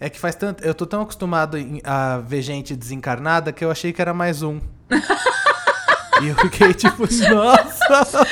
é 0.00 0.10
que 0.10 0.18
faz 0.18 0.34
tanto. 0.34 0.64
Eu 0.64 0.74
tô 0.74 0.84
tão 0.84 1.02
acostumado 1.02 1.56
a 1.84 2.18
ver 2.18 2.42
gente 2.42 2.74
desencarnada 2.74 3.52
que 3.52 3.64
eu 3.64 3.70
achei 3.70 3.92
que 3.92 4.02
era 4.02 4.12
mais 4.12 4.42
um. 4.42 4.60
e 6.20 6.28
eu 6.28 6.34
fiquei 6.36 6.74
tipo, 6.74 7.02
nossa! 7.32 8.26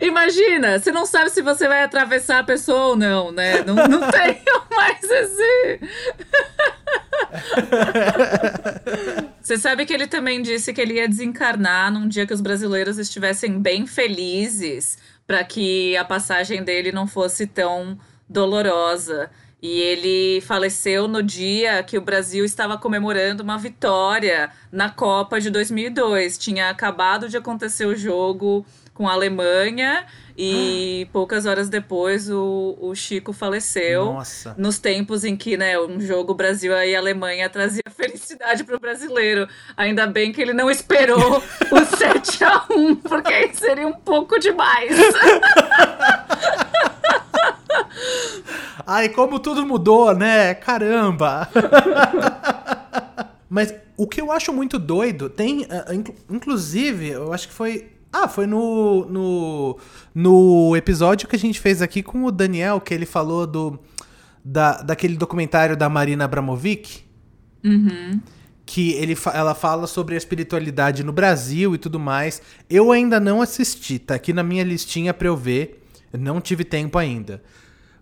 Imagina, 0.00 0.78
você 0.78 0.90
não 0.90 1.06
sabe 1.06 1.30
se 1.30 1.40
você 1.40 1.68
vai 1.68 1.84
atravessar 1.84 2.40
a 2.40 2.44
pessoa 2.44 2.88
ou 2.88 2.96
não, 2.96 3.30
né? 3.30 3.62
Não, 3.62 3.74
não 3.74 4.00
tem 4.10 4.42
mais 4.74 5.02
esse. 5.04 5.80
Você 9.40 9.56
sabe 9.56 9.86
que 9.86 9.92
ele 9.92 10.06
também 10.06 10.42
disse 10.42 10.72
que 10.72 10.80
ele 10.80 10.94
ia 10.94 11.08
desencarnar 11.08 11.92
num 11.92 12.08
dia 12.08 12.26
que 12.26 12.34
os 12.34 12.40
brasileiros 12.40 12.98
estivessem 12.98 13.60
bem 13.60 13.86
felizes, 13.86 14.98
para 15.26 15.42
que 15.44 15.96
a 15.96 16.04
passagem 16.04 16.62
dele 16.62 16.92
não 16.92 17.06
fosse 17.06 17.46
tão 17.46 17.98
dolorosa. 18.28 19.30
E 19.62 19.80
ele 19.80 20.42
faleceu 20.42 21.08
no 21.08 21.22
dia 21.22 21.82
que 21.82 21.96
o 21.96 22.02
Brasil 22.02 22.44
estava 22.44 22.76
comemorando 22.76 23.42
uma 23.42 23.56
vitória 23.56 24.50
na 24.70 24.90
Copa 24.90 25.40
de 25.40 25.48
2002. 25.48 26.36
Tinha 26.36 26.68
acabado 26.68 27.30
de 27.30 27.38
acontecer 27.38 27.86
o 27.86 27.96
jogo 27.96 28.66
com 28.94 29.08
a 29.08 29.12
Alemanha 29.12 30.06
e 30.38 31.08
poucas 31.12 31.46
horas 31.46 31.68
depois 31.68 32.30
o, 32.30 32.78
o 32.80 32.94
Chico 32.94 33.32
faleceu. 33.32 34.06
Nossa. 34.06 34.54
Nos 34.56 34.78
tempos 34.78 35.24
em 35.24 35.36
que, 35.36 35.56
né, 35.56 35.78
um 35.78 36.00
jogo 36.00 36.32
Brasil 36.34 36.72
e 36.72 36.94
Alemanha 36.94 37.50
trazia 37.50 37.82
felicidade 37.90 38.62
para 38.64 38.76
o 38.76 38.80
brasileiro. 38.80 39.48
Ainda 39.76 40.06
bem 40.06 40.32
que 40.32 40.40
ele 40.40 40.52
não 40.52 40.70
esperou 40.70 41.38
o 41.38 41.84
7 41.96 42.44
a 42.44 42.64
1 42.70 42.96
porque 42.96 43.32
aí 43.32 43.54
seria 43.54 43.86
um 43.86 43.92
pouco 43.92 44.38
demais. 44.38 44.92
Ai, 48.86 49.08
como 49.08 49.40
tudo 49.40 49.66
mudou, 49.66 50.14
né? 50.14 50.54
Caramba! 50.54 51.48
Mas 53.48 53.74
o 53.96 54.06
que 54.06 54.20
eu 54.20 54.30
acho 54.30 54.52
muito 54.52 54.78
doido, 54.78 55.30
tem. 55.30 55.66
Ah, 55.70 55.86
inclusive, 56.28 57.08
eu 57.08 57.32
acho 57.32 57.48
que 57.48 57.54
foi 57.54 57.93
ah, 58.14 58.28
foi 58.28 58.46
no, 58.46 59.06
no, 59.06 59.78
no 60.14 60.76
episódio 60.76 61.26
que 61.26 61.34
a 61.34 61.38
gente 61.38 61.58
fez 61.58 61.82
aqui 61.82 62.00
com 62.00 62.22
o 62.22 62.30
Daniel, 62.30 62.80
que 62.80 62.94
ele 62.94 63.04
falou 63.04 63.44
do, 63.44 63.76
da, 64.44 64.82
daquele 64.82 65.16
documentário 65.16 65.76
da 65.76 65.88
Marina 65.88 66.24
Abramovic. 66.24 67.02
Uhum. 67.64 68.20
Que 68.64 68.92
ele, 68.92 69.16
ela 69.34 69.52
fala 69.52 69.88
sobre 69.88 70.14
a 70.14 70.18
espiritualidade 70.18 71.02
no 71.02 71.12
Brasil 71.12 71.74
e 71.74 71.78
tudo 71.78 71.98
mais. 71.98 72.40
Eu 72.70 72.92
ainda 72.92 73.18
não 73.18 73.42
assisti, 73.42 73.98
tá 73.98 74.14
aqui 74.14 74.32
na 74.32 74.44
minha 74.44 74.62
listinha 74.62 75.12
pra 75.12 75.26
eu 75.26 75.36
ver. 75.36 75.82
não 76.12 76.40
tive 76.40 76.62
tempo 76.62 76.96
ainda. 76.96 77.42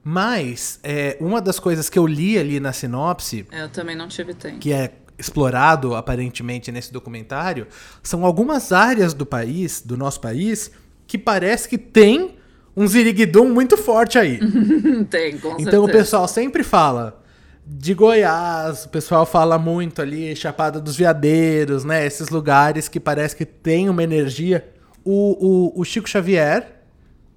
Mas, 0.05 0.79
é, 0.83 1.17
uma 1.21 1.41
das 1.41 1.59
coisas 1.59 1.89
que 1.89 1.99
eu 1.99 2.07
li 2.07 2.37
ali 2.37 2.61
na 2.61 2.73
sinopse. 2.73 3.47
Eu 3.51 3.71
também 3.71 3.97
não 3.97 4.09
tive 4.09 4.35
tempo. 4.35 4.59
Que 4.59 4.73
é 4.73 4.93
explorado 5.19 5.95
aparentemente 5.95 6.73
nesse 6.73 6.93
documentário 6.93 7.67
são 8.03 8.25
algumas 8.25 8.73
áreas 8.73 9.15
do 9.15 9.27
país, 9.27 9.83
do 9.85 9.97
nosso 9.97 10.21
país, 10.21 10.71
que 11.07 11.19
parece 11.19 11.69
que 11.69 11.79
tem 11.79 12.37
um 12.77 12.87
ziriguidum 12.87 13.49
muito 13.49 13.77
forte 13.77 14.19
aí. 14.19 14.41
tem, 15.11 15.39
com 15.39 15.51
Então 15.53 15.65
certeza. 15.65 15.81
o 15.81 15.89
pessoal 15.89 16.29
sempre 16.29 16.63
fala 16.63 17.23
de 17.65 17.95
Goiás, 17.95 18.87
o 18.87 18.89
pessoal 18.89 19.25
fala 19.25 19.59
muito 19.59 20.03
ali, 20.03 20.35
Chapada 20.35 20.81
dos 20.81 20.97
Veadeiros, 20.97 21.85
né? 21.85 22.05
Esses 22.05 22.29
lugares 22.29 22.89
que 22.89 22.99
parece 22.99 23.37
que 23.37 23.47
tem 23.47 23.89
uma 23.89 24.03
energia. 24.03 24.69
O, 25.05 25.73
o, 25.75 25.81
o 25.81 25.85
Chico 25.85 26.09
Xavier 26.09 26.83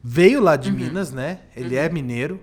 veio 0.03 0.41
lá 0.41 0.55
de 0.55 0.69
uhum. 0.69 0.77
Minas, 0.77 1.11
né? 1.11 1.39
Ele 1.55 1.75
uhum. 1.75 1.81
é 1.81 1.89
mineiro. 1.89 2.39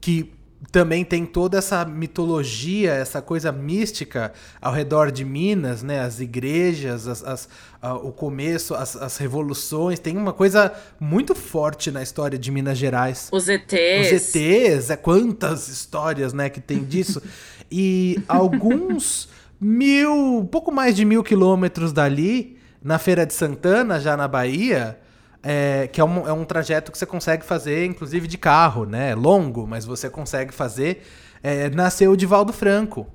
Que 0.00 0.35
também 0.72 1.04
tem 1.04 1.26
toda 1.26 1.58
essa 1.58 1.84
mitologia, 1.84 2.92
essa 2.92 3.20
coisa 3.20 3.52
mística 3.52 4.32
ao 4.60 4.72
redor 4.72 5.12
de 5.12 5.24
Minas, 5.24 5.82
né? 5.82 6.00
As 6.00 6.18
igrejas, 6.18 7.06
as, 7.06 7.22
as, 7.22 7.48
a, 7.80 7.94
o 7.94 8.10
começo, 8.10 8.74
as, 8.74 8.96
as, 8.96 9.16
revoluções. 9.18 9.98
Tem 9.98 10.16
uma 10.16 10.32
coisa 10.32 10.72
muito 10.98 11.34
forte 11.34 11.90
na 11.90 12.02
história 12.02 12.38
de 12.38 12.50
Minas 12.50 12.78
Gerais. 12.78 13.28
Os 13.32 13.48
ETs. 13.48 14.06
Os 14.06 14.34
ETs, 14.34 14.90
é 14.90 14.96
quantas 14.96 15.68
histórias, 15.68 16.32
né, 16.32 16.48
que 16.48 16.60
tem 16.60 16.82
disso. 16.82 17.22
e 17.70 18.18
alguns 18.26 19.28
mil, 19.60 20.48
pouco 20.50 20.72
mais 20.72 20.96
de 20.96 21.04
mil 21.04 21.22
quilômetros 21.22 21.92
dali, 21.92 22.56
na 22.82 22.98
Feira 22.98 23.26
de 23.26 23.34
Santana, 23.34 24.00
já 24.00 24.16
na 24.16 24.28
Bahia 24.28 24.98
é, 25.42 25.88
que 25.88 26.00
é 26.00 26.04
um, 26.04 26.26
é 26.26 26.32
um 26.32 26.44
trajeto 26.44 26.90
que 26.90 26.98
você 26.98 27.06
consegue 27.06 27.44
fazer, 27.44 27.84
inclusive 27.86 28.26
de 28.26 28.38
carro, 28.38 28.84
né? 28.84 29.10
É 29.10 29.14
longo, 29.14 29.66
mas 29.66 29.84
você 29.84 30.10
consegue 30.10 30.52
fazer. 30.52 31.06
É, 31.42 31.70
nasceu 31.70 32.12
o 32.12 32.16
Divaldo 32.16 32.52
Franco, 32.52 33.06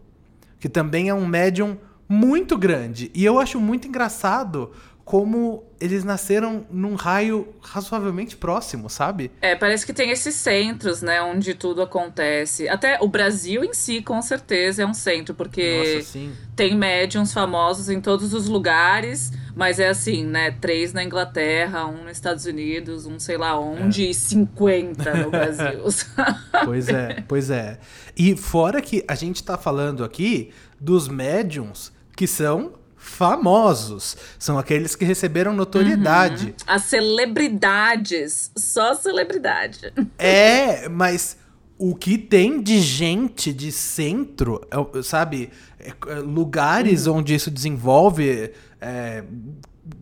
que 0.60 0.70
também 0.70 1.10
é 1.10 1.14
um 1.14 1.26
médium 1.26 1.78
muito 2.08 2.58
grande. 2.58 3.12
E 3.14 3.24
eu 3.24 3.40
acho 3.40 3.60
muito 3.60 3.88
engraçado 3.88 4.72
como 5.04 5.64
eles 5.80 6.04
nasceram 6.04 6.66
num 6.70 6.96
raio 6.96 7.54
razoavelmente 7.62 8.38
próximo, 8.38 8.90
sabe? 8.90 9.32
É, 9.42 9.56
parece 9.56 9.86
que 9.86 9.92
tem 9.92 10.12
esses 10.12 10.36
centros, 10.36 11.02
né, 11.02 11.22
onde 11.22 11.54
tudo 11.54 11.82
acontece. 11.82 12.70
Até 12.70 12.98
o 13.02 13.08
Brasil 13.08 13.64
em 13.64 13.74
si, 13.74 14.02
com 14.02 14.22
certeza, 14.22 14.84
é 14.84 14.86
um 14.86 14.94
centro, 14.94 15.34
porque 15.34 16.00
Nossa, 16.04 16.20
tem 16.56 16.78
médiums 16.78 17.34
famosos 17.34 17.90
em 17.90 18.00
todos 18.00 18.34
os 18.34 18.48
lugares, 18.48 19.34
mas 19.56 19.80
é 19.80 19.90
assim, 19.90 20.26
né, 20.26 20.52
três 20.52 20.94
na 20.94 21.04
Inglaterra, 21.04 21.86
um 21.86 22.04
nos 22.04 22.14
Estados 22.14 22.46
Unidos, 22.46 23.06
um 23.06 23.20
sei 23.20 23.38
lá 23.38 23.60
onde, 23.60 24.06
é. 24.06 24.10
e 24.10 24.14
50 24.14 25.14
no 25.16 25.32
Brasil. 25.32 25.84
pois 26.66 26.90
é, 26.90 27.24
pois 27.28 27.50
é. 27.50 27.80
E 28.16 28.36
fora 28.36 28.82
que 28.82 29.04
a 29.08 29.16
gente 29.16 29.44
tá 29.44 29.58
falando 29.58 30.04
aqui 30.04 30.52
dos 30.80 31.08
médiums 31.08 31.92
que 32.16 32.28
são 32.28 32.74
famosos. 33.02 34.16
São 34.38 34.60
aqueles 34.60 34.96
que 34.96 35.04
receberam 35.04 35.54
notoriedade. 35.54 36.48
Uhum. 36.48 36.54
As 36.68 36.84
celebridades. 36.84 38.52
Só 38.56 38.94
celebridade. 38.94 39.92
É, 40.20 40.88
mas 40.88 41.36
o 41.80 41.96
que 41.96 42.16
tem 42.16 42.62
de 42.62 42.80
gente 42.80 43.52
de 43.52 43.72
centro, 43.72 44.62
é 44.70 45.02
sabe? 45.02 45.50
É, 45.80 45.92
é, 46.10 46.16
lugares 46.20 47.08
uhum. 47.08 47.18
onde 47.18 47.34
isso 47.34 47.50
desenvolve 47.50 48.52
é, 48.82 49.24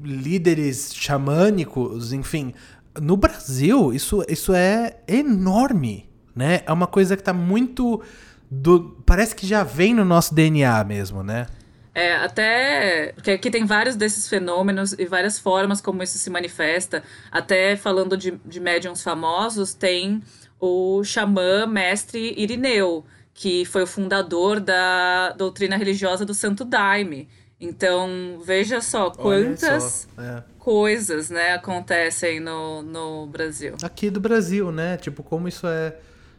líderes 0.01 0.93
xamânicos, 0.95 2.13
enfim. 2.13 2.53
No 2.99 3.17
Brasil, 3.17 3.93
isso, 3.93 4.23
isso 4.27 4.53
é 4.53 4.97
enorme, 5.07 6.09
né? 6.35 6.61
É 6.65 6.71
uma 6.71 6.87
coisa 6.87 7.15
que 7.15 7.23
tá 7.23 7.33
muito. 7.33 8.01
Do, 8.49 8.97
parece 9.05 9.35
que 9.35 9.45
já 9.45 9.63
vem 9.63 9.93
no 9.93 10.03
nosso 10.03 10.33
DNA 10.33 10.83
mesmo, 10.83 11.21
né? 11.21 11.47
É, 11.93 12.15
até. 12.15 13.11
Porque 13.13 13.31
aqui 13.31 13.51
tem 13.51 13.65
vários 13.65 13.95
desses 13.95 14.27
fenômenos 14.27 14.93
e 14.93 15.05
várias 15.05 15.37
formas 15.37 15.81
como 15.81 16.01
isso 16.01 16.17
se 16.17 16.29
manifesta. 16.29 17.03
Até 17.31 17.75
falando 17.75 18.15
de, 18.15 18.39
de 18.45 18.59
médiums 18.59 19.03
famosos, 19.03 19.73
tem 19.73 20.21
o 20.59 21.03
xamã 21.03 21.65
mestre 21.65 22.33
Irineu, 22.37 23.05
que 23.33 23.65
foi 23.65 23.83
o 23.83 23.87
fundador 23.87 24.59
da 24.59 25.31
doutrina 25.31 25.77
religiosa 25.77 26.25
do 26.25 26.33
Santo 26.33 26.63
Daime. 26.65 27.27
Então, 27.61 28.39
veja 28.43 28.79
só 28.79 29.09
quantas 29.09 30.07
só, 30.15 30.21
é. 30.21 30.43
coisas 30.57 31.29
né, 31.29 31.53
acontecem 31.53 32.39
no, 32.39 32.81
no 32.81 33.27
Brasil. 33.27 33.75
Aqui 33.83 34.09
do 34.09 34.19
Brasil, 34.19 34.71
né? 34.71 34.95
Tipo, 34.95 35.23
como 35.23 35.47
isso 35.47 35.67
é, 35.67 35.95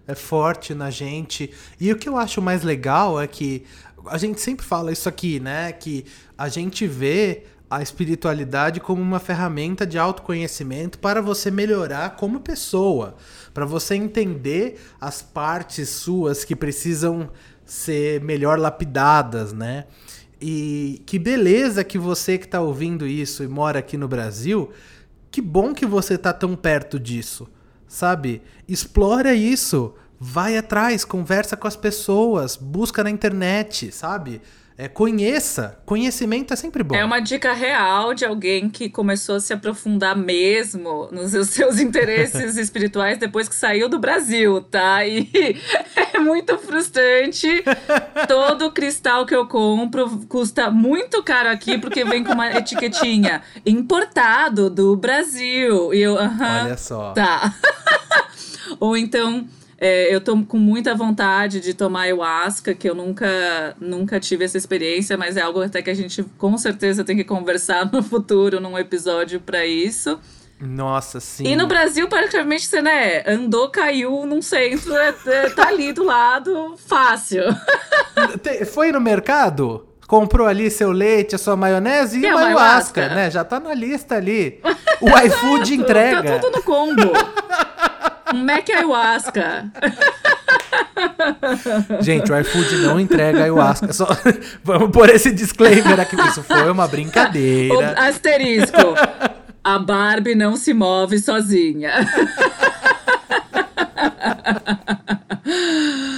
é 0.07 0.15
forte 0.15 0.75
na 0.75 0.91
gente. 0.91 1.53
E 1.79 1.93
o 1.93 1.97
que 1.97 2.09
eu 2.09 2.17
acho 2.17 2.41
mais 2.41 2.63
legal 2.63 3.21
é 3.21 3.27
que 3.27 3.67
a 4.07 4.17
gente 4.17 4.41
sempre 4.41 4.65
fala 4.65 4.91
isso 4.93 5.11
aqui, 5.11 5.39
né? 5.39 5.73
Que 5.73 6.07
a 6.39 6.49
gente 6.49 6.87
vê 6.87 7.45
a 7.69 7.83
espiritualidade 7.83 8.81
como 8.81 9.01
uma 9.01 9.21
ferramenta 9.21 9.87
de 9.87 9.99
autoconhecimento 9.99 10.99
para 10.99 11.21
você 11.21 11.51
melhorar 11.51 12.17
como 12.17 12.41
pessoa, 12.41 13.15
para 13.55 13.65
você 13.65 13.95
entender 13.95 14.81
as 15.01 15.23
partes 15.23 15.89
suas 15.91 16.45
que 16.45 16.57
precisam 16.57 17.31
ser 17.65 18.21
melhor 18.23 18.59
lapidadas, 18.59 19.53
né? 19.53 19.85
E 20.41 21.03
que 21.05 21.19
beleza 21.19 21.85
que 21.85 21.99
você 21.99 22.39
que 22.39 22.47
está 22.47 22.61
ouvindo 22.61 23.07
isso 23.07 23.43
e 23.43 23.49
mora 23.49 23.81
aqui 23.81 23.97
no 23.97 24.09
Brasil, 24.09 24.71
que 25.31 25.43
bom 25.43 25.75
que 25.75 25.85
você 25.85 26.15
está 26.15 26.33
tão 26.33 26.57
perto 26.57 26.99
disso, 26.99 27.47
sabe? 27.87 28.43
Explora 28.67 29.35
isso, 29.35 29.95
vai 30.19 30.57
atrás, 30.57 31.05
conversa 31.05 31.57
com 31.57 31.69
as 31.69 31.77
pessoas, 31.77 32.57
busca 32.57 33.05
na 33.05 33.11
internet, 33.11 33.93
sabe? 33.93 34.41
É, 34.81 34.89
conheça. 34.89 35.79
Conhecimento 35.85 36.55
é 36.55 36.57
sempre 36.57 36.83
bom. 36.83 36.95
É 36.95 37.05
uma 37.05 37.21
dica 37.21 37.53
real 37.53 38.15
de 38.15 38.25
alguém 38.25 38.71
que 38.71 38.89
começou 38.89 39.35
a 39.35 39.41
se 39.41 39.53
aprofundar 39.53 40.17
mesmo 40.17 41.07
nos 41.13 41.33
seus 41.51 41.79
interesses 41.79 42.57
espirituais 42.57 43.19
depois 43.19 43.47
que 43.47 43.55
saiu 43.55 43.91
do 43.91 43.99
Brasil, 43.99 44.63
tá? 44.63 45.07
E 45.07 45.29
é 46.15 46.19
muito 46.19 46.57
frustrante. 46.57 47.63
Todo 48.27 48.73
cristal 48.73 49.27
que 49.27 49.37
eu 49.37 49.47
compro 49.47 50.27
custa 50.27 50.71
muito 50.71 51.23
caro 51.23 51.51
aqui 51.51 51.77
porque 51.77 52.03
vem 52.03 52.25
com 52.25 52.33
uma 52.33 52.51
etiquetinha 52.51 53.43
importado 53.67 54.71
do 54.71 54.97
Brasil. 54.97 55.93
E 55.93 56.01
eu, 56.01 56.19
aham. 56.19 56.65
Olha 56.65 56.79
só. 56.79 57.13
Tá. 57.13 57.55
Ou 58.81 58.97
então 58.97 59.47
é, 59.81 60.15
eu 60.15 60.21
tô 60.21 60.37
com 60.45 60.59
muita 60.59 60.95
vontade 60.95 61.59
de 61.59 61.73
tomar 61.73 62.03
ayahuasca, 62.03 62.75
que 62.75 62.89
eu 62.89 62.95
nunca, 62.95 63.75
nunca 63.81 64.21
tive 64.21 64.45
essa 64.45 64.59
experiência, 64.59 65.17
mas 65.17 65.39
é 65.39 65.41
algo 65.41 65.63
até 65.63 65.81
que 65.81 65.89
a 65.89 65.95
gente 65.95 66.23
com 66.37 66.59
certeza 66.59 67.03
tem 67.03 67.17
que 67.17 67.25
conversar 67.25 67.91
no 67.91 68.03
futuro, 68.03 68.61
num 68.61 68.79
episódio 68.79 69.41
para 69.41 69.65
isso. 69.65 70.21
Nossa, 70.61 71.19
sim. 71.19 71.47
E 71.47 71.57
no 71.57 71.67
Brasil, 71.67 72.07
praticamente, 72.07 72.67
você, 72.67 72.83
né, 72.83 73.23
andou, 73.27 73.71
caiu 73.71 74.27
num 74.27 74.43
centro, 74.43 74.95
é, 74.95 75.15
é, 75.27 75.49
tá 75.49 75.69
ali 75.69 75.91
do 75.91 76.05
lado, 76.05 76.75
fácil. 76.87 77.45
Foi 78.71 78.93
no 78.93 79.01
mercado? 79.01 79.87
Comprou 80.07 80.47
ali 80.47 80.71
seu 80.71 80.93
leite, 80.93 81.35
a 81.35 81.39
sua 81.39 81.57
maionese 81.57 82.19
e, 82.19 82.23
e 82.23 82.27
a 82.27 82.37
ayahuasca, 82.37 83.09
né? 83.09 83.31
Já 83.31 83.45
tá 83.45 83.59
na 83.59 83.73
lista 83.73 84.17
ali. 84.17 84.61
O 85.01 85.09
iFood 85.09 85.77
entrega. 85.77 86.33
Tá 86.33 86.39
tudo 86.41 86.59
no 86.59 86.63
combo. 86.63 87.01
Um 88.35 88.45
Mac 88.45 88.69
Ayahuasca. 88.71 89.71
Gente, 92.01 92.31
o 92.31 92.39
iFood 92.39 92.77
não 92.77 93.01
entrega 93.01 93.43
ayahuasca. 93.43 93.93
Só... 93.93 94.07
Vamos 94.63 94.91
pôr 94.91 95.11
esse 95.11 95.31
disclaimer 95.33 95.99
aqui, 95.99 96.17
isso 96.29 96.43
foi 96.43 96.71
uma 96.71 96.87
brincadeira. 96.87 97.75
O 97.75 97.81
asterisco. 97.99 98.95
A 99.63 99.79
Barbie 99.79 100.35
não 100.35 100.57
se 100.57 100.73
move 100.73 101.19
sozinha. 101.19 101.93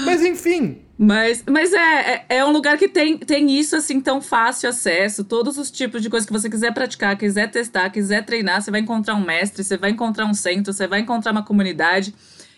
Mas 0.04 0.22
enfim, 0.22 0.82
mas, 1.04 1.42
mas 1.50 1.72
é, 1.72 1.78
é, 1.78 2.24
é, 2.28 2.44
um 2.44 2.52
lugar 2.52 2.78
que 2.78 2.88
tem, 2.88 3.18
tem 3.18 3.50
isso 3.58 3.74
assim 3.74 4.00
tão 4.00 4.20
fácil 4.20 4.68
acesso, 4.68 5.24
todos 5.24 5.58
os 5.58 5.68
tipos 5.68 6.00
de 6.00 6.08
coisas 6.08 6.24
que 6.24 6.32
você 6.32 6.48
quiser 6.48 6.72
praticar, 6.72 7.18
quiser 7.18 7.50
testar, 7.50 7.90
quiser 7.90 8.24
treinar, 8.24 8.62
você 8.62 8.70
vai 8.70 8.78
encontrar 8.78 9.16
um 9.16 9.24
mestre, 9.24 9.64
você 9.64 9.76
vai 9.76 9.90
encontrar 9.90 10.26
um 10.26 10.32
centro, 10.32 10.72
você 10.72 10.86
vai 10.86 11.00
encontrar 11.00 11.32
uma 11.32 11.42
comunidade. 11.42 12.14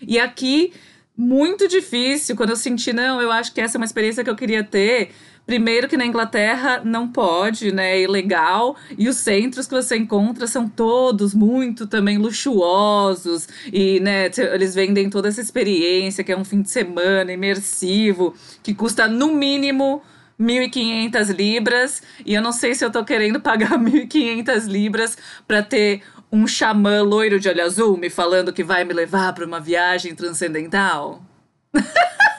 E 0.06 0.18
aqui 0.18 0.74
muito 1.16 1.66
difícil 1.66 2.36
quando 2.36 2.50
eu 2.50 2.56
senti 2.56 2.92
não, 2.92 3.22
eu 3.22 3.32
acho 3.32 3.50
que 3.50 3.62
essa 3.62 3.78
é 3.78 3.78
uma 3.78 3.86
experiência 3.86 4.22
que 4.22 4.28
eu 4.28 4.36
queria 4.36 4.62
ter 4.62 5.12
Primeiro 5.46 5.88
que 5.88 5.96
na 5.96 6.06
Inglaterra 6.06 6.80
não 6.82 7.06
pode, 7.06 7.70
né? 7.70 7.98
É 7.98 8.02
ilegal. 8.02 8.76
E 8.96 9.08
os 9.08 9.16
centros 9.16 9.66
que 9.66 9.74
você 9.74 9.96
encontra 9.96 10.46
são 10.46 10.68
todos 10.68 11.34
muito 11.34 11.86
também 11.86 12.16
luxuosos. 12.16 13.46
E, 13.70 14.00
né, 14.00 14.30
eles 14.52 14.74
vendem 14.74 15.10
toda 15.10 15.28
essa 15.28 15.42
experiência, 15.42 16.24
que 16.24 16.32
é 16.32 16.36
um 16.36 16.44
fim 16.44 16.62
de 16.62 16.70
semana 16.70 17.30
imersivo, 17.30 18.34
que 18.62 18.74
custa 18.74 19.06
no 19.06 19.34
mínimo 19.34 20.02
1.500 20.40 21.36
libras. 21.36 22.02
E 22.24 22.34
eu 22.34 22.40
não 22.40 22.52
sei 22.52 22.74
se 22.74 22.82
eu 22.82 22.90
tô 22.90 23.04
querendo 23.04 23.38
pagar 23.38 23.76
1.500 23.78 24.66
libras 24.66 25.18
para 25.46 25.62
ter 25.62 26.02
um 26.32 26.46
xamã 26.46 27.02
loiro 27.02 27.38
de 27.38 27.48
olho 27.48 27.62
azul 27.62 27.96
me 27.96 28.08
falando 28.08 28.52
que 28.52 28.64
vai 28.64 28.82
me 28.82 28.94
levar 28.94 29.34
para 29.34 29.44
uma 29.44 29.60
viagem 29.60 30.14
transcendental. 30.14 31.22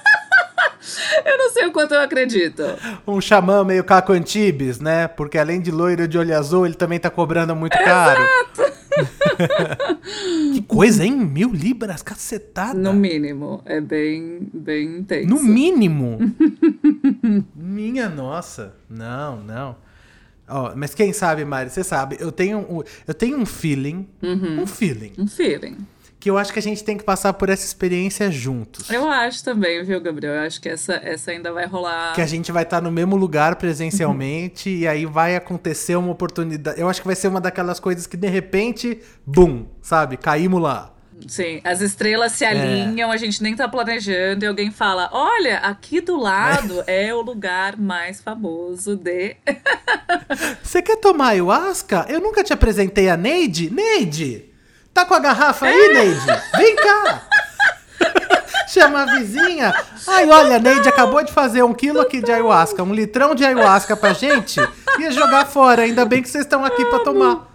Eu 1.26 1.38
não 1.38 1.50
sei 1.52 1.66
o 1.66 1.72
quanto 1.72 1.94
eu 1.94 2.02
acredito. 2.02 2.64
Um 3.08 3.20
xamã 3.20 3.64
meio 3.64 3.84
Caco 3.84 4.14
Antibes, 4.14 4.80
né? 4.80 5.08
Porque 5.08 5.38
além 5.38 5.62
de 5.62 5.72
loiro 5.72 6.08
de 6.08 6.18
olho 6.18 6.38
azul, 6.38 6.66
ele 6.66 6.76
também 6.76 7.00
tá 7.00 7.10
cobrando 7.10 7.56
muito 7.56 7.78
caro. 7.78 8.22
Exato! 8.22 8.76
que 10.54 10.62
coisa, 10.64 11.04
hein? 11.04 11.16
Mil 11.16 11.52
libras, 11.52 12.02
cacetada. 12.02 12.78
No 12.78 12.94
mínimo. 12.94 13.62
É 13.66 13.82
bem, 13.82 14.48
bem 14.54 15.00
intenso. 15.00 15.28
No 15.28 15.44
mínimo? 15.44 16.18
Minha 17.56 18.08
nossa. 18.08 18.74
Não, 18.90 19.42
não. 19.42 19.76
Mas 20.76 20.94
quem 20.94 21.12
sabe, 21.12 21.44
Mari, 21.44 21.72
você 21.72 21.84
sabe, 21.84 22.18
eu 22.20 22.32
tenho, 22.32 22.86
eu 23.08 23.14
tenho 23.14 23.38
um 23.38 23.46
feeling. 23.46 24.08
Uhum. 24.22 24.62
Um 24.62 24.68
feeling. 24.68 25.14
Um 25.18 25.28
feeling 25.28 25.78
que 26.26 26.30
eu 26.32 26.40
acho 26.40 26.52
que 26.52 26.58
a 26.58 26.62
gente 26.62 26.84
tem 26.84 26.98
que 26.98 27.04
passar 27.04 27.34
por 27.34 27.50
essa 27.50 27.64
experiência 27.64 28.32
juntos. 28.32 28.90
Eu 28.90 29.08
acho 29.08 29.44
também, 29.44 29.84
viu, 29.84 30.02
Gabriel? 30.02 30.34
Eu 30.34 30.42
acho 30.42 30.60
que 30.60 30.68
essa, 30.68 30.96
essa 30.96 31.30
ainda 31.30 31.54
vai 31.54 31.68
rolar. 31.68 32.16
Que 32.16 32.22
a 32.22 32.26
gente 32.26 32.52
vai 32.52 32.64
estar 32.64 32.82
no 32.82 32.92
mesmo 32.92 33.16
lugar 33.16 33.58
presencialmente 33.58 34.72
e 34.72 34.88
aí 34.88 35.06
vai 35.06 35.36
acontecer 35.36 35.96
uma 35.96 36.12
oportunidade. 36.12 36.82
Eu 36.82 36.90
acho 36.90 37.00
que 37.00 37.06
vai 37.06 37.16
ser 37.16 37.28
uma 37.28 37.40
daquelas 37.40 37.80
coisas 37.80 38.08
que 38.08 38.18
de 38.18 38.28
repente, 38.28 39.00
bum, 39.24 39.68
sabe? 39.84 40.18
Caímos 40.18 40.60
lá. 40.60 40.96
Sim, 41.28 41.62
as 41.64 41.80
estrelas 41.80 42.32
se 42.32 42.44
é. 42.44 42.48
alinham, 42.48 43.12
é. 43.12 43.14
a 43.14 43.18
gente 43.18 43.44
nem 43.44 43.56
tá 43.56 43.68
planejando 43.68 44.46
e 44.46 44.48
alguém 44.48 44.72
fala: 44.72 45.12
Olha, 45.14 45.60
aqui 45.60 46.02
do 46.02 46.20
lado 46.20 46.84
é, 46.88 47.06
é 47.10 47.14
o 47.14 47.22
lugar 47.22 47.78
mais 47.78 48.20
famoso 48.20 48.96
de. 48.96 49.36
Você 50.64 50.82
quer 50.82 50.96
tomar 50.96 51.28
ayahuasca? 51.30 52.08
Eu 52.10 52.20
nunca 52.20 52.44
te 52.44 52.52
apresentei 52.52 53.10
a 53.10 53.16
Neide? 53.16 53.70
Neide! 53.70 54.55
Tá 54.96 55.04
com 55.04 55.14
a 55.14 55.20
garrafa 55.20 55.66
aí, 55.66 55.94
Neide? 55.94 56.26
Vem 56.56 56.74
cá! 56.78 57.22
Chama 58.70 59.02
a 59.02 59.06
vizinha. 59.18 59.74
Ai, 60.08 60.30
olha, 60.30 60.56
a 60.56 60.60
Neide 60.60 60.88
acabou 60.88 61.22
de 61.22 61.34
fazer 61.34 61.64
um 61.64 61.74
quilo 61.74 62.00
aqui 62.00 62.22
de 62.22 62.32
ayahuasca, 62.32 62.82
um 62.82 62.94
litrão 62.94 63.36
de 63.36 63.44
ayahuasca 63.44 63.98
pra 63.98 64.14
gente. 64.14 64.58
Ia 64.98 65.12
jogar 65.12 65.48
fora, 65.48 65.82
ainda 65.82 66.06
bem 66.06 66.22
que 66.22 66.30
vocês 66.30 66.46
estão 66.46 66.64
aqui 66.64 66.86
pra 66.86 67.00
tomar. 67.00 67.55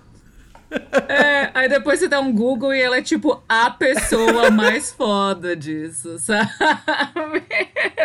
É, 1.09 1.50
aí 1.52 1.68
depois 1.68 1.98
você 1.98 2.06
dá 2.06 2.20
um 2.20 2.33
Google 2.33 2.72
e 2.74 2.80
ela 2.80 2.98
é 2.98 3.02
tipo 3.02 3.42
a 3.48 3.70
pessoa 3.70 4.50
mais 4.50 4.92
foda 4.92 5.56
disso, 5.56 6.18
sabe? 6.18 6.50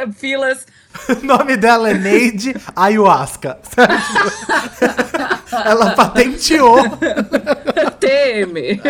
Filas. 0.17 0.65
O 1.09 1.25
nome 1.25 1.57
dela 1.57 1.91
é 1.91 1.93
Neide 1.93 2.55
Ayahuasca. 2.75 3.59
ela 5.65 5.91
patenteou. 5.91 6.77
Teme. 7.99 8.81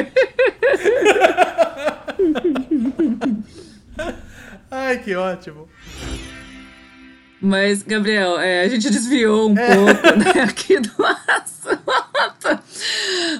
Ai, 4.71 4.99
que 4.99 5.15
ótimo. 5.15 5.67
Mas, 7.45 7.83
Gabriel, 7.83 8.39
é, 8.39 8.63
a 8.63 8.67
gente 8.67 8.89
desviou 8.89 9.51
um 9.51 9.55
é. 9.57 9.75
pouco 9.75 10.17
né, 10.17 10.41
aqui 10.41 10.79
do 10.79 10.91
assunto. 11.27 12.63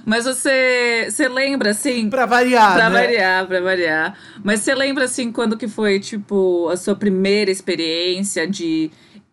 Mas 0.06 0.26
você, 0.26 1.08
você 1.10 1.28
lembra, 1.28 1.72
assim... 1.72 2.08
Pra 2.08 2.28
variar, 2.28 2.76
Pra 2.76 2.90
né? 2.92 3.02
variar, 3.02 3.48
pra 3.48 3.62
variar. 3.62 4.18
Mas 4.44 4.60
você 4.60 4.76
lembra, 4.76 5.06
assim, 5.06 5.32
quando 5.32 5.58
que 5.58 5.68
foi, 5.68 6.00
tipo, 6.00 6.70
a 6.70 6.78
sua 6.78 6.96
primeira 6.96 7.50
experiência 7.50 8.48
de... 8.48 8.92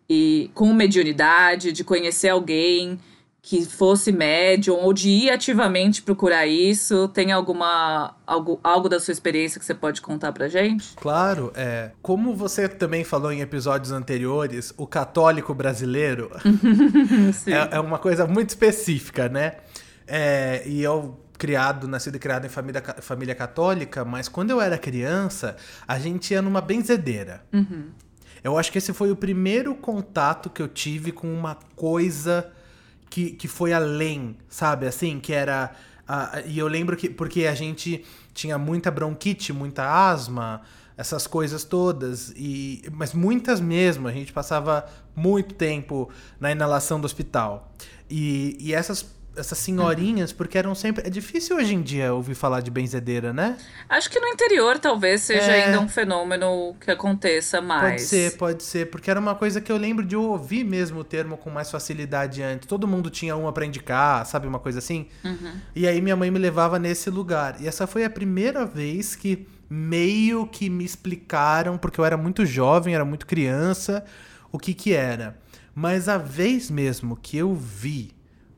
E, 0.09 0.49
com 0.55 0.73
mediunidade, 0.73 1.71
de 1.71 1.83
conhecer 1.83 2.29
alguém 2.29 2.97
que 3.45 3.65
fosse 3.65 4.09
médium 4.09 4.77
ou 4.77 4.93
de 4.93 5.09
ir 5.09 5.29
ativamente 5.29 6.01
procurar 6.01 6.47
isso? 6.47 7.09
Tem 7.09 7.33
alguma 7.33 8.15
algo, 8.25 8.57
algo 8.63 8.87
da 8.87 9.01
sua 9.01 9.11
experiência 9.11 9.59
que 9.59 9.65
você 9.65 9.75
pode 9.75 10.01
contar 10.01 10.31
pra 10.31 10.47
gente? 10.47 10.95
Claro, 10.95 11.51
é. 11.53 11.91
Como 12.01 12.33
você 12.33 12.69
também 12.69 13.03
falou 13.03 13.33
em 13.33 13.41
episódios 13.41 13.91
anteriores, 13.91 14.73
o 14.77 14.87
católico 14.87 15.53
brasileiro 15.53 16.31
é, 17.45 17.75
é, 17.75 17.79
uma 17.81 17.99
coisa 17.99 18.25
muito 18.25 18.51
específica, 18.51 19.27
né? 19.27 19.57
É, 20.07 20.63
e 20.65 20.81
eu 20.81 21.19
criado, 21.37 21.85
nascido 21.85 22.15
e 22.15 22.19
criado 22.19 22.45
em 22.45 22.49
família, 22.49 22.81
família 23.01 23.35
católica, 23.35 24.05
mas 24.05 24.29
quando 24.29 24.51
eu 24.51 24.61
era 24.61 24.77
criança, 24.77 25.57
a 25.85 25.99
gente 25.99 26.31
ia 26.31 26.41
numa 26.41 26.61
benzedeira. 26.61 27.43
Uhum. 27.51 27.89
Eu 28.41 28.57
acho 28.57 28.71
que 28.71 28.77
esse 28.77 28.93
foi 28.93 29.11
o 29.11 29.17
primeiro 29.17 29.75
contato 29.75 30.49
que 30.49 30.61
eu 30.61 30.67
tive 30.69 31.11
com 31.11 31.27
uma 31.27 31.57
coisa 31.75 32.49
que, 33.13 33.29
que 33.29 33.47
foi 33.47 33.71
além, 33.71 34.35
sabe? 34.49 34.87
Assim, 34.87 35.19
que 35.19 35.31
era. 35.31 35.71
E 36.47 36.57
eu 36.57 36.67
lembro 36.67 36.97
que. 36.97 37.07
Porque 37.07 37.45
a 37.45 37.53
gente 37.53 38.03
tinha 38.33 38.57
muita 38.57 38.89
bronquite, 38.89 39.53
muita 39.53 39.87
asma, 40.09 40.61
essas 40.97 41.27
coisas 41.27 41.63
todas. 41.63 42.33
e 42.35 42.81
Mas 42.91 43.13
muitas 43.13 43.59
mesmo. 43.61 44.07
A 44.07 44.11
gente 44.11 44.33
passava 44.33 44.87
muito 45.15 45.53
tempo 45.53 46.09
na 46.39 46.51
inalação 46.51 46.99
do 46.99 47.05
hospital. 47.05 47.71
E, 48.09 48.57
e 48.59 48.73
essas 48.73 49.05
essas 49.35 49.57
senhorinhas, 49.57 50.31
porque 50.31 50.57
eram 50.57 50.75
sempre. 50.75 51.05
É 51.05 51.09
difícil 51.09 51.57
hoje 51.57 51.73
em 51.73 51.81
dia 51.81 52.13
ouvir 52.13 52.35
falar 52.35 52.61
de 52.61 52.69
benzedeira, 52.69 53.33
né? 53.33 53.57
Acho 53.89 54.09
que 54.09 54.19
no 54.19 54.27
interior 54.27 54.77
talvez 54.79 55.21
seja 55.21 55.51
é... 55.51 55.65
ainda 55.65 55.79
um 55.79 55.89
fenômeno 55.89 56.75
que 56.79 56.91
aconteça 56.91 57.61
mais. 57.61 57.83
Pode 57.83 58.01
ser, 58.01 58.37
pode 58.37 58.63
ser, 58.63 58.89
porque 58.89 59.09
era 59.09 59.19
uma 59.19 59.35
coisa 59.35 59.59
que 59.59 59.71
eu 59.71 59.77
lembro 59.77 60.05
de 60.05 60.15
ouvir 60.15 60.63
mesmo 60.63 60.99
o 60.99 61.03
termo 61.03 61.37
com 61.37 61.49
mais 61.49 61.71
facilidade 61.71 62.41
antes. 62.41 62.67
Todo 62.67 62.87
mundo 62.87 63.09
tinha 63.09 63.35
uma 63.35 63.51
para 63.51 63.65
indicar, 63.65 64.25
sabe, 64.25 64.47
uma 64.47 64.59
coisa 64.59 64.79
assim? 64.79 65.07
Uhum. 65.23 65.53
E 65.75 65.87
aí 65.87 65.99
minha 66.01 66.15
mãe 66.15 66.29
me 66.29 66.39
levava 66.39 66.77
nesse 66.77 67.09
lugar. 67.09 67.57
E 67.59 67.67
essa 67.67 67.87
foi 67.87 68.03
a 68.03 68.09
primeira 68.09 68.65
vez 68.65 69.15
que 69.15 69.47
meio 69.69 70.45
que 70.45 70.69
me 70.69 70.85
explicaram, 70.85 71.77
porque 71.77 71.99
eu 71.99 72.05
era 72.05 72.17
muito 72.17 72.45
jovem, 72.45 72.93
era 72.93 73.05
muito 73.05 73.25
criança, 73.25 74.05
o 74.51 74.59
que 74.59 74.73
que 74.73 74.93
era. 74.93 75.39
Mas 75.73 76.07
a 76.07 76.19
vez 76.19 76.69
mesmo 76.69 77.15
que 77.15 77.35
eu 77.35 77.55
vi 77.55 78.11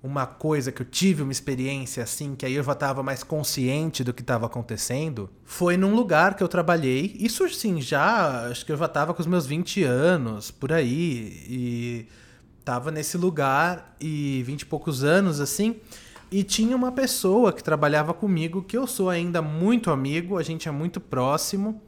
uma 0.05 0.27
coisa 0.27 0.71
que 0.71 0.83
eu 0.83 0.85
tive 0.85 1.23
uma 1.23 1.31
experiência 1.31 2.03
assim, 2.03 2.35
que 2.35 2.45
aí 2.45 2.53
eu 2.53 2.63
já 2.63 2.73
estava 2.73 3.01
mais 3.01 3.23
consciente 3.23 4.03
do 4.03 4.13
que 4.13 4.21
estava 4.21 4.45
acontecendo, 4.45 5.29
foi 5.43 5.75
num 5.75 5.95
lugar 5.95 6.35
que 6.35 6.43
eu 6.43 6.47
trabalhei. 6.47 7.15
Isso 7.19 7.47
sim, 7.49 7.81
já 7.81 8.47
acho 8.47 8.63
que 8.65 8.71
eu 8.71 8.77
já 8.77 8.85
estava 8.85 9.13
com 9.15 9.21
os 9.21 9.27
meus 9.27 9.47
20 9.47 9.83
anos 9.83 10.51
por 10.51 10.71
aí 10.71 11.43
e 11.49 12.07
tava 12.63 12.91
nesse 12.91 13.17
lugar 13.17 13.95
e 13.99 14.43
20 14.45 14.61
e 14.61 14.65
poucos 14.67 15.03
anos 15.03 15.39
assim. 15.39 15.77
E 16.31 16.43
tinha 16.43 16.75
uma 16.75 16.91
pessoa 16.91 17.51
que 17.51 17.63
trabalhava 17.63 18.13
comigo 18.13 18.61
que 18.61 18.77
eu 18.77 18.85
sou 18.85 19.09
ainda 19.09 19.41
muito 19.41 19.89
amigo, 19.89 20.37
a 20.37 20.43
gente 20.43 20.67
é 20.67 20.71
muito 20.71 20.99
próximo. 20.99 21.81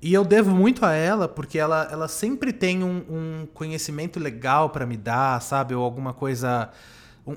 E 0.00 0.14
eu 0.14 0.24
devo 0.24 0.50
muito 0.50 0.84
a 0.84 0.92
ela, 0.92 1.26
porque 1.26 1.58
ela, 1.58 1.88
ela 1.90 2.06
sempre 2.06 2.52
tem 2.52 2.84
um, 2.84 2.98
um 3.08 3.48
conhecimento 3.52 4.20
legal 4.20 4.70
para 4.70 4.86
me 4.86 4.96
dar, 4.96 5.40
sabe? 5.42 5.74
Ou 5.74 5.82
alguma 5.82 6.12
coisa 6.12 6.70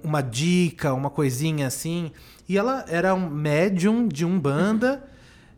uma 0.03 0.21
dica, 0.21 0.93
uma 0.93 1.09
coisinha 1.09 1.67
assim. 1.67 2.11
E 2.47 2.57
ela 2.57 2.85
era 2.87 3.13
um 3.13 3.29
médium 3.29 4.07
de 4.07 4.25
Umbanda 4.25 5.03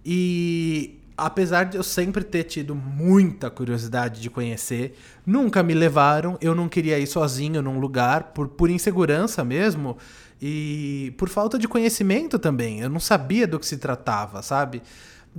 e 0.06 0.98
apesar 1.17 1.65
de 1.65 1.78
eu 1.78 1.84
sempre 1.84 2.24
ter 2.24 2.46
tido 2.46 2.74
muita 2.74 3.50
curiosidade 3.50 4.20
de 4.20 4.30
conhecer, 4.30 4.98
nunca 5.26 5.62
me 5.62 5.74
levaram, 5.74 6.38
eu 6.41 6.56
não 6.56 6.67
queria 6.67 6.98
ir 6.98 7.06
sozinho 7.06 7.62
num 7.62 7.80
lugar 7.80 8.32
por, 8.34 8.48
por 8.48 8.70
insegurança 8.70 9.44
mesmo 9.44 9.98
e 10.41 11.13
por 11.17 11.30
falta 11.30 11.60
de 11.60 11.67
conhecimento 11.67 12.39
também. 12.39 12.80
Eu 12.80 12.89
não 12.89 13.00
sabia 13.00 13.46
do 13.46 13.60
que 13.60 13.67
se 13.67 13.78
tratava, 13.78 14.41
sabe? 14.41 14.82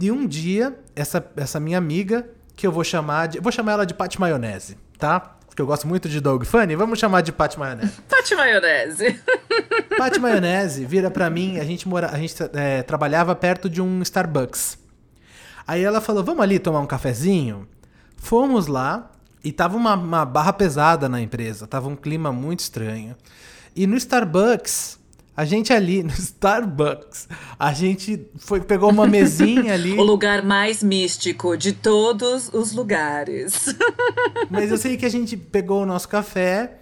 E 0.01 0.11
um 0.11 0.27
dia, 0.27 0.79
essa, 0.95 1.25
essa 1.37 1.59
minha 1.59 1.79
amiga, 1.79 2.29
que 2.55 2.67
eu 2.67 2.73
vou 2.73 2.85
chamar 2.85 3.27
de. 3.27 3.41
Vou 3.41 3.51
chamar 3.51 3.73
ela 3.73 3.87
de 3.87 3.95
Pat 3.95 4.17
Maionese, 4.19 4.79
tá? 4.99 5.37
Porque 5.53 5.61
eu 5.61 5.67
gosto 5.67 5.87
muito 5.87 6.09
de 6.09 6.19
Dog 6.19 6.47
Funny, 6.47 6.75
vamos 6.75 6.99
chamar 6.99 7.21
de 7.21 7.31
Pat 7.31 7.59
Maionese. 7.59 8.01
Pat 8.09 8.31
Maionese. 8.33 9.21
Pat 9.99 10.17
Maionese 10.17 10.87
vira 10.87 11.11
pra 11.11 11.29
mim, 11.29 11.59
a 11.59 11.65
gente, 11.65 11.87
mora, 11.87 12.09
a 12.09 12.17
gente 12.17 12.35
é, 12.55 12.83
trabalhava 12.83 13.35
perto 13.35 13.69
de 13.69 13.83
um 13.83 14.01
Starbucks. 14.01 14.79
Aí 15.67 15.85
ela 15.85 16.01
falou, 16.01 16.25
vamos 16.25 16.43
ali 16.43 16.59
tomar 16.59 16.81
um 16.81 16.87
cafezinho? 16.87 17.69
Fomos 18.17 18.67
lá 18.67 19.11
e 19.45 19.53
tava 19.53 19.77
uma, 19.77 19.93
uma 19.95 20.25
barra 20.25 20.55
pesada 20.55 21.07
na 21.07 21.21
empresa, 21.21 21.67
tava 21.67 21.87
um 21.87 21.97
clima 21.97 22.33
muito 22.33 22.61
estranho. 22.61 23.15
E 23.77 23.87
no 23.87 23.99
Starbucks, 23.99 24.99
a 25.37 25.45
gente 25.45 25.73
ali 25.73 26.03
no 26.03 26.13
Starbucks, 26.17 27.29
a 27.59 27.73
gente 27.73 28.27
foi 28.37 28.61
pegou 28.61 28.91
uma 28.91 29.07
mesinha 29.07 29.75
ali. 29.75 29.93
o 29.93 30.03
lugar 30.03 30.43
mais 30.43 30.83
místico 30.83 31.57
de 31.57 31.73
todos 31.73 32.51
os 32.53 32.73
lugares. 32.73 33.75
Mas 34.51 34.71
eu 34.71 34.77
sei 34.77 34.97
que 34.97 35.07
a 35.07 35.11
gente 35.11 35.37
pegou 35.37 35.83
o 35.83 35.87
nosso 35.87 36.09
café 36.09 36.79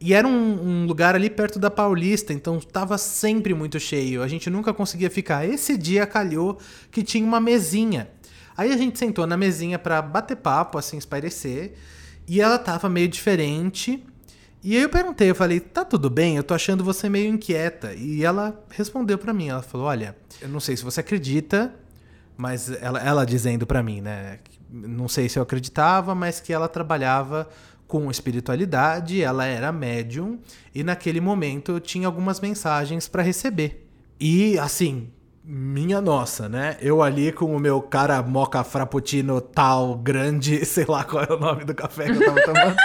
e 0.00 0.12
era 0.12 0.28
um, 0.28 0.82
um, 0.82 0.86
lugar 0.86 1.14
ali 1.14 1.30
perto 1.30 1.58
da 1.58 1.70
Paulista, 1.70 2.32
então 2.32 2.60
tava 2.60 2.98
sempre 2.98 3.54
muito 3.54 3.80
cheio. 3.80 4.22
A 4.22 4.28
gente 4.28 4.50
nunca 4.50 4.74
conseguia 4.74 5.08
ficar. 5.08 5.48
Esse 5.48 5.78
dia 5.78 6.06
calhou 6.06 6.58
que 6.90 7.02
tinha 7.02 7.24
uma 7.24 7.40
mesinha. 7.40 8.08
Aí 8.56 8.70
a 8.70 8.76
gente 8.76 8.98
sentou 8.98 9.26
na 9.26 9.36
mesinha 9.36 9.78
para 9.78 10.02
bater 10.02 10.36
papo, 10.36 10.76
assim, 10.76 10.98
espairecer. 10.98 11.72
E 12.28 12.40
ela 12.40 12.58
tava 12.58 12.88
meio 12.88 13.08
diferente. 13.08 14.04
E 14.64 14.78
aí 14.78 14.82
eu 14.82 14.88
perguntei, 14.88 15.28
eu 15.28 15.34
falei, 15.34 15.60
tá 15.60 15.84
tudo 15.84 16.08
bem? 16.08 16.38
Eu 16.38 16.42
tô 16.42 16.54
achando 16.54 16.82
você 16.82 17.06
meio 17.06 17.28
inquieta. 17.28 17.92
E 17.92 18.24
ela 18.24 18.64
respondeu 18.70 19.18
para 19.18 19.34
mim, 19.34 19.48
ela 19.50 19.60
falou, 19.60 19.86
olha, 19.86 20.16
eu 20.40 20.48
não 20.48 20.58
sei 20.58 20.74
se 20.74 20.82
você 20.82 21.00
acredita, 21.00 21.74
mas 22.34 22.70
ela, 22.80 22.98
ela 22.98 23.26
dizendo 23.26 23.66
para 23.66 23.82
mim, 23.82 24.00
né? 24.00 24.38
Não 24.70 25.06
sei 25.06 25.28
se 25.28 25.38
eu 25.38 25.42
acreditava, 25.42 26.14
mas 26.14 26.40
que 26.40 26.50
ela 26.50 26.66
trabalhava 26.66 27.46
com 27.86 28.10
espiritualidade, 28.10 29.22
ela 29.22 29.44
era 29.44 29.70
médium 29.70 30.38
e 30.74 30.82
naquele 30.82 31.20
momento 31.20 31.72
eu 31.72 31.80
tinha 31.80 32.06
algumas 32.06 32.40
mensagens 32.40 33.06
para 33.06 33.22
receber. 33.22 33.86
E 34.18 34.58
assim, 34.58 35.10
minha 35.44 36.00
nossa, 36.00 36.48
né? 36.48 36.78
Eu 36.80 37.02
ali 37.02 37.30
com 37.32 37.54
o 37.54 37.60
meu 37.60 37.82
cara 37.82 38.22
moca 38.22 38.64
frappuccino 38.64 39.42
tal 39.42 39.94
grande, 39.94 40.64
sei 40.66 40.86
lá 40.88 41.04
qual 41.04 41.22
é 41.22 41.32
o 41.34 41.38
nome 41.38 41.66
do 41.66 41.74
café 41.74 42.06
que 42.06 42.12
eu 42.12 42.24
tava 42.24 42.42
tomando. 42.42 42.76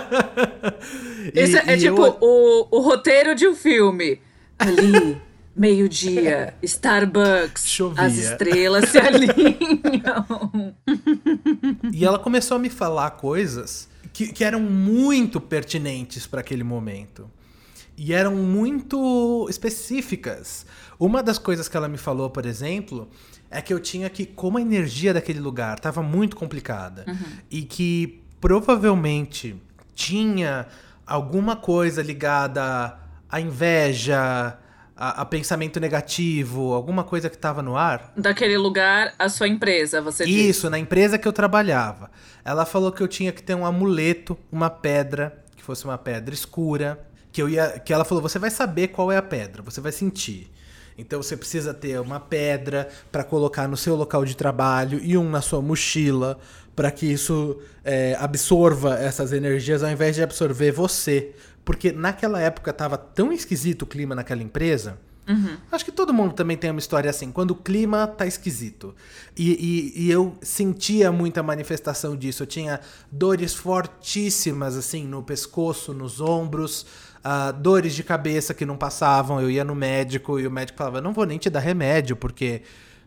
Esse 1.33 1.57
é, 1.57 1.73
é 1.73 1.77
tipo 1.77 2.01
eu... 2.01 2.17
o, 2.21 2.67
o 2.77 2.79
roteiro 2.81 3.35
de 3.35 3.47
um 3.47 3.55
filme. 3.55 4.19
Ali, 4.57 5.19
meio-dia, 5.55 6.53
Starbucks, 6.61 7.67
Chovia. 7.67 8.03
as 8.03 8.17
estrelas 8.17 8.89
se 8.89 8.99
alinham. 8.99 10.75
e 11.91 12.05
ela 12.05 12.19
começou 12.19 12.57
a 12.57 12.59
me 12.59 12.69
falar 12.69 13.11
coisas 13.11 13.89
que, 14.13 14.31
que 14.31 14.43
eram 14.43 14.59
muito 14.59 15.39
pertinentes 15.39 16.27
para 16.27 16.41
aquele 16.41 16.63
momento. 16.63 17.29
E 17.97 18.13
eram 18.13 18.35
muito 18.35 19.47
específicas. 19.49 20.65
Uma 20.99 21.21
das 21.21 21.37
coisas 21.37 21.67
que 21.67 21.77
ela 21.77 21.87
me 21.87 21.97
falou, 21.97 22.29
por 22.29 22.45
exemplo, 22.45 23.07
é 23.49 23.61
que 23.61 23.73
eu 23.73 23.79
tinha 23.79 24.09
que, 24.09 24.25
como 24.25 24.57
a 24.57 24.61
energia 24.61 25.13
daquele 25.13 25.39
lugar 25.39 25.77
estava 25.77 26.01
muito 26.01 26.35
complicada, 26.35 27.03
uhum. 27.07 27.37
e 27.49 27.63
que 27.63 28.21
provavelmente 28.39 29.55
tinha 30.01 30.65
alguma 31.05 31.55
coisa 31.55 32.01
ligada 32.01 32.97
à 33.29 33.39
inveja, 33.39 34.57
a, 34.95 35.21
a 35.21 35.25
pensamento 35.25 35.79
negativo, 35.79 36.73
alguma 36.73 37.03
coisa 37.03 37.29
que 37.29 37.35
estava 37.35 37.61
no 37.61 37.77
ar. 37.77 38.11
Daquele 38.17 38.57
lugar, 38.57 39.13
a 39.19 39.29
sua 39.29 39.47
empresa, 39.47 40.01
você 40.01 40.25
Isso, 40.25 40.69
na 40.69 40.79
empresa 40.79 41.17
que 41.17 41.27
eu 41.27 41.33
trabalhava. 41.33 42.09
Ela 42.43 42.65
falou 42.65 42.91
que 42.91 43.03
eu 43.03 43.07
tinha 43.07 43.31
que 43.31 43.43
ter 43.43 43.53
um 43.53 43.65
amuleto, 43.65 44.37
uma 44.51 44.69
pedra, 44.69 45.43
que 45.55 45.63
fosse 45.63 45.85
uma 45.85 45.97
pedra 45.97 46.33
escura, 46.33 46.99
que 47.31 47.41
eu 47.41 47.47
ia, 47.47 47.79
que 47.79 47.93
ela 47.93 48.03
falou, 48.03 48.21
você 48.21 48.39
vai 48.39 48.49
saber 48.49 48.87
qual 48.87 49.11
é 49.11 49.17
a 49.17 49.21
pedra, 49.21 49.61
você 49.61 49.79
vai 49.79 49.91
sentir. 49.91 50.51
Então 50.97 51.21
você 51.21 51.37
precisa 51.37 51.73
ter 51.73 51.99
uma 51.99 52.19
pedra 52.19 52.89
para 53.11 53.23
colocar 53.23 53.67
no 53.67 53.77
seu 53.77 53.95
local 53.95 54.25
de 54.25 54.35
trabalho 54.35 54.99
e 55.01 55.17
um 55.17 55.29
na 55.29 55.41
sua 55.41 55.61
mochila 55.61 56.37
para 56.75 56.91
que 56.91 57.05
isso 57.05 57.59
é, 57.83 58.15
absorva 58.19 58.95
essas 58.95 59.33
energias 59.33 59.83
ao 59.83 59.89
invés 59.89 60.15
de 60.15 60.23
absorver 60.23 60.71
você. 60.71 61.31
Porque 61.63 61.91
naquela 61.91 62.39
época 62.39 62.73
tava 62.73 62.97
tão 62.97 63.31
esquisito 63.31 63.83
o 63.83 63.85
clima 63.85 64.15
naquela 64.15 64.41
empresa. 64.41 64.97
Uhum. 65.27 65.55
Acho 65.71 65.85
que 65.85 65.91
todo 65.91 66.13
mundo 66.13 66.33
também 66.33 66.57
tem 66.57 66.71
uma 66.71 66.79
história 66.79 67.09
assim, 67.09 67.31
quando 67.31 67.51
o 67.51 67.55
clima 67.55 68.07
tá 68.07 68.25
esquisito. 68.25 68.95
E, 69.37 69.51
e, 69.95 70.05
e, 70.05 70.11
eu 70.11 70.35
sentia 70.41 71.11
muita 71.11 71.43
manifestação 71.43 72.15
disso. 72.15 72.43
Eu 72.43 72.47
tinha 72.47 72.79
dores 73.11 73.53
fortíssimas, 73.53 74.75
assim, 74.75 75.05
no 75.05 75.21
pescoço, 75.21 75.93
nos 75.93 76.19
ombros, 76.19 76.85
uh, 77.19 77.53
dores 77.53 77.93
de 77.93 78.03
cabeça 78.03 78.53
que 78.53 78.65
não 78.65 78.75
passavam. 78.75 79.39
Eu 79.39 79.49
ia 79.49 79.63
no 79.63 79.75
médico 79.75 80.39
e 80.39 80.47
o 80.47 80.51
médico 80.51 80.77
falava: 80.77 80.99
Não 80.99 81.13
vou 81.13 81.25
nem 81.25 81.37
te 81.37 81.49
dar 81.49 81.59
remédio, 81.59 82.15
porque 82.15 82.63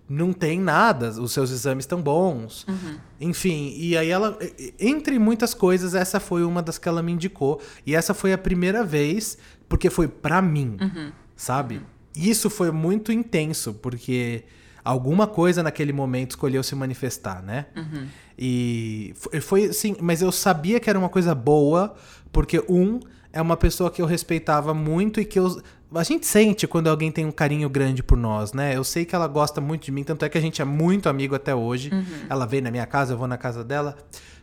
não 0.09 0.33
tem 0.33 0.61
nada, 0.61 1.09
os 1.11 1.33
seus 1.33 1.50
exames 1.50 1.85
estão 1.85 2.00
bons. 2.00 2.67
Uhum. 2.69 2.96
Enfim, 3.21 3.75
e 3.77 3.96
aí 3.96 4.11
ela, 4.11 4.38
entre 4.79 5.19
muitas 5.19 5.55
coisas, 5.55 5.94
essa 5.94 6.21
foi 6.21 6.44
uma 6.44 6.63
das 6.63 6.79
que 6.79 6.88
ela 6.88 7.02
me 7.02 7.13
indicou. 7.13 7.61
E 7.87 7.94
essa 7.94 8.13
foi 8.13 8.33
a 8.33 8.38
primeira 8.38 8.85
vez, 8.85 9.38
porque 9.69 9.88
foi 9.88 10.07
para 10.07 10.42
mim, 10.42 10.77
uhum. 10.81 11.11
sabe? 11.35 11.81
Isso 12.15 12.50
foi 12.50 12.71
muito 12.71 13.11
intenso, 13.11 13.75
porque 13.75 14.44
alguma 14.85 15.27
coisa 15.27 15.63
naquele 15.63 15.92
momento 15.92 16.33
escolheu 16.33 16.63
se 16.63 16.75
manifestar, 16.75 17.42
né? 17.42 17.67
Uhum. 17.75 18.07
E 18.38 19.15
foi, 19.17 19.40
foi 19.40 19.65
assim, 19.67 19.96
mas 20.00 20.21
eu 20.21 20.31
sabia 20.31 20.79
que 20.79 20.90
era 20.90 20.98
uma 20.98 21.09
coisa 21.09 21.35
boa, 21.35 21.94
porque 22.31 22.63
um 22.69 23.00
é 23.33 23.40
uma 23.40 23.57
pessoa 23.57 23.90
que 23.90 24.02
eu 24.02 24.07
respeitava 24.07 24.75
muito 24.75 25.21
e 25.21 25.25
que 25.25 25.38
eu 25.38 25.61
a 25.95 26.03
gente 26.03 26.27
sente 26.27 26.67
quando 26.67 26.88
alguém 26.88 27.11
tem 27.11 27.25
um 27.25 27.33
carinho 27.33 27.69
grande 27.69 28.03
por 28.03 28.17
nós, 28.17 28.53
né? 28.53 28.77
Eu 28.77 28.85
sei 28.85 29.05
que 29.05 29.15
ela 29.15 29.27
gosta 29.27 29.61
muito 29.61 29.85
de 29.85 29.92
mim, 29.92 30.03
tanto 30.03 30.25
é 30.25 30.29
que 30.29 30.38
a 30.38 30.40
gente 30.40 30.61
é 30.61 30.65
muito 30.65 31.09
amigo 31.09 31.35
até 31.35 31.55
hoje. 31.55 31.90
Uhum. 31.92 32.05
Ela 32.29 32.47
vem 32.47 32.61
na 32.61 32.71
minha 32.71 32.87
casa, 32.87 33.13
eu 33.15 33.19
vou 33.19 33.29
na 33.29 33.37
casa 33.37 33.63
dela. 33.63 33.97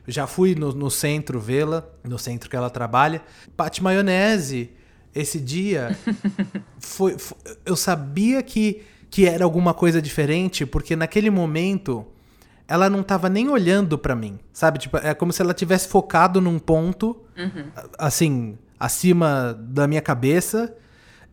Já 0.07 0.27
fui 0.27 0.55
no, 0.55 0.73
no 0.73 0.89
centro 0.89 1.39
vê-la, 1.39 1.85
no 2.03 2.17
centro 2.17 2.49
que 2.49 2.55
ela 2.55 2.69
trabalha. 2.69 3.21
Pate 3.55 3.83
Maionese, 3.83 4.71
esse 5.13 5.39
dia, 5.39 5.97
foi, 6.79 7.17
foi, 7.17 7.37
eu 7.65 7.75
sabia 7.75 8.41
que, 8.41 8.83
que 9.09 9.25
era 9.25 9.43
alguma 9.43 9.73
coisa 9.73 10.01
diferente, 10.01 10.65
porque 10.65 10.95
naquele 10.95 11.29
momento 11.29 12.05
ela 12.67 12.89
não 12.89 13.03
tava 13.03 13.27
nem 13.27 13.49
olhando 13.49 13.97
para 13.97 14.15
mim, 14.15 14.39
sabe? 14.53 14.79
Tipo, 14.79 14.97
é 14.97 15.13
como 15.13 15.33
se 15.33 15.41
ela 15.41 15.53
tivesse 15.53 15.89
focado 15.89 16.39
num 16.39 16.57
ponto, 16.57 17.21
uhum. 17.37 17.65
assim, 17.97 18.57
acima 18.79 19.53
da 19.59 19.85
minha 19.87 20.01
cabeça. 20.01 20.73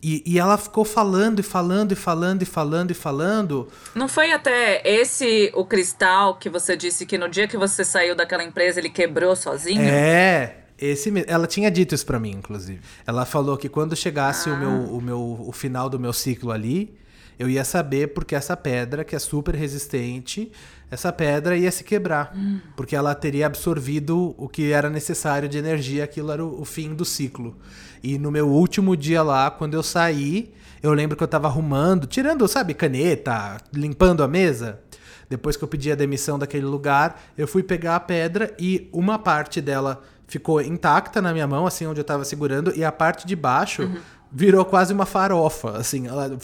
E, 0.01 0.22
e, 0.24 0.38
ela 0.38 0.57
ficou 0.57 0.84
falando 0.84 1.40
e 1.40 1.42
falando 1.42 1.90
e 1.90 1.96
falando 1.96 2.42
e 2.42 2.44
falando 2.44 2.90
e 2.92 2.94
falando. 2.94 3.68
Não 3.96 4.07
foi 4.07 4.32
até 4.32 4.80
esse 4.84 5.51
o 5.55 5.64
cristal 5.64 6.36
que 6.36 6.49
você 6.49 6.76
disse 6.76 7.05
que 7.05 7.18
no 7.18 7.28
dia 7.28 7.49
que 7.49 7.57
você 7.57 7.84
saiu 7.84 8.14
daquela 8.14 8.44
empresa 8.44 8.78
ele 8.78 8.90
quebrou 8.90 9.34
sozinho? 9.34 9.82
É. 9.82 10.59
Esse, 10.80 11.12
ela 11.26 11.49
tinha 11.49 11.68
dito 11.68 11.96
isso 11.96 12.07
para 12.07 12.20
mim, 12.20 12.30
inclusive. 12.30 12.80
Ela 13.05 13.24
falou 13.24 13.57
que 13.57 13.68
quando 13.68 13.96
chegasse 13.96 14.49
ah. 14.49 14.53
o, 14.53 14.57
meu, 14.57 14.70
o, 14.70 15.01
meu, 15.01 15.44
o 15.49 15.53
final 15.53 15.90
do 15.90 15.99
meu 15.99 16.12
ciclo 16.12 16.53
ali, 16.53 16.96
eu 17.36 17.49
ia 17.49 17.64
saber 17.64 18.09
porque 18.14 18.36
essa 18.36 18.57
pedra, 18.57 19.05
que 19.05 19.16
é 19.16 19.18
super 19.18 19.57
resistente, 19.57 20.53
essa 20.91 21.12
pedra 21.12 21.57
ia 21.57 21.70
se 21.70 21.84
quebrar. 21.84 22.32
Hum. 22.34 22.61
Porque 22.76 22.97
ela 22.97 23.14
teria 23.14 23.47
absorvido 23.47 24.34
o 24.39 24.49
que 24.49 24.72
era 24.72 24.89
necessário 24.89 25.49
de 25.49 25.59
energia, 25.59 26.05
aquilo 26.05 26.32
era 26.32 26.45
o, 26.45 26.62
o, 26.62 26.64
fim 26.64 26.95
do 26.95 27.05
ciclo. 27.05 27.57
E 28.03 28.18
no 28.18 28.30
meu 28.30 28.49
último 28.49 28.97
dia 28.97 29.22
lá, 29.22 29.51
quando 29.51 29.74
eu 29.74 29.82
saí, 29.82 30.53
eu 30.82 30.93
lembro 30.93 31.16
que 31.16 31.22
eu 31.22 31.28
tava 31.28 31.49
arrumando, 31.49 32.07
tirando, 32.07 32.47
sabe, 32.49 32.74
caneta, 32.74 33.59
limpando 33.72 34.22
a 34.22 34.28
mesa. 34.28 34.80
Depois 35.28 35.57
que 35.57 35.64
eu 35.64 35.68
pedi 35.68 35.93
a 35.93 35.95
demissão 35.95 36.39
daquele 36.39 36.64
lugar, 36.64 37.20
eu 37.36 37.47
fui 37.47 37.62
pegar 37.62 37.97
a 37.97 38.01
pedra 38.01 38.55
e 38.59 38.89
uma 38.93 39.18
parte 39.18 39.61
dela 39.61 40.03
ficou 40.26 40.61
intacta 40.61 41.20
na 41.20 41.32
minha 41.32 41.47
mão, 41.47 41.66
assim, 41.66 41.86
onde 41.86 42.01
eu 42.01 42.05
tava 42.05 42.24
segurando, 42.24 42.72
e 42.76 42.84
a 42.84 42.93
parte 42.93 43.26
de 43.26 43.34
baixo 43.34 43.82
uhum. 43.82 43.97
Virou 44.31 44.64
quase 44.64 44.93
uma 44.93 45.07
farofa, 45.07 45.76
assim, 45.79 46.07
ela, 46.07 46.39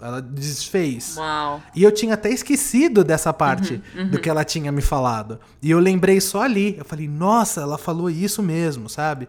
ela 0.00 0.22
desfez. 0.22 1.16
Uau. 1.16 1.60
E 1.74 1.82
eu 1.82 1.90
tinha 1.90 2.14
até 2.14 2.30
esquecido 2.30 3.02
dessa 3.02 3.32
parte 3.32 3.82
uhum, 3.94 4.02
uhum. 4.02 4.10
do 4.10 4.20
que 4.20 4.30
ela 4.30 4.44
tinha 4.44 4.70
me 4.70 4.80
falado. 4.80 5.40
E 5.60 5.70
eu 5.70 5.80
lembrei 5.80 6.20
só 6.20 6.42
ali. 6.42 6.76
Eu 6.78 6.84
falei, 6.84 7.08
nossa, 7.08 7.60
ela 7.60 7.76
falou 7.76 8.08
isso 8.08 8.42
mesmo, 8.42 8.88
sabe? 8.88 9.28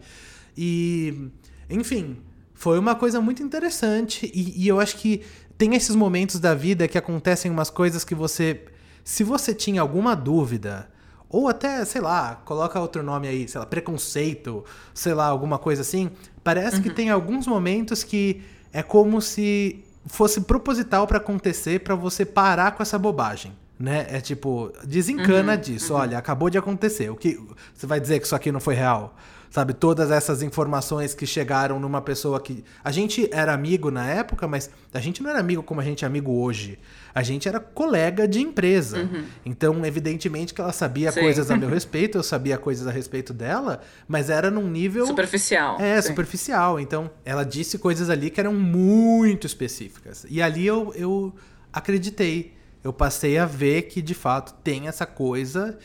E, 0.55 1.29
enfim, 1.69 2.17
foi 2.53 2.77
uma 2.77 2.95
coisa 2.95 3.19
muito 3.19 3.41
interessante. 3.41 4.31
E, 4.33 4.63
e 4.63 4.67
eu 4.67 4.79
acho 4.79 4.97
que 4.97 5.23
tem 5.57 5.75
esses 5.75 5.95
momentos 5.95 6.39
da 6.39 6.53
vida 6.53 6.87
que 6.87 6.97
acontecem 6.97 7.49
umas 7.49 7.69
coisas 7.69 8.03
que 8.03 8.13
você. 8.13 8.65
Se 9.03 9.23
você 9.23 9.53
tinha 9.53 9.81
alguma 9.81 10.15
dúvida 10.15 10.89
ou 11.29 11.47
até, 11.47 11.83
sei 11.85 12.01
lá, 12.01 12.41
coloca 12.45 12.79
outro 12.79 13.03
nome 13.03 13.27
aí, 13.27 13.47
sei 13.47 13.59
lá, 13.59 13.65
preconceito, 13.65 14.63
sei 14.93 15.13
lá, 15.13 15.25
alguma 15.25 15.57
coisa 15.57 15.81
assim. 15.81 16.11
Parece 16.45 16.75
uhum. 16.75 16.83
que 16.83 16.91
tem 16.91 17.09
alguns 17.09 17.47
momentos 17.47 18.03
que 18.03 18.43
é 18.71 18.83
como 18.83 19.19
se 19.19 19.83
fosse 20.05 20.41
proposital 20.41 21.07
para 21.07 21.17
acontecer 21.17 21.79
para 21.79 21.95
você 21.95 22.23
parar 22.23 22.73
com 22.73 22.83
essa 22.83 22.99
bobagem. 22.99 23.51
Né? 23.79 24.05
É 24.07 24.21
tipo, 24.21 24.71
desencana 24.83 25.55
uhum, 25.55 25.59
disso. 25.59 25.95
Uhum. 25.95 26.01
Olha, 26.01 26.19
acabou 26.19 26.47
de 26.51 26.57
acontecer. 26.59 27.09
O 27.09 27.15
que 27.15 27.39
você 27.73 27.87
vai 27.87 27.99
dizer 27.99 28.19
que 28.19 28.27
isso 28.27 28.35
aqui 28.35 28.51
não 28.51 28.59
foi 28.59 28.75
real? 28.75 29.17
Sabe, 29.49 29.73
todas 29.73 30.11
essas 30.11 30.41
informações 30.41 31.13
que 31.13 31.25
chegaram 31.25 31.79
numa 31.79 32.01
pessoa 32.01 32.39
que. 32.39 32.63
A 32.83 32.91
gente 32.91 33.29
era 33.31 33.53
amigo 33.53 33.89
na 33.89 34.05
época, 34.05 34.47
mas 34.47 34.69
a 34.93 34.99
gente 34.99 35.23
não 35.23 35.29
era 35.29 35.39
amigo 35.39 35.63
como 35.63 35.79
a 35.79 35.83
gente 35.83 36.03
é 36.03 36.07
amigo 36.07 36.31
hoje. 36.31 36.77
A 37.13 37.23
gente 37.23 37.47
era 37.47 37.59
colega 37.59 38.27
de 38.27 38.41
empresa. 38.41 38.99
Uhum. 38.99 39.23
Então, 39.45 39.85
evidentemente 39.85 40.53
que 40.53 40.59
ela 40.59 40.73
sabia 40.73 41.11
sim. 41.11 41.21
coisas 41.21 41.49
a 41.49 41.55
meu 41.55 41.69
respeito, 41.69 42.17
eu 42.17 42.23
sabia 42.23 42.57
coisas 42.57 42.85
a 42.87 42.91
respeito 42.91 43.33
dela, 43.33 43.81
mas 44.07 44.29
era 44.29 44.51
num 44.51 44.69
nível. 44.69 45.05
Superficial. 45.05 45.79
É, 45.79 46.01
sim. 46.01 46.09
superficial. 46.09 46.79
Então, 46.79 47.09
ela 47.23 47.43
disse 47.43 47.77
coisas 47.77 48.09
ali 48.09 48.29
que 48.29 48.39
eram 48.39 48.53
muito 48.53 49.47
específicas. 49.47 50.25
E 50.29 50.41
ali 50.41 50.65
eu, 50.65 50.93
eu 50.95 51.33
acreditei. 51.71 52.53
Eu 52.83 52.93
passei 52.93 53.37
a 53.37 53.45
ver 53.45 53.83
que, 53.83 54.01
de 54.01 54.13
fato, 54.13 54.53
tem 54.63 54.87
essa 54.87 55.05
coisa 55.05 55.77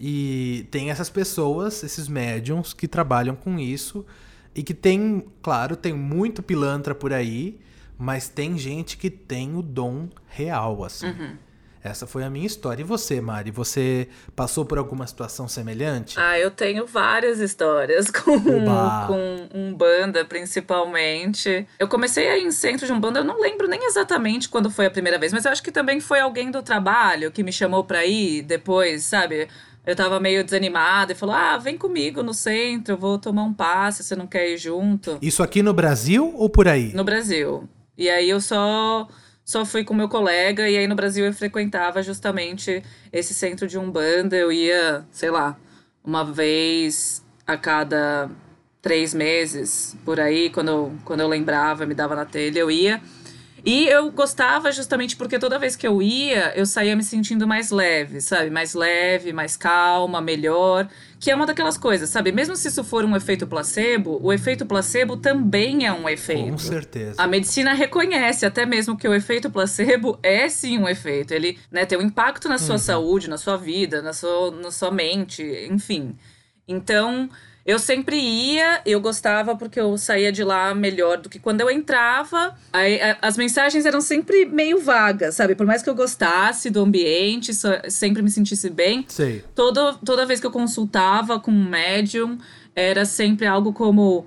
e 0.00 0.66
tem 0.70 0.90
essas 0.90 1.10
pessoas, 1.10 1.82
esses 1.82 2.08
médiums 2.08 2.72
que 2.72 2.88
trabalham 2.88 3.36
com 3.36 3.58
isso 3.58 4.06
e 4.54 4.62
que 4.62 4.72
tem, 4.72 5.26
claro, 5.42 5.76
tem 5.76 5.92
muito 5.92 6.42
pilantra 6.42 6.94
por 6.94 7.12
aí, 7.12 7.60
mas 7.98 8.26
tem 8.26 8.56
gente 8.56 8.96
que 8.96 9.10
tem 9.10 9.54
o 9.54 9.60
dom 9.60 10.08
real, 10.26 10.82
assim. 10.82 11.08
Uhum. 11.08 11.36
Essa 11.82 12.06
foi 12.06 12.24
a 12.24 12.30
minha 12.30 12.46
história. 12.46 12.82
E 12.82 12.84
você, 12.84 13.20
Mari? 13.20 13.50
Você 13.50 14.08
passou 14.36 14.66
por 14.66 14.76
alguma 14.76 15.06
situação 15.06 15.48
semelhante? 15.48 16.18
Ah, 16.20 16.38
eu 16.38 16.50
tenho 16.50 16.86
várias 16.86 17.38
histórias 17.38 18.08
com, 18.12 18.32
Uba. 18.36 19.04
com 19.06 19.48
um 19.54 19.74
banda, 19.74 20.24
principalmente. 20.24 21.66
Eu 21.78 21.88
comecei 21.88 22.28
aí 22.28 22.42
em 22.42 22.50
centro 22.50 22.86
de 22.86 22.92
um 22.92 23.00
banda, 23.00 23.20
eu 23.20 23.24
não 23.24 23.40
lembro 23.40 23.66
nem 23.66 23.84
exatamente 23.86 24.48
quando 24.48 24.70
foi 24.70 24.86
a 24.86 24.90
primeira 24.90 25.18
vez, 25.18 25.32
mas 25.32 25.44
eu 25.44 25.52
acho 25.52 25.62
que 25.62 25.72
também 25.72 26.00
foi 26.00 26.20
alguém 26.20 26.50
do 26.50 26.62
trabalho 26.62 27.30
que 27.30 27.42
me 27.42 27.52
chamou 27.52 27.82
pra 27.84 28.04
ir 28.04 28.42
depois, 28.42 29.04
sabe? 29.04 29.48
Eu 29.90 29.96
tava 29.96 30.20
meio 30.20 30.44
desanimada 30.44 31.12
e 31.12 31.16
falou: 31.16 31.34
Ah, 31.34 31.58
vem 31.58 31.76
comigo 31.76 32.22
no 32.22 32.32
centro, 32.32 32.94
eu 32.94 32.98
vou 32.98 33.18
tomar 33.18 33.42
um 33.42 33.52
passe, 33.52 34.04
você 34.04 34.14
não 34.14 34.26
quer 34.26 34.48
ir 34.48 34.56
junto? 34.56 35.18
Isso 35.20 35.42
aqui 35.42 35.62
no 35.62 35.74
Brasil 35.74 36.32
ou 36.36 36.48
por 36.48 36.68
aí? 36.68 36.92
No 36.94 37.02
Brasil. 37.02 37.68
E 37.98 38.08
aí 38.08 38.30
eu 38.30 38.40
só 38.40 39.08
só 39.44 39.64
fui 39.64 39.82
com 39.82 39.92
meu 39.92 40.08
colega 40.08 40.68
e 40.68 40.78
aí 40.78 40.86
no 40.86 40.94
Brasil 40.94 41.26
eu 41.26 41.32
frequentava 41.32 42.02
justamente 42.04 42.84
esse 43.12 43.34
centro 43.34 43.66
de 43.66 43.76
umbanda. 43.76 44.36
Eu 44.36 44.52
ia, 44.52 45.04
sei 45.10 45.30
lá, 45.30 45.58
uma 46.04 46.24
vez 46.24 47.24
a 47.44 47.56
cada 47.56 48.30
três 48.80 49.12
meses 49.12 49.96
por 50.04 50.20
aí, 50.20 50.50
quando 50.50 50.68
eu, 50.68 50.92
quando 51.04 51.20
eu 51.20 51.28
lembrava, 51.28 51.84
me 51.84 51.94
dava 51.94 52.14
na 52.14 52.24
telha, 52.24 52.60
eu 52.60 52.70
ia. 52.70 53.02
E 53.64 53.86
eu 53.86 54.10
gostava 54.10 54.72
justamente 54.72 55.16
porque 55.16 55.38
toda 55.38 55.58
vez 55.58 55.76
que 55.76 55.86
eu 55.86 56.00
ia, 56.00 56.52
eu 56.56 56.64
saía 56.64 56.96
me 56.96 57.02
sentindo 57.02 57.46
mais 57.46 57.70
leve, 57.70 58.20
sabe? 58.20 58.50
Mais 58.50 58.74
leve, 58.74 59.32
mais 59.32 59.56
calma, 59.56 60.20
melhor. 60.20 60.88
Que 61.18 61.30
é 61.30 61.34
uma 61.34 61.46
daquelas 61.46 61.76
coisas, 61.76 62.08
sabe? 62.08 62.32
Mesmo 62.32 62.56
se 62.56 62.68
isso 62.68 62.82
for 62.82 63.04
um 63.04 63.14
efeito 63.14 63.46
placebo, 63.46 64.18
o 64.22 64.32
efeito 64.32 64.64
placebo 64.64 65.16
também 65.16 65.86
é 65.86 65.92
um 65.92 66.08
efeito. 66.08 66.52
Com 66.52 66.58
certeza. 66.58 67.14
A 67.18 67.26
medicina 67.26 67.74
reconhece 67.74 68.46
até 68.46 68.64
mesmo 68.64 68.96
que 68.96 69.06
o 69.06 69.14
efeito 69.14 69.50
placebo 69.50 70.18
é 70.22 70.48
sim 70.48 70.78
um 70.78 70.88
efeito. 70.88 71.32
Ele 71.32 71.58
né, 71.70 71.84
tem 71.84 71.98
um 71.98 72.02
impacto 72.02 72.48
na 72.48 72.56
sua 72.56 72.76
uhum. 72.76 72.78
saúde, 72.78 73.28
na 73.28 73.36
sua 73.36 73.56
vida, 73.56 74.00
na 74.00 74.12
sua, 74.12 74.50
na 74.50 74.70
sua 74.70 74.90
mente, 74.90 75.42
enfim. 75.70 76.16
Então. 76.66 77.28
Eu 77.70 77.78
sempre 77.78 78.16
ia, 78.16 78.80
eu 78.84 79.00
gostava 79.00 79.54
porque 79.54 79.78
eu 79.78 79.96
saía 79.96 80.32
de 80.32 80.42
lá 80.42 80.74
melhor 80.74 81.18
do 81.18 81.28
que 81.28 81.38
quando 81.38 81.60
eu 81.60 81.70
entrava. 81.70 82.52
Aí, 82.72 83.00
a, 83.00 83.16
as 83.22 83.36
mensagens 83.36 83.86
eram 83.86 84.00
sempre 84.00 84.44
meio 84.44 84.80
vagas, 84.80 85.36
sabe? 85.36 85.54
Por 85.54 85.64
mais 85.64 85.80
que 85.80 85.88
eu 85.88 85.94
gostasse 85.94 86.68
do 86.68 86.80
ambiente, 86.80 87.54
so, 87.54 87.68
sempre 87.88 88.22
me 88.22 88.30
sentisse 88.30 88.68
bem. 88.68 89.04
Sei. 89.06 89.44
Todo, 89.54 89.96
toda 90.04 90.26
vez 90.26 90.40
que 90.40 90.46
eu 90.48 90.50
consultava 90.50 91.38
com 91.38 91.52
um 91.52 91.68
médium, 91.68 92.38
era 92.74 93.04
sempre 93.04 93.46
algo 93.46 93.72
como. 93.72 94.26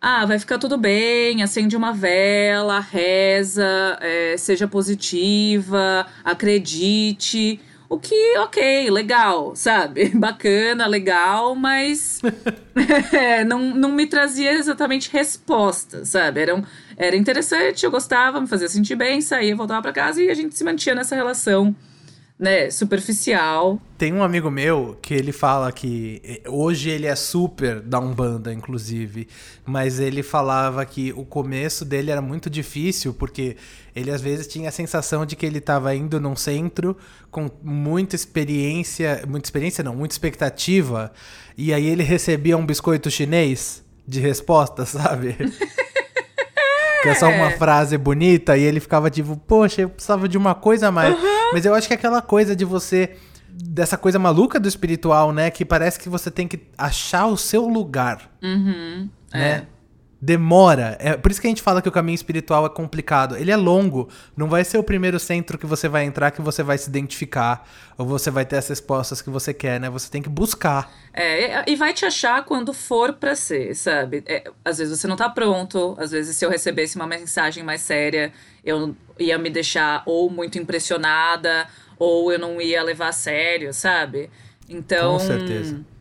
Ah, 0.00 0.24
vai 0.24 0.38
ficar 0.38 0.58
tudo 0.58 0.78
bem, 0.78 1.42
acende 1.42 1.74
uma 1.74 1.92
vela, 1.92 2.78
reza, 2.78 3.98
é, 4.00 4.36
seja 4.36 4.68
positiva, 4.68 6.06
acredite. 6.22 7.58
O 7.94 7.98
que, 8.00 8.36
ok, 8.38 8.90
legal, 8.90 9.54
sabe? 9.54 10.08
Bacana, 10.18 10.84
legal, 10.84 11.54
mas 11.54 12.20
é, 13.14 13.44
não, 13.44 13.72
não 13.72 13.92
me 13.92 14.04
trazia 14.04 14.52
exatamente 14.52 15.08
resposta, 15.12 16.04
sabe? 16.04 16.40
Era, 16.40 16.56
um, 16.56 16.64
era 16.96 17.14
interessante, 17.14 17.84
eu 17.84 17.92
gostava, 17.92 18.40
me 18.40 18.48
fazia 18.48 18.68
sentir 18.68 18.96
bem, 18.96 19.20
saía, 19.20 19.54
voltava 19.54 19.80
para 19.80 19.92
casa 19.92 20.20
e 20.20 20.28
a 20.28 20.34
gente 20.34 20.56
se 20.56 20.64
mantinha 20.64 20.96
nessa 20.96 21.14
relação 21.14 21.72
né, 22.38 22.68
superficial. 22.68 23.80
Tem 23.96 24.12
um 24.12 24.22
amigo 24.22 24.50
meu 24.50 24.98
que 25.00 25.14
ele 25.14 25.30
fala 25.30 25.70
que 25.70 26.20
eh, 26.24 26.42
hoje 26.48 26.90
ele 26.90 27.06
é 27.06 27.14
super 27.14 27.80
da 27.80 28.00
Umbanda, 28.00 28.52
inclusive, 28.52 29.28
mas 29.64 30.00
ele 30.00 30.22
falava 30.22 30.84
que 30.84 31.12
o 31.12 31.24
começo 31.24 31.84
dele 31.84 32.10
era 32.10 32.20
muito 32.20 32.50
difícil 32.50 33.14
porque 33.14 33.56
ele 33.94 34.10
às 34.10 34.20
vezes 34.20 34.48
tinha 34.48 34.68
a 34.68 34.72
sensação 34.72 35.24
de 35.24 35.36
que 35.36 35.46
ele 35.46 35.58
estava 35.58 35.94
indo 35.94 36.20
num 36.20 36.34
centro 36.34 36.96
com 37.30 37.48
muita 37.62 38.16
experiência, 38.16 39.22
muita 39.28 39.46
experiência 39.46 39.84
não, 39.84 39.94
muita 39.94 40.14
expectativa, 40.14 41.12
e 41.56 41.72
aí 41.72 41.86
ele 41.86 42.02
recebia 42.02 42.56
um 42.56 42.66
biscoito 42.66 43.10
chinês 43.10 43.84
de 44.06 44.18
resposta, 44.20 44.84
sabe? 44.86 45.36
que 47.02 47.08
é 47.08 47.14
só 47.14 47.28
uma 47.28 47.50
é. 47.50 47.56
frase 47.58 47.96
bonita, 47.96 48.56
e 48.56 48.62
ele 48.62 48.80
ficava 48.80 49.08
tipo, 49.10 49.36
poxa, 49.36 49.82
eu 49.82 49.88
precisava 49.88 50.28
de 50.28 50.36
uma 50.36 50.54
coisa 50.54 50.88
a 50.88 50.90
mais. 50.90 51.14
Uhum. 51.14 51.33
Mas 51.52 51.64
eu 51.64 51.74
acho 51.74 51.86
que 51.86 51.94
é 51.94 51.96
aquela 51.96 52.22
coisa 52.22 52.54
de 52.54 52.64
você. 52.64 53.16
Dessa 53.48 53.96
coisa 53.96 54.18
maluca 54.18 54.58
do 54.58 54.66
espiritual, 54.66 55.32
né? 55.32 55.48
Que 55.48 55.64
parece 55.64 55.98
que 56.00 56.08
você 56.08 56.28
tem 56.28 56.48
que 56.48 56.60
achar 56.76 57.26
o 57.26 57.36
seu 57.36 57.68
lugar. 57.68 58.28
Uhum. 58.42 59.08
Né? 59.32 59.48
É. 59.48 59.66
demora. 60.24 60.96
É 60.98 61.16
por 61.18 61.30
isso 61.30 61.38
que 61.38 61.46
a 61.46 61.50
gente 61.50 61.60
fala 61.60 61.82
que 61.82 61.88
o 61.88 61.92
caminho 61.92 62.14
espiritual 62.14 62.64
é 62.64 62.70
complicado. 62.70 63.36
Ele 63.36 63.50
é 63.50 63.56
longo. 63.56 64.08
Não 64.34 64.48
vai 64.48 64.64
ser 64.64 64.78
o 64.78 64.82
primeiro 64.82 65.20
centro 65.20 65.58
que 65.58 65.66
você 65.66 65.86
vai 65.86 66.04
entrar 66.04 66.30
que 66.30 66.40
você 66.40 66.62
vai 66.62 66.78
se 66.78 66.88
identificar 66.88 67.68
ou 67.98 68.06
você 68.06 68.30
vai 68.30 68.46
ter 68.46 68.56
as 68.56 68.66
respostas 68.66 69.20
que 69.20 69.28
você 69.28 69.52
quer, 69.52 69.78
né? 69.78 69.90
Você 69.90 70.10
tem 70.10 70.22
que 70.22 70.28
buscar. 70.30 70.90
É, 71.12 71.70
e 71.70 71.76
vai 71.76 71.92
te 71.92 72.06
achar 72.06 72.42
quando 72.44 72.72
for 72.72 73.12
para 73.12 73.36
ser, 73.36 73.74
sabe? 73.74 74.24
É, 74.26 74.50
às 74.64 74.78
vezes 74.78 74.98
você 74.98 75.06
não 75.06 75.16
tá 75.16 75.28
pronto, 75.28 75.94
às 75.98 76.10
vezes 76.10 76.34
se 76.34 76.44
eu 76.44 76.48
recebesse 76.48 76.96
uma 76.96 77.06
mensagem 77.06 77.62
mais 77.62 77.82
séria, 77.82 78.32
eu 78.64 78.96
ia 79.18 79.36
me 79.36 79.50
deixar 79.50 80.02
ou 80.06 80.30
muito 80.30 80.58
impressionada 80.58 81.68
ou 81.98 82.32
eu 82.32 82.38
não 82.38 82.60
ia 82.60 82.82
levar 82.82 83.08
a 83.08 83.12
sério, 83.12 83.74
sabe? 83.74 84.30
Então, 84.68 85.12
Com 85.12 85.18
certeza 85.18 85.93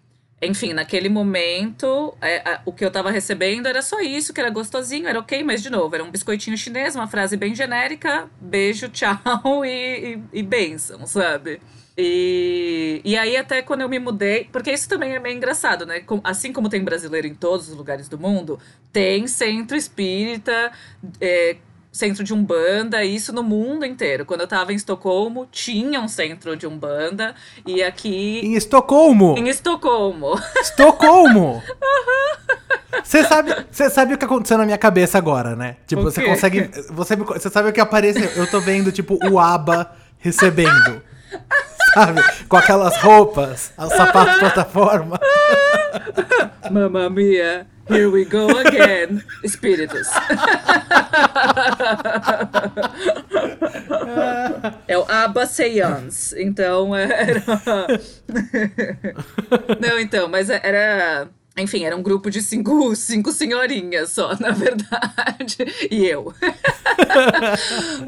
enfim, 0.46 0.74
naquele 0.74 1.10
momento, 1.10 2.16
é, 2.22 2.38
a, 2.40 2.62
o 2.66 2.72
que 2.74 2.84
eu 2.84 2.92
tava 2.92 3.12
recebendo 3.12 3.68
era 3.68 3.82
só 3.82 4.00
isso, 4.02 4.34
que 4.34 4.40
era 4.40 4.50
gostosinho, 4.50 5.08
era 5.08 5.20
ok, 5.20 5.44
mas 5.44 5.62
de 5.62 5.70
novo, 5.70 5.94
era 5.94 6.04
um 6.04 6.12
biscoitinho 6.12 6.58
chinês, 6.58 6.96
uma 6.96 7.08
frase 7.08 7.38
bem 7.38 7.54
genérica, 7.54 8.30
beijo, 8.40 8.90
tchau 8.94 9.66
e, 9.66 10.16
e, 10.34 10.40
e 10.40 10.44
bênção, 10.44 11.06
sabe? 11.06 11.62
E, 11.98 13.02
e 13.06 13.16
aí, 13.16 13.38
até 13.38 13.62
quando 13.62 13.82
eu 13.82 13.90
me 13.90 14.00
mudei, 14.00 14.50
porque 14.52 14.72
isso 14.72 14.90
também 14.90 15.14
é 15.14 15.20
meio 15.20 15.38
engraçado, 15.38 15.86
né? 15.86 16.04
Assim 16.24 16.52
como 16.52 16.68
tem 16.68 16.84
brasileiro 16.84 17.28
em 17.28 17.36
todos 17.36 17.70
os 17.70 17.76
lugares 17.76 18.10
do 18.10 18.18
mundo, 18.18 18.60
tem 18.92 19.28
centro 19.28 19.78
espírita. 19.78 20.72
É, 21.22 21.58
centro 21.94 22.24
de 22.24 22.34
Umbanda, 22.34 23.06
isso 23.06 23.32
no 23.32 23.44
mundo 23.44 23.86
inteiro. 23.86 24.26
Quando 24.26 24.42
eu 24.42 24.48
tava 24.48 24.74
em 24.74 24.76
Estocolmo, 24.76 25.48
tinha 25.52 26.02
um 26.02 26.08
centro 26.08 26.58
de 26.58 26.66
Umbanda, 26.66 27.36
e 27.66 27.84
aqui... 27.84 28.42
Em 28.44 28.56
Estocolmo? 28.56 29.36
Em 29.38 29.48
Estocolmo. 29.48 30.34
Estocolmo? 30.60 31.62
Você 33.04 33.24
sabe, 33.24 33.56
você 33.72 33.90
sabe 33.90 34.14
o 34.14 34.18
que 34.18 34.26
aconteceu 34.26 34.58
na 34.58 34.66
minha 34.66 34.78
cabeça 34.78 35.18
agora, 35.18 35.56
né? 35.56 35.78
Tipo, 35.88 36.04
você 36.04 36.24
consegue. 36.24 36.70
Você, 36.92 37.16
você 37.16 37.50
sabe 37.50 37.70
o 37.70 37.74
que 37.74 37.82
apareceu? 37.82 38.30
Eu 38.36 38.50
tô 38.50 38.62
vendo, 38.62 38.92
tipo, 38.92 39.18
o 39.30 39.40
ABBA 39.40 39.92
recebendo. 40.20 41.02
Sabe? 41.94 42.22
Com 42.48 42.56
aquelas 42.56 42.96
roupas, 42.98 43.74
o 43.78 43.90
sapato 43.90 44.40
plataforma. 44.40 45.20
Mamma 46.72 47.10
mia. 47.10 47.68
Here 47.90 48.08
we 48.08 48.24
go 48.26 48.48
again, 48.58 49.22
espíritos. 49.44 50.08
é 54.88 54.98
o 54.98 55.06
Abba 55.10 55.46
Seance. 55.46 56.34
Então 56.42 56.96
era. 56.96 57.44
Não, 59.80 60.00
então, 60.00 60.30
mas 60.30 60.50
era. 60.50 61.28
Enfim, 61.56 61.84
era 61.84 61.96
um 61.96 62.02
grupo 62.02 62.32
de 62.32 62.42
cinco, 62.42 62.96
cinco 62.96 63.32
senhorinhas 63.32 64.12
só, 64.12 64.36
na 64.40 64.52
verdade. 64.52 65.58
E 65.92 66.06
eu. 66.06 66.34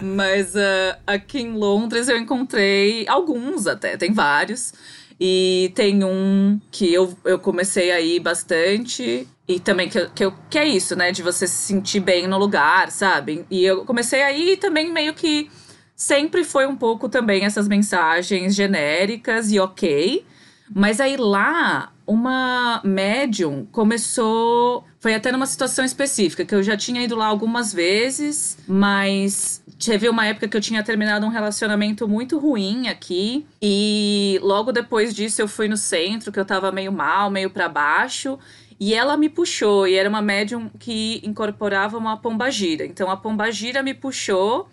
Mas 0.02 0.56
uh, 0.56 0.98
aqui 1.06 1.42
em 1.42 1.52
Londres 1.52 2.08
eu 2.08 2.18
encontrei 2.18 3.06
alguns 3.08 3.68
até, 3.68 3.98
tem 3.98 4.12
vários. 4.14 4.74
E 5.20 5.72
tem 5.76 6.04
um 6.04 6.60
que 6.72 6.94
eu, 6.94 7.16
eu 7.24 7.40
comecei 7.40 7.92
a 7.92 8.02
ir 8.02 8.20
bastante. 8.20 9.28
E 9.48 9.60
também 9.60 9.88
que, 9.88 10.10
que, 10.10 10.32
que 10.50 10.60
é 10.60 10.66
isso, 10.66 10.96
né? 10.96 11.12
De 11.12 11.22
você 11.22 11.48
se 11.48 11.68
sentir 11.68 12.00
bem 12.00 12.28
no 12.28 12.38
lugar, 12.38 12.92
sabe? 12.92 13.46
E 13.50 13.64
eu 13.64 13.86
comecei 13.86 14.22
a 14.24 14.32
ir 14.32 14.58
também 14.58 14.92
meio 14.92 15.14
que 15.14 15.50
sempre 15.96 16.44
foi 16.44 16.68
um 16.68 16.76
pouco 16.76 17.08
também 17.08 17.46
essas 17.46 17.68
mensagens 17.68 18.54
genéricas 18.54 19.52
e 19.52 19.60
ok. 19.60 20.26
Mas 20.74 21.00
aí 21.00 21.16
lá, 21.16 21.94
uma 22.08 22.82
médium 22.84 23.66
começou. 23.72 24.84
Foi 25.00 25.14
até 25.14 25.32
numa 25.32 25.46
situação 25.46 25.84
específica, 25.86 26.46
que 26.46 26.54
eu 26.54 26.64
já 26.64 26.78
tinha 26.78 27.02
ido 27.04 27.16
lá 27.16 27.26
algumas 27.26 27.74
vezes, 27.74 28.58
mas 28.68 29.64
teve 29.84 30.08
uma 30.10 30.26
época 30.26 30.48
que 30.48 30.58
eu 30.58 30.62
tinha 30.62 30.84
terminado 30.84 31.26
um 31.26 31.30
relacionamento 31.30 32.08
muito 32.08 32.38
ruim 32.38 32.88
aqui. 32.88 33.46
E 33.62 34.40
logo 34.42 34.72
depois 34.72 35.14
disso 35.14 35.42
eu 35.42 35.48
fui 35.48 35.68
no 35.68 35.78
centro, 35.78 36.32
que 36.32 36.40
eu 36.40 36.46
tava 36.46 36.72
meio 36.72 36.92
mal, 36.92 37.30
meio 37.30 37.50
para 37.50 37.68
baixo. 37.70 38.38
E 38.80 38.94
ela 38.94 39.16
me 39.16 39.30
puxou, 39.30 39.88
e 39.88 39.96
era 39.96 40.10
uma 40.10 40.22
médium 40.22 40.70
que 40.78 41.22
incorporava 41.24 41.98
uma 41.98 42.18
pombagira. 42.18 42.86
Então 42.86 43.10
a 43.10 43.16
pombagira 43.16 43.82
me 43.82 43.94
puxou 43.94 44.68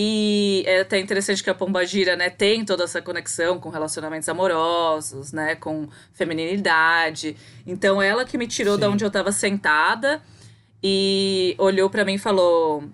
e 0.00 0.62
é 0.64 0.82
até 0.82 1.00
interessante 1.00 1.42
que 1.42 1.50
a 1.50 1.54
Pombagira, 1.54 2.14
né, 2.14 2.30
tem 2.30 2.64
toda 2.64 2.84
essa 2.84 3.02
conexão 3.02 3.58
com 3.58 3.68
relacionamentos 3.68 4.28
amorosos, 4.28 5.32
né, 5.32 5.56
com 5.56 5.88
feminilidade. 6.12 7.36
Então 7.66 8.00
ela 8.00 8.24
que 8.24 8.38
me 8.38 8.46
tirou 8.46 8.76
Sim. 8.76 8.80
da 8.80 8.90
onde 8.90 9.02
eu 9.02 9.08
estava 9.08 9.32
sentada 9.32 10.22
e 10.80 11.56
olhou 11.58 11.90
para 11.90 12.04
mim 12.04 12.14
e 12.14 12.18
falou: 12.18 12.84
"O 12.84 12.90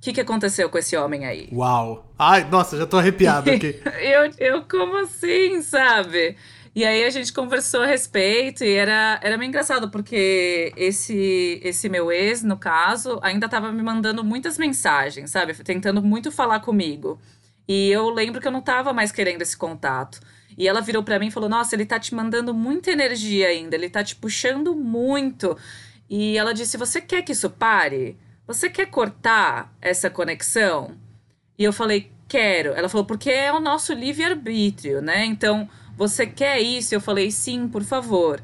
que, 0.00 0.12
que 0.12 0.20
aconteceu 0.20 0.68
com 0.68 0.76
esse 0.76 0.96
homem 0.96 1.24
aí?" 1.24 1.48
Uau. 1.52 2.12
Ai, 2.18 2.42
nossa, 2.50 2.76
já 2.76 2.84
tô 2.84 2.98
arrepiado 2.98 3.48
aqui. 3.52 3.80
eu, 4.02 4.32
eu 4.38 4.62
como 4.62 4.96
assim, 4.96 5.62
sabe? 5.62 6.36
E 6.74 6.84
aí 6.84 7.04
a 7.04 7.10
gente 7.10 7.32
conversou 7.32 7.82
a 7.82 7.86
respeito 7.86 8.64
e 8.64 8.72
era, 8.72 9.20
era 9.22 9.38
meio 9.38 9.48
engraçado, 9.48 9.90
porque 9.90 10.72
esse, 10.76 11.60
esse 11.62 11.88
meu 11.88 12.10
ex, 12.10 12.42
no 12.42 12.56
caso, 12.56 13.20
ainda 13.22 13.46
estava 13.46 13.70
me 13.70 13.80
mandando 13.80 14.24
muitas 14.24 14.58
mensagens, 14.58 15.30
sabe? 15.30 15.54
Tentando 15.54 16.02
muito 16.02 16.32
falar 16.32 16.58
comigo. 16.58 17.20
E 17.68 17.90
eu 17.90 18.10
lembro 18.10 18.40
que 18.40 18.48
eu 18.48 18.52
não 18.52 18.58
estava 18.58 18.92
mais 18.92 19.12
querendo 19.12 19.42
esse 19.42 19.56
contato. 19.56 20.18
E 20.58 20.66
ela 20.66 20.80
virou 20.80 21.04
para 21.04 21.18
mim 21.18 21.28
e 21.28 21.30
falou: 21.30 21.48
Nossa, 21.48 21.76
ele 21.76 21.86
tá 21.86 21.98
te 21.98 22.12
mandando 22.12 22.52
muita 22.52 22.90
energia 22.90 23.48
ainda, 23.48 23.76
ele 23.76 23.88
tá 23.88 24.02
te 24.02 24.16
puxando 24.16 24.74
muito. 24.74 25.56
E 26.10 26.36
ela 26.36 26.52
disse: 26.52 26.76
Você 26.76 27.00
quer 27.00 27.22
que 27.22 27.32
isso 27.32 27.50
pare? 27.50 28.18
Você 28.46 28.68
quer 28.68 28.86
cortar 28.86 29.72
essa 29.80 30.10
conexão? 30.10 30.96
E 31.58 31.64
eu 31.64 31.72
falei: 31.72 32.10
Quero. 32.28 32.70
Ela 32.72 32.88
falou: 32.88 33.06
Porque 33.06 33.30
é 33.30 33.52
o 33.52 33.60
nosso 33.60 33.92
livre-arbítrio, 33.92 35.00
né? 35.00 35.24
Então 35.24 35.68
você 35.96 36.26
quer 36.26 36.60
isso? 36.60 36.94
Eu 36.94 37.00
falei, 37.00 37.30
sim, 37.30 37.68
por 37.68 37.82
favor. 37.82 38.40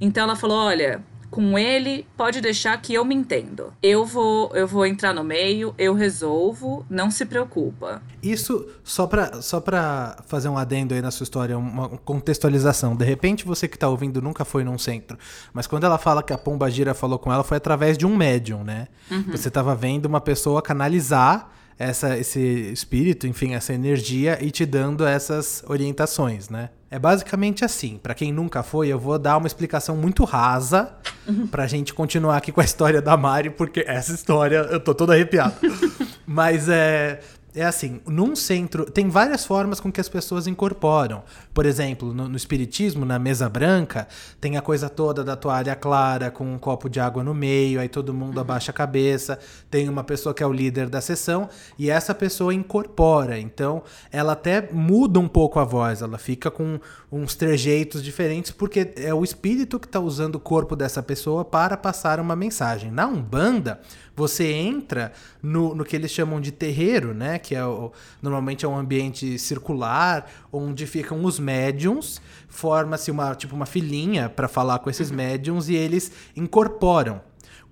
Então 0.00 0.24
ela 0.24 0.36
falou: 0.36 0.58
olha, 0.58 1.02
com 1.34 1.58
ele, 1.58 2.06
pode 2.16 2.40
deixar 2.40 2.80
que 2.80 2.94
eu 2.94 3.04
me 3.04 3.12
entendo. 3.12 3.72
Eu 3.82 4.06
vou, 4.06 4.54
eu 4.54 4.68
vou 4.68 4.86
entrar 4.86 5.12
no 5.12 5.24
meio, 5.24 5.74
eu 5.76 5.92
resolvo, 5.92 6.86
não 6.88 7.10
se 7.10 7.24
preocupa. 7.24 8.00
Isso, 8.22 8.68
só 8.84 9.04
pra, 9.08 9.42
só 9.42 9.60
pra 9.60 10.22
fazer 10.28 10.48
um 10.48 10.56
adendo 10.56 10.94
aí 10.94 11.02
na 11.02 11.10
sua 11.10 11.24
história, 11.24 11.58
uma 11.58 11.88
contextualização. 11.88 12.94
De 12.94 13.04
repente, 13.04 13.44
você 13.44 13.66
que 13.66 13.76
tá 13.76 13.88
ouvindo 13.88 14.22
nunca 14.22 14.44
foi 14.44 14.62
num 14.62 14.78
centro, 14.78 15.18
mas 15.52 15.66
quando 15.66 15.82
ela 15.82 15.98
fala 15.98 16.22
que 16.22 16.32
a 16.32 16.38
Pomba 16.38 16.70
Gira 16.70 16.94
falou 16.94 17.18
com 17.18 17.32
ela, 17.32 17.42
foi 17.42 17.56
através 17.56 17.98
de 17.98 18.06
um 18.06 18.16
médium, 18.16 18.62
né? 18.62 18.86
Uhum. 19.10 19.32
Você 19.32 19.50
tava 19.50 19.74
vendo 19.74 20.06
uma 20.06 20.20
pessoa 20.20 20.62
canalizar 20.62 21.50
essa, 21.76 22.16
esse 22.16 22.40
espírito, 22.72 23.26
enfim, 23.26 23.54
essa 23.54 23.72
energia 23.72 24.38
e 24.40 24.52
te 24.52 24.64
dando 24.64 25.04
essas 25.04 25.64
orientações, 25.66 26.48
né? 26.48 26.70
É 26.94 26.98
basicamente 27.00 27.64
assim. 27.64 27.98
Para 28.00 28.14
quem 28.14 28.32
nunca 28.32 28.62
foi, 28.62 28.86
eu 28.86 29.00
vou 29.00 29.18
dar 29.18 29.36
uma 29.36 29.48
explicação 29.48 29.96
muito 29.96 30.22
rasa 30.22 30.94
uhum. 31.26 31.44
pra 31.44 31.66
gente 31.66 31.92
continuar 31.92 32.36
aqui 32.36 32.52
com 32.52 32.60
a 32.60 32.64
história 32.64 33.02
da 33.02 33.16
Mari, 33.16 33.50
porque 33.50 33.84
essa 33.84 34.12
história 34.12 34.58
eu 34.70 34.78
tô 34.78 34.94
todo 34.94 35.10
arrepiado. 35.10 35.54
Mas 36.24 36.68
é 36.68 37.18
é 37.54 37.64
assim, 37.64 38.00
num 38.04 38.34
centro 38.34 38.84
tem 38.84 39.08
várias 39.08 39.46
formas 39.46 39.78
com 39.78 39.92
que 39.92 40.00
as 40.00 40.08
pessoas 40.08 40.48
incorporam. 40.48 41.22
Por 41.52 41.64
exemplo, 41.64 42.12
no, 42.12 42.28
no, 42.28 42.36
espiritismo, 42.36 43.04
na 43.04 43.16
mesa 43.16 43.48
branca, 43.48 44.08
tem 44.40 44.56
a 44.56 44.60
coisa 44.60 44.88
toda 44.88 45.22
da 45.22 45.36
toalha 45.36 45.76
clara 45.76 46.32
com 46.32 46.52
um 46.52 46.58
copo 46.58 46.88
de 46.88 46.98
água 46.98 47.22
no 47.22 47.32
meio, 47.32 47.78
aí 47.78 47.88
todo 47.88 48.12
mundo 48.12 48.40
abaixa 48.40 48.72
a 48.72 48.74
cabeça, 48.74 49.38
tem 49.70 49.88
uma 49.88 50.02
pessoa 50.02 50.34
que 50.34 50.42
é 50.42 50.46
o 50.46 50.52
líder 50.52 50.88
da 50.88 51.00
sessão 51.00 51.48
e 51.78 51.90
essa 51.90 52.12
pessoa 52.12 52.52
incorpora. 52.52 53.38
Então, 53.38 53.84
ela 54.10 54.32
até 54.32 54.68
muda 54.72 55.20
um 55.20 55.28
pouco 55.28 55.60
a 55.60 55.64
voz, 55.64 56.02
ela 56.02 56.18
fica 56.18 56.50
com 56.50 56.80
uns 57.12 57.36
trejeitos 57.36 58.02
diferentes 58.02 58.50
porque 58.50 58.92
é 58.96 59.14
o 59.14 59.22
espírito 59.22 59.78
que 59.78 59.86
está 59.86 60.00
usando 60.00 60.34
o 60.34 60.40
corpo 60.40 60.74
dessa 60.74 61.02
pessoa 61.02 61.44
para 61.44 61.76
passar 61.76 62.18
uma 62.18 62.34
mensagem. 62.34 62.90
Na 62.90 63.06
Umbanda, 63.06 63.80
você 64.16 64.52
entra 64.52 65.12
no, 65.42 65.74
no 65.74 65.84
que 65.84 65.96
eles 65.96 66.10
chamam 66.10 66.40
de 66.40 66.52
terreiro, 66.52 67.12
né? 67.12 67.38
Que 67.44 67.54
é 67.54 67.64
o, 67.64 67.92
normalmente 68.22 68.64
é 68.64 68.68
um 68.68 68.76
ambiente 68.76 69.38
circular, 69.38 70.26
onde 70.50 70.86
ficam 70.86 71.22
os 71.24 71.38
médiums, 71.38 72.22
forma-se 72.48 73.10
uma 73.10 73.34
tipo 73.34 73.54
uma 73.54 73.66
filinha 73.66 74.30
para 74.30 74.48
falar 74.48 74.78
com 74.78 74.88
esses 74.88 75.10
médiums 75.10 75.68
e 75.68 75.74
eles 75.74 76.10
incorporam 76.34 77.20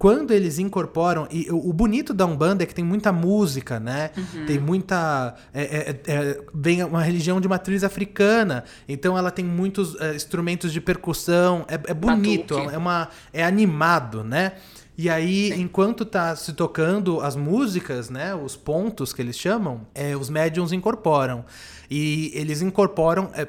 quando 0.03 0.33
eles 0.33 0.59
incorporam. 0.59 1.29
E 1.31 1.47
o, 1.49 1.73
bonito 1.73 2.13
da 2.13 2.27
Umbanda 2.27 2.65
é 2.65 2.67
que 2.67 2.75
tem 2.75 2.85
muita 2.85 3.13
música, 3.13 3.79
né? 3.79 4.11
Uhum. 4.17 4.47
Tem 4.47 4.59
muita. 4.59 5.37
É, 5.55 5.63
é, 5.63 6.01
é, 6.13 6.41
vem 6.53 6.83
uma 6.83 7.05
religião 7.05 7.41
de 7.41 7.47
matriz 7.47 7.85
africana, 7.85 8.65
então 8.89 9.17
ela 9.17 9.31
tem 9.31 9.45
muitos 9.45 9.95
é, 10.01 10.17
instrumentos 10.17 10.73
de 10.73 10.81
percussão. 10.81 11.65
É, 11.69 11.75
é 11.75 11.95
bonito, 11.95 12.59
é, 12.59 12.77
uma, 12.77 13.11
é 13.33 13.45
animado, 13.45 14.25
né? 14.25 14.55
E 15.03 15.11
aí, 15.11 15.49
Sim. 15.49 15.63
enquanto 15.63 16.05
tá 16.05 16.37
se 16.37 16.53
tocando 16.53 17.21
as 17.21 17.35
músicas, 17.35 18.09
né, 18.09 18.37
os 18.37 18.55
pontos 18.55 19.13
que 19.13 19.21
eles 19.21 19.37
chamam, 19.37 19.81
é, 19.93 20.17
os 20.17 20.31
médiums 20.31 20.71
incorporam. 20.71 21.45
E 21.91 22.31
eles 22.37 22.63
incorporam. 22.63 23.29
É, 23.35 23.49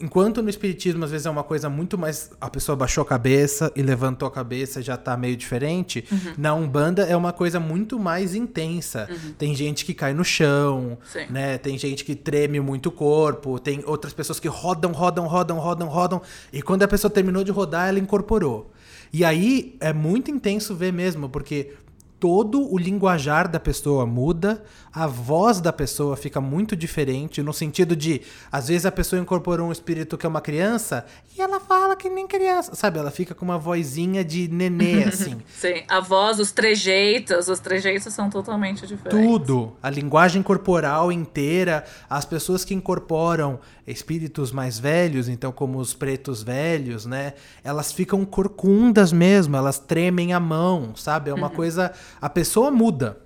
enquanto 0.00 0.42
no 0.42 0.48
Espiritismo, 0.48 1.04
às 1.04 1.10
vezes, 1.10 1.26
é 1.26 1.30
uma 1.30 1.44
coisa 1.44 1.68
muito 1.68 1.98
mais. 1.98 2.30
A 2.40 2.48
pessoa 2.48 2.74
baixou 2.74 3.02
a 3.02 3.04
cabeça 3.04 3.70
e 3.76 3.82
levantou 3.82 4.26
a 4.26 4.30
cabeça 4.30 4.80
já 4.80 4.96
tá 4.96 5.14
meio 5.14 5.36
diferente. 5.36 6.04
Uhum. 6.10 6.32
Na 6.38 6.54
Umbanda 6.54 7.02
é 7.02 7.14
uma 7.14 7.34
coisa 7.34 7.60
muito 7.60 7.98
mais 7.98 8.34
intensa. 8.34 9.06
Uhum. 9.10 9.34
Tem 9.36 9.54
gente 9.54 9.84
que 9.84 9.92
cai 9.92 10.14
no 10.14 10.24
chão, 10.24 10.96
Sim. 11.12 11.26
né? 11.28 11.58
Tem 11.58 11.76
gente 11.76 12.02
que 12.02 12.14
treme 12.14 12.60
muito 12.60 12.88
o 12.88 12.92
corpo, 12.92 13.58
tem 13.58 13.84
outras 13.86 14.14
pessoas 14.14 14.40
que 14.40 14.48
rodam, 14.48 14.90
rodam, 14.90 15.26
rodam, 15.26 15.58
rodam, 15.58 15.86
rodam. 15.86 16.22
E 16.50 16.62
quando 16.62 16.82
a 16.82 16.88
pessoa 16.88 17.10
terminou 17.10 17.44
de 17.44 17.52
rodar, 17.52 17.90
ela 17.90 17.98
incorporou. 17.98 18.72
E 19.14 19.24
aí 19.24 19.76
é 19.78 19.92
muito 19.92 20.28
intenso 20.28 20.74
ver 20.74 20.92
mesmo, 20.92 21.28
porque 21.28 21.72
todo 22.18 22.72
o 22.72 22.76
linguajar 22.76 23.46
da 23.46 23.60
pessoa 23.60 24.04
muda, 24.04 24.64
a 24.92 25.06
voz 25.06 25.60
da 25.60 25.72
pessoa 25.72 26.16
fica 26.16 26.40
muito 26.40 26.74
diferente, 26.74 27.40
no 27.40 27.52
sentido 27.52 27.94
de, 27.94 28.22
às 28.50 28.66
vezes 28.66 28.86
a 28.86 28.90
pessoa 28.90 29.22
incorporou 29.22 29.68
um 29.68 29.70
espírito 29.70 30.18
que 30.18 30.26
é 30.26 30.28
uma 30.28 30.40
criança 30.40 31.06
e 31.36 31.40
ela 31.40 31.60
fala 31.60 31.94
que 31.94 32.08
nem 32.08 32.26
criança, 32.26 32.74
sabe? 32.74 32.98
Ela 32.98 33.12
fica 33.12 33.36
com 33.36 33.44
uma 33.44 33.58
vozinha 33.58 34.24
de 34.24 34.48
nenê, 34.48 35.04
assim. 35.06 35.36
Sim, 35.54 35.84
a 35.86 36.00
voz, 36.00 36.40
os 36.40 36.50
trejeitos, 36.50 37.46
os 37.46 37.60
trejeitos 37.60 38.12
são 38.12 38.28
totalmente 38.28 38.84
diferentes. 38.84 39.28
Tudo, 39.28 39.76
a 39.80 39.90
linguagem 39.90 40.42
corporal 40.42 41.12
inteira, 41.12 41.84
as 42.10 42.24
pessoas 42.24 42.64
que 42.64 42.74
incorporam 42.74 43.60
espíritos 43.86 44.50
mais 44.50 44.78
velhos, 44.78 45.28
então 45.28 45.52
como 45.52 45.78
os 45.78 45.94
pretos 45.94 46.42
velhos, 46.42 47.04
né? 47.04 47.34
Elas 47.62 47.92
ficam 47.92 48.24
corcundas 48.24 49.12
mesmo, 49.12 49.56
elas 49.56 49.78
tremem 49.78 50.32
a 50.32 50.40
mão, 50.40 50.94
sabe? 50.96 51.30
É 51.30 51.34
uma 51.34 51.48
uhum. 51.48 51.54
coisa 51.54 51.92
a 52.20 52.28
pessoa 52.28 52.70
muda. 52.70 53.18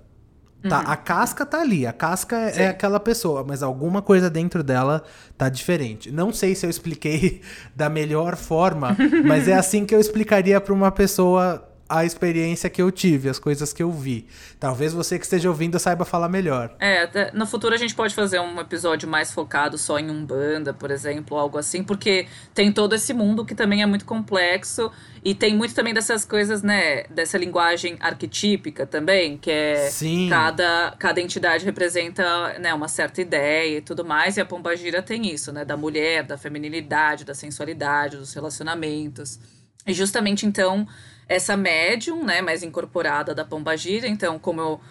Tá, 0.67 0.81
uhum. 0.81 0.89
A 0.89 0.97
casca 0.97 1.45
tá 1.45 1.61
ali, 1.61 1.87
a 1.87 1.93
casca 1.93 2.35
é, 2.35 2.63
é, 2.63 2.67
aquela 2.67 2.99
pessoa, 2.99 3.45
mas 3.47 3.63
alguma 3.63 4.01
coisa 4.01 4.29
dentro 4.29 4.61
dela 4.61 5.03
tá 5.37 5.47
diferente. 5.47 6.11
Não 6.11 6.33
sei 6.33 6.53
se 6.53 6.65
eu 6.65 6.69
expliquei 6.69 7.41
da 7.73 7.89
melhor 7.89 8.35
forma, 8.35 8.97
mas 9.25 9.47
é 9.47 9.53
assim 9.53 9.85
que 9.85 9.95
eu 9.95 10.01
explicaria 10.01 10.59
para 10.59 10.73
uma 10.73 10.91
pessoa 10.91 11.68
a 11.89 12.05
experiência 12.05 12.69
que 12.69 12.79
eu 12.79 12.91
tive, 12.91 13.27
as 13.27 13.39
coisas 13.39 13.73
que 13.73 13.81
eu 13.81 13.91
vi. 13.91 14.27
Talvez 14.59 14.93
você 14.93 15.17
que 15.17 15.25
esteja 15.25 15.49
ouvindo 15.49 15.79
saiba 15.79 16.05
falar 16.05 16.29
melhor. 16.29 16.75
É, 16.79 17.31
no 17.33 17.47
futuro 17.47 17.73
a 17.73 17.77
gente 17.77 17.95
pode 17.95 18.13
fazer 18.13 18.39
um 18.39 18.59
episódio 18.59 19.09
mais 19.09 19.33
focado 19.33 19.75
só 19.75 19.97
em 19.97 20.09
Umbanda, 20.11 20.71
por 20.71 20.91
exemplo, 20.91 21.35
algo 21.35 21.57
assim, 21.57 21.83
porque 21.83 22.27
tem 22.53 22.71
todo 22.71 22.93
esse 22.93 23.11
mundo 23.11 23.43
que 23.43 23.55
também 23.55 23.81
é 23.81 23.87
muito 23.87 24.05
complexo 24.05 24.91
e 25.25 25.33
tem 25.33 25.55
muito 25.55 25.73
também 25.73 25.93
dessas 25.93 26.23
coisas, 26.23 26.61
né, 26.61 27.03
dessa 27.09 27.37
linguagem 27.37 27.97
arquetípica 27.99 28.85
também, 28.85 29.37
que 29.37 29.49
é 29.49 29.87
Sim. 29.89 30.29
cada 30.29 30.95
cada 30.99 31.19
entidade 31.19 31.65
representa, 31.65 32.59
né, 32.59 32.71
uma 32.71 32.87
certa 32.87 33.19
ideia 33.19 33.79
e 33.79 33.81
tudo 33.81 34.05
mais, 34.05 34.37
e 34.37 34.41
a 34.41 34.45
Pombagira 34.45 35.01
tem 35.01 35.27
isso, 35.33 35.51
né, 35.51 35.65
da 35.65 35.75
mulher, 35.75 36.23
da 36.23 36.37
feminilidade, 36.37 37.25
da 37.25 37.33
sensualidade, 37.33 38.15
dos 38.17 38.33
relacionamentos. 38.33 39.39
E 39.87 39.93
justamente 39.93 40.45
então 40.45 40.87
essa 41.29 41.55
médium, 41.55 42.25
né, 42.25 42.41
mais 42.41 42.63
incorporada 42.63 43.35
da 43.35 43.45
Pombagira. 43.45 44.07
Então, 44.07 44.39
como 44.39 44.59
eu, 44.59 44.81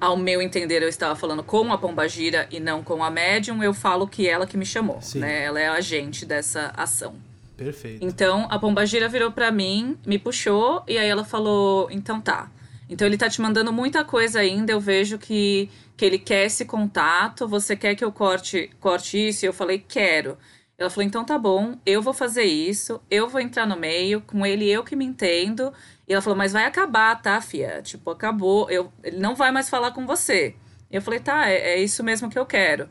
ao 0.00 0.16
meu 0.16 0.42
entender, 0.42 0.82
eu 0.82 0.88
estava 0.88 1.14
falando 1.14 1.44
com 1.44 1.72
a 1.72 1.78
Pombagira 1.78 2.48
e 2.50 2.58
não 2.58 2.82
com 2.82 3.04
a 3.04 3.10
médium, 3.10 3.62
eu 3.62 3.72
falo 3.72 4.08
que 4.08 4.28
ela 4.28 4.46
que 4.46 4.56
me 4.56 4.66
chamou, 4.66 5.00
Sim. 5.00 5.20
né? 5.20 5.44
Ela 5.44 5.60
é 5.60 5.68
a 5.68 5.74
agente 5.74 6.26
dessa 6.26 6.72
ação. 6.76 7.14
Perfeito. 7.56 8.04
Então, 8.04 8.48
a 8.50 8.58
Pombagira 8.58 9.08
virou 9.08 9.30
para 9.30 9.50
mim, 9.52 9.96
me 10.04 10.18
puxou 10.18 10.82
e 10.88 10.98
aí 10.98 11.08
ela 11.08 11.24
falou: 11.24 11.88
"Então 11.90 12.20
tá. 12.20 12.50
Então 12.88 13.06
ele 13.06 13.16
tá 13.16 13.30
te 13.30 13.40
mandando 13.40 13.72
muita 13.72 14.04
coisa 14.04 14.40
ainda, 14.40 14.72
eu 14.72 14.80
vejo 14.80 15.16
que 15.18 15.70
que 15.96 16.04
ele 16.04 16.18
quer 16.18 16.44
esse 16.44 16.66
contato, 16.66 17.48
você 17.48 17.74
quer 17.74 17.94
que 17.94 18.04
eu 18.04 18.12
corte 18.12 18.68
corte 18.80 19.28
isso?" 19.28 19.46
E 19.46 19.48
eu 19.48 19.52
falei: 19.52 19.78
"Quero." 19.78 20.36
Ela 20.78 20.90
falou: 20.90 21.06
então 21.06 21.24
tá 21.24 21.38
bom, 21.38 21.76
eu 21.86 22.02
vou 22.02 22.12
fazer 22.12 22.44
isso, 22.44 23.00
eu 23.10 23.28
vou 23.28 23.40
entrar 23.40 23.66
no 23.66 23.76
meio, 23.76 24.20
com 24.20 24.44
ele 24.44 24.68
eu 24.70 24.84
que 24.84 24.96
me 24.96 25.04
entendo. 25.04 25.72
E 26.06 26.12
ela 26.12 26.22
falou: 26.22 26.36
mas 26.36 26.52
vai 26.52 26.64
acabar, 26.64 27.20
tá, 27.20 27.40
fia? 27.40 27.80
Tipo, 27.82 28.10
acabou, 28.10 28.70
eu, 28.70 28.92
ele 29.02 29.18
não 29.18 29.34
vai 29.34 29.50
mais 29.50 29.68
falar 29.68 29.92
com 29.92 30.06
você. 30.06 30.54
E 30.90 30.96
eu 30.96 31.02
falei: 31.02 31.20
tá, 31.20 31.48
é, 31.48 31.74
é 31.74 31.82
isso 31.82 32.04
mesmo 32.04 32.30
que 32.30 32.38
eu 32.38 32.46
quero. 32.46 32.88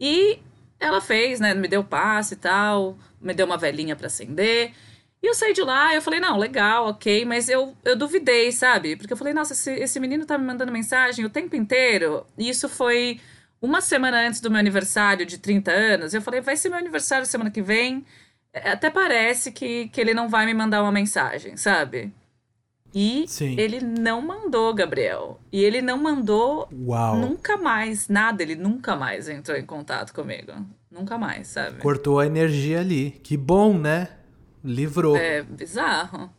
E 0.00 0.38
ela 0.78 1.00
fez, 1.00 1.40
né? 1.40 1.54
Me 1.54 1.68
deu 1.68 1.82
passe 1.84 2.34
e 2.34 2.36
tal, 2.36 2.98
me 3.20 3.34
deu 3.34 3.46
uma 3.46 3.56
velhinha 3.58 3.96
para 3.96 4.06
acender. 4.06 4.72
E 5.22 5.26
eu 5.26 5.32
saí 5.34 5.54
de 5.54 5.62
lá, 5.62 5.94
eu 5.94 6.02
falei, 6.02 6.20
não, 6.20 6.36
legal, 6.36 6.86
ok, 6.86 7.24
mas 7.24 7.48
eu, 7.48 7.74
eu 7.82 7.96
duvidei, 7.96 8.52
sabe? 8.52 8.94
Porque 8.94 9.10
eu 9.10 9.16
falei, 9.16 9.32
nossa, 9.32 9.54
esse, 9.54 9.72
esse 9.72 9.98
menino 9.98 10.26
tá 10.26 10.36
me 10.36 10.44
mandando 10.44 10.70
mensagem 10.70 11.24
o 11.24 11.30
tempo 11.30 11.56
inteiro. 11.56 12.26
E 12.36 12.46
isso 12.50 12.68
foi 12.68 13.18
uma 13.64 13.80
semana 13.80 14.26
antes 14.26 14.40
do 14.40 14.50
meu 14.50 14.60
aniversário 14.60 15.24
de 15.24 15.38
30 15.38 15.70
anos, 15.70 16.12
eu 16.12 16.20
falei, 16.20 16.42
vai 16.42 16.54
ser 16.54 16.68
meu 16.68 16.78
aniversário 16.78 17.24
semana 17.24 17.50
que 17.50 17.62
vem. 17.62 18.04
É, 18.52 18.72
até 18.72 18.90
parece 18.90 19.50
que, 19.50 19.88
que 19.88 20.00
ele 20.00 20.12
não 20.12 20.28
vai 20.28 20.44
me 20.44 20.52
mandar 20.52 20.82
uma 20.82 20.92
mensagem, 20.92 21.56
sabe? 21.56 22.12
E 22.94 23.24
Sim. 23.26 23.56
ele 23.58 23.80
não 23.80 24.20
mandou, 24.20 24.72
Gabriel. 24.74 25.40
E 25.50 25.64
ele 25.64 25.80
não 25.80 25.96
mandou 25.96 26.68
Uau. 26.86 27.16
nunca 27.16 27.56
mais, 27.56 28.06
nada. 28.08 28.42
Ele 28.42 28.54
nunca 28.54 28.94
mais 28.94 29.28
entrou 29.28 29.56
em 29.56 29.64
contato 29.66 30.12
comigo. 30.12 30.52
Nunca 30.90 31.18
mais, 31.18 31.48
sabe? 31.48 31.78
Cortou 31.80 32.20
a 32.20 32.26
energia 32.26 32.80
ali. 32.80 33.10
Que 33.22 33.36
bom, 33.36 33.76
né? 33.76 34.10
Livrou. 34.62 35.16
É 35.16 35.42
bizarro. 35.42 36.30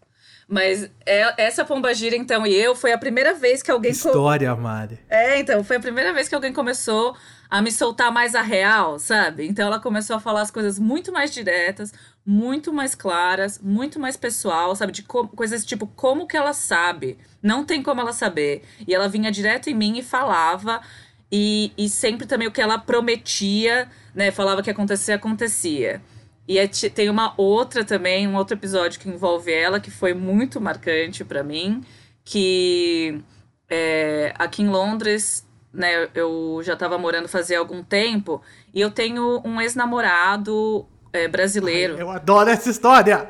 Mas 0.47 0.89
é, 1.05 1.43
essa 1.43 1.65
Pombagira, 1.65 2.15
então, 2.15 2.45
e 2.45 2.53
eu, 2.55 2.75
foi 2.75 2.91
a 2.93 2.97
primeira 2.97 3.33
vez 3.33 3.63
que 3.63 3.71
alguém... 3.71 3.91
História, 3.91 4.53
co... 4.53 4.61
Mari. 4.61 4.99
É, 5.09 5.39
então, 5.39 5.63
foi 5.63 5.77
a 5.77 5.79
primeira 5.79 6.13
vez 6.13 6.27
que 6.27 6.35
alguém 6.35 6.53
começou 6.53 7.15
a 7.49 7.61
me 7.61 7.71
soltar 7.71 8.11
mais 8.11 8.35
a 8.35 8.41
real, 8.41 8.99
sabe? 8.99 9.47
Então 9.47 9.67
ela 9.67 9.79
começou 9.79 10.15
a 10.15 10.19
falar 10.19 10.41
as 10.41 10.51
coisas 10.51 10.77
muito 10.77 11.11
mais 11.11 11.31
diretas, 11.31 11.93
muito 12.25 12.73
mais 12.73 12.95
claras, 12.95 13.59
muito 13.59 13.99
mais 13.99 14.17
pessoal, 14.17 14.75
sabe? 14.75 14.91
De 14.91 15.03
coisas 15.03 15.65
tipo, 15.65 15.87
como 15.87 16.27
que 16.27 16.37
ela 16.37 16.53
sabe? 16.53 17.17
Não 17.41 17.63
tem 17.63 17.81
como 17.81 18.01
ela 18.01 18.13
saber. 18.13 18.63
E 18.87 18.93
ela 18.93 19.07
vinha 19.07 19.31
direto 19.31 19.69
em 19.69 19.73
mim 19.73 19.97
e 19.97 20.03
falava, 20.03 20.81
e, 21.31 21.71
e 21.77 21.89
sempre 21.89 22.25
também 22.25 22.47
o 22.47 22.51
que 22.51 22.61
ela 22.61 22.77
prometia, 22.77 23.89
né? 24.13 24.31
Falava 24.31 24.61
que 24.61 24.69
acontecia, 24.69 25.15
acontecia. 25.15 26.01
E 26.47 26.59
é, 26.59 26.67
tem 26.67 27.09
uma 27.09 27.33
outra 27.37 27.83
também, 27.83 28.27
um 28.27 28.35
outro 28.35 28.55
episódio 28.55 28.99
que 28.99 29.09
envolve 29.09 29.51
ela, 29.51 29.79
que 29.79 29.89
foi 29.89 30.13
muito 30.13 30.61
marcante 30.61 31.23
para 31.23 31.43
mim, 31.43 31.83
que 32.23 33.19
é, 33.69 34.33
aqui 34.37 34.61
em 34.61 34.69
Londres, 34.69 35.47
né, 35.73 36.07
eu 36.13 36.61
já 36.63 36.73
estava 36.73 36.97
morando 36.97 37.27
fazia 37.27 37.57
algum 37.57 37.83
tempo, 37.83 38.41
e 38.73 38.79
eu 38.79 38.91
tenho 38.91 39.41
um 39.43 39.59
ex-namorado 39.59 40.85
é, 41.11 41.27
brasileiro. 41.27 41.95
Ai, 41.95 42.01
eu 42.01 42.11
adoro 42.11 42.49
essa 42.49 42.69
história! 42.69 43.27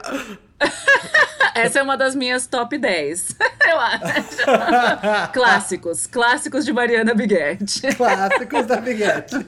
Essa 1.56 1.80
é 1.80 1.82
uma 1.84 1.96
das 1.96 2.16
minhas 2.16 2.48
top 2.48 2.78
10, 2.78 3.36
eu 3.70 3.80
acho. 3.80 5.32
clássicos, 5.32 6.06
clássicos 6.06 6.66
de 6.66 6.74
Mariana 6.74 7.14
Biguetti. 7.14 7.82
Clássicos 7.96 8.66
da 8.66 8.78
Biguetti. 8.78 9.36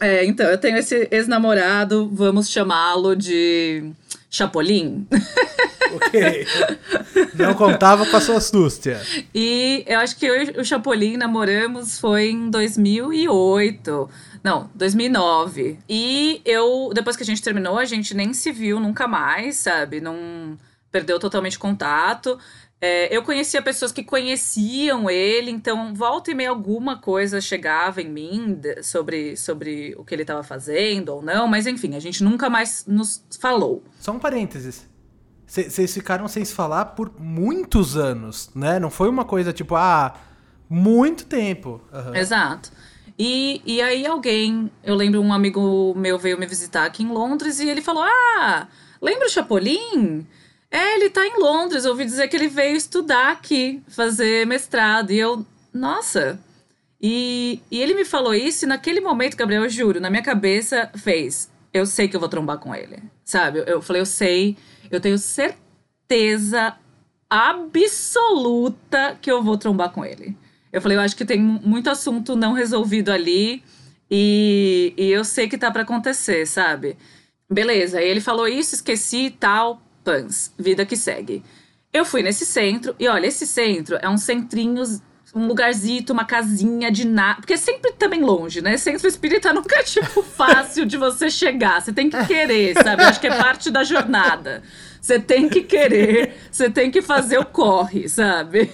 É, 0.00 0.24
então, 0.24 0.50
eu 0.50 0.58
tenho 0.58 0.76
esse 0.78 1.06
ex-namorado, 1.12 2.10
vamos 2.12 2.50
chamá-lo 2.50 3.14
de 3.14 3.92
Chapolin. 4.32 5.06
Ok. 5.94 6.46
Não 7.34 7.52
contava 7.52 8.06
com 8.06 8.16
a 8.16 8.20
sua 8.20 8.38
astúcia. 8.38 8.98
E 9.34 9.84
eu 9.86 9.98
acho 9.98 10.16
que 10.16 10.24
eu 10.24 10.42
e 10.42 10.58
o 10.58 10.64
Chapolin 10.64 11.18
namoramos 11.18 12.00
foi 12.00 12.30
em 12.30 12.48
2008. 12.48 14.08
Não, 14.42 14.70
2009. 14.74 15.78
E 15.86 16.40
eu, 16.46 16.90
depois 16.94 17.14
que 17.14 17.22
a 17.22 17.26
gente 17.26 17.42
terminou, 17.42 17.78
a 17.78 17.84
gente 17.84 18.14
nem 18.14 18.32
se 18.32 18.50
viu 18.50 18.80
nunca 18.80 19.06
mais, 19.06 19.56
sabe? 19.58 20.00
Não 20.00 20.56
perdeu 20.90 21.18
totalmente 21.18 21.58
contato. 21.58 22.38
É, 22.84 23.16
eu 23.16 23.22
conhecia 23.22 23.62
pessoas 23.62 23.92
que 23.92 24.02
conheciam 24.02 25.08
ele, 25.08 25.52
então 25.52 25.94
volta 25.94 26.32
e 26.32 26.34
meia 26.34 26.50
alguma 26.50 26.98
coisa 27.00 27.40
chegava 27.40 28.02
em 28.02 28.10
mim 28.10 28.58
de, 28.60 28.82
sobre, 28.82 29.36
sobre 29.36 29.94
o 29.96 30.04
que 30.04 30.12
ele 30.12 30.22
estava 30.22 30.42
fazendo 30.42 31.10
ou 31.10 31.22
não, 31.22 31.46
mas 31.46 31.68
enfim, 31.68 31.94
a 31.94 32.00
gente 32.00 32.24
nunca 32.24 32.50
mais 32.50 32.84
nos 32.84 33.24
falou. 33.38 33.84
Só 34.00 34.10
um 34.10 34.18
parênteses. 34.18 34.90
Vocês 35.46 35.94
ficaram 35.94 36.26
sem 36.26 36.44
se 36.44 36.52
falar 36.52 36.86
por 36.86 37.12
muitos 37.20 37.96
anos, 37.96 38.50
né? 38.52 38.80
Não 38.80 38.90
foi 38.90 39.08
uma 39.08 39.24
coisa 39.24 39.52
tipo, 39.52 39.76
ah, 39.76 40.14
muito 40.68 41.24
tempo. 41.26 41.80
Uhum. 41.92 42.16
Exato. 42.16 42.72
E, 43.16 43.62
e 43.64 43.80
aí 43.80 44.04
alguém, 44.04 44.68
eu 44.82 44.96
lembro 44.96 45.20
um 45.20 45.32
amigo 45.32 45.94
meu 45.96 46.18
veio 46.18 46.36
me 46.36 46.46
visitar 46.46 46.86
aqui 46.86 47.04
em 47.04 47.12
Londres 47.12 47.60
e 47.60 47.68
ele 47.68 47.80
falou: 47.80 48.02
Ah, 48.02 48.66
lembra 49.00 49.28
o 49.28 49.30
Chapolin? 49.30 50.26
É, 50.72 50.96
ele 50.96 51.10
tá 51.10 51.26
em 51.26 51.38
Londres. 51.38 51.84
Ouvi 51.84 52.06
dizer 52.06 52.26
que 52.28 52.34
ele 52.34 52.48
veio 52.48 52.74
estudar 52.74 53.30
aqui, 53.30 53.82
fazer 53.88 54.46
mestrado. 54.46 55.10
E 55.10 55.18
eu, 55.18 55.44
nossa. 55.72 56.40
E, 57.00 57.60
e 57.70 57.82
ele 57.82 57.94
me 57.94 58.06
falou 58.06 58.32
isso, 58.32 58.64
e 58.64 58.68
naquele 58.68 59.00
momento, 59.00 59.36
Gabriel, 59.36 59.64
eu 59.64 59.68
juro, 59.68 60.00
na 60.00 60.08
minha 60.08 60.22
cabeça 60.22 60.90
fez. 60.96 61.50
Eu 61.74 61.84
sei 61.84 62.08
que 62.08 62.16
eu 62.16 62.20
vou 62.20 62.28
trombar 62.28 62.58
com 62.58 62.74
ele. 62.74 63.02
Sabe? 63.22 63.58
Eu, 63.58 63.64
eu 63.64 63.82
falei, 63.82 64.00
eu 64.00 64.06
sei, 64.06 64.56
eu 64.90 64.98
tenho 65.00 65.18
certeza 65.18 66.74
absoluta 67.28 69.18
que 69.20 69.30
eu 69.30 69.42
vou 69.42 69.58
trombar 69.58 69.90
com 69.90 70.04
ele. 70.04 70.36
Eu 70.72 70.80
falei, 70.80 70.96
eu 70.96 71.02
acho 71.02 71.16
que 71.16 71.24
tem 71.24 71.38
muito 71.40 71.90
assunto 71.90 72.34
não 72.34 72.52
resolvido 72.54 73.10
ali 73.10 73.62
e, 74.10 74.94
e 74.96 75.10
eu 75.10 75.24
sei 75.24 75.48
que 75.48 75.58
tá 75.58 75.70
para 75.70 75.82
acontecer, 75.82 76.46
sabe? 76.46 76.96
Beleza, 77.50 77.98
aí 77.98 78.08
ele 78.08 78.20
falou 78.20 78.48
isso, 78.48 78.74
esqueci 78.74 79.26
e 79.26 79.30
tal, 79.30 79.82
pans, 80.04 80.52
vida 80.58 80.84
que 80.84 80.96
segue. 80.96 81.42
Eu 81.92 82.04
fui 82.04 82.22
nesse 82.22 82.46
centro 82.46 82.94
e 82.98 83.06
olha, 83.06 83.26
esse 83.26 83.46
centro 83.46 83.98
é 84.00 84.08
um 84.08 84.16
centrinho 84.16 84.82
um 85.34 85.46
lugarzito, 85.46 86.12
uma 86.12 86.24
casinha 86.24 86.90
de 86.90 87.06
nada. 87.06 87.36
Porque 87.40 87.54
é 87.54 87.56
sempre 87.56 87.92
também 87.92 88.20
longe, 88.20 88.60
né? 88.60 88.76
Centro 88.76 89.08
espírita 89.08 89.52
nunca 89.54 89.76
é, 89.78 89.82
tipo, 89.82 90.22
fácil 90.22 90.84
de 90.84 90.96
você 90.96 91.30
chegar. 91.30 91.80
Você 91.80 91.92
tem 91.92 92.10
que 92.10 92.26
querer, 92.26 92.74
sabe? 92.74 93.02
Acho 93.02 93.20
que 93.20 93.26
é 93.26 93.36
parte 93.36 93.70
da 93.70 93.82
jornada. 93.82 94.62
Você 95.00 95.18
tem 95.18 95.48
que 95.48 95.62
querer, 95.62 96.34
você 96.50 96.70
tem 96.70 96.90
que 96.90 97.02
fazer 97.02 97.38
o 97.38 97.44
corre, 97.44 98.08
sabe? 98.08 98.70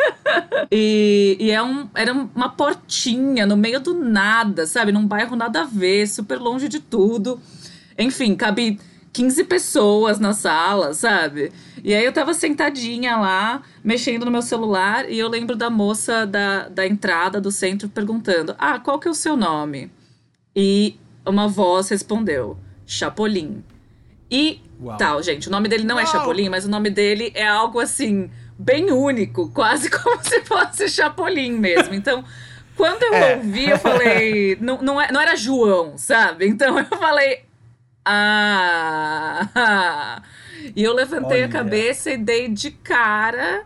e, 0.72 1.36
e 1.38 1.50
é 1.50 1.62
um, 1.62 1.90
era 1.94 2.12
uma 2.12 2.48
portinha 2.48 3.44
no 3.44 3.56
meio 3.56 3.78
do 3.78 3.92
nada, 3.92 4.66
sabe? 4.66 4.92
Num 4.92 5.06
bairro 5.06 5.36
nada 5.36 5.62
a 5.62 5.64
ver, 5.64 6.06
super 6.06 6.38
longe 6.38 6.68
de 6.68 6.80
tudo. 6.80 7.38
Enfim, 7.98 8.34
cabe 8.34 8.80
15 9.18 9.44
pessoas 9.44 10.20
na 10.20 10.32
sala, 10.32 10.94
sabe? 10.94 11.50
E 11.82 11.92
aí 11.92 12.04
eu 12.04 12.12
tava 12.12 12.32
sentadinha 12.32 13.16
lá, 13.16 13.62
mexendo 13.82 14.24
no 14.24 14.30
meu 14.30 14.42
celular, 14.42 15.10
e 15.10 15.18
eu 15.18 15.28
lembro 15.28 15.56
da 15.56 15.68
moça 15.68 16.24
da, 16.24 16.68
da 16.68 16.86
entrada 16.86 17.40
do 17.40 17.50
centro 17.50 17.88
perguntando: 17.88 18.54
Ah, 18.56 18.78
qual 18.78 18.96
que 19.00 19.08
é 19.08 19.10
o 19.10 19.14
seu 19.14 19.36
nome? 19.36 19.90
E 20.54 21.00
uma 21.26 21.48
voz 21.48 21.88
respondeu: 21.88 22.56
Chapolin. 22.86 23.64
E 24.30 24.60
Uau. 24.80 24.96
tal, 24.96 25.20
gente, 25.20 25.48
o 25.48 25.50
nome 25.50 25.68
dele 25.68 25.82
não 25.82 25.98
é 25.98 26.04
Uau. 26.04 26.08
é 26.08 26.16
Chapolin, 26.16 26.48
mas 26.48 26.64
o 26.64 26.70
nome 26.70 26.88
dele 26.88 27.32
é 27.34 27.44
algo 27.44 27.80
assim, 27.80 28.30
bem 28.56 28.92
único, 28.92 29.50
quase 29.50 29.90
como 29.90 30.22
se 30.22 30.42
fosse 30.44 30.88
Chapolin 30.88 31.58
mesmo. 31.58 31.92
Então. 31.92 32.24
Quando 32.76 33.02
eu 33.02 33.12
é. 33.12 33.34
ouvi, 33.34 33.68
eu 33.68 33.76
falei. 33.76 34.56
não, 34.60 34.80
não, 34.80 35.00
é, 35.00 35.10
não 35.10 35.20
era 35.20 35.34
João, 35.34 35.98
sabe? 35.98 36.46
Então 36.46 36.78
eu 36.78 36.84
falei: 36.84 37.47
ah! 38.08 39.48
E 40.74 40.82
eu 40.82 40.92
levantei 40.92 41.38
Olha. 41.38 41.46
a 41.46 41.48
cabeça 41.48 42.10
e 42.10 42.16
dei 42.16 42.48
de 42.48 42.70
cara 42.70 43.64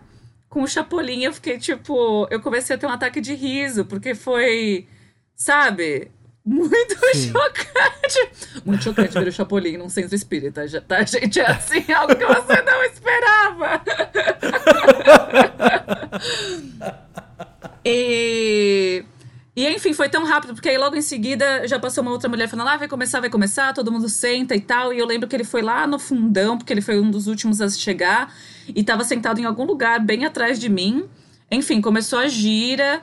com 0.49 0.62
o 0.62 0.68
Chapolin. 0.68 1.22
Eu 1.22 1.32
fiquei 1.32 1.59
tipo. 1.59 2.26
Eu 2.30 2.40
comecei 2.40 2.76
a 2.76 2.78
ter 2.78 2.86
um 2.86 2.90
ataque 2.90 3.20
de 3.20 3.34
riso, 3.34 3.84
porque 3.84 4.14
foi. 4.14 4.86
Sabe? 5.34 6.11
Muito 6.45 6.97
Sim. 7.12 7.32
chocante. 7.32 8.30
Muito 8.64 8.82
chocante 8.82 9.18
ver 9.18 9.28
o 9.28 9.32
Chapolin 9.32 9.76
num 9.76 9.88
centro 9.88 10.14
espírita, 10.14 10.64
tá, 10.86 11.03
gente? 11.05 11.40
É 11.40 11.47
assim, 11.47 11.93
algo 11.93 12.16
que 12.16 12.26
você 12.26 12.62
não 12.62 12.84
esperava. 12.84 13.80
e 17.84 19.05
e 19.55 19.69
enfim, 19.69 19.93
foi 19.93 20.09
tão 20.09 20.25
rápido, 20.25 20.55
porque 20.55 20.69
aí 20.69 20.79
logo 20.79 20.97
em 20.97 21.03
seguida 21.03 21.67
já 21.69 21.79
passou 21.79 22.03
uma 22.03 22.11
outra 22.11 22.29
mulher 22.29 22.49
falando: 22.49 22.69
ah, 22.69 22.77
vai 22.79 22.89
começar, 22.89 23.21
vai 23.21 23.29
começar, 23.29 23.75
todo 23.75 23.93
mundo 23.93 24.09
senta 24.09 24.55
e 24.55 24.61
tal. 24.61 24.93
E 24.95 24.99
eu 24.99 25.07
lembro 25.07 25.29
que 25.29 25.37
ele 25.37 25.45
foi 25.45 25.61
lá 25.61 25.87
no 25.87 25.99
fundão, 25.99 26.57
porque 26.57 26.73
ele 26.73 26.81
foi 26.81 26.99
um 26.99 27.11
dos 27.11 27.27
últimos 27.27 27.61
a 27.61 27.69
chegar, 27.69 28.35
e 28.67 28.81
estava 28.81 29.05
sentado 29.05 29.41
em 29.41 29.45
algum 29.45 29.65
lugar 29.65 30.01
bem 30.01 30.25
atrás 30.25 30.59
de 30.59 30.71
mim. 30.71 31.05
Enfim, 31.51 31.83
começou 31.83 32.19
a 32.19 32.29
gira. 32.29 33.03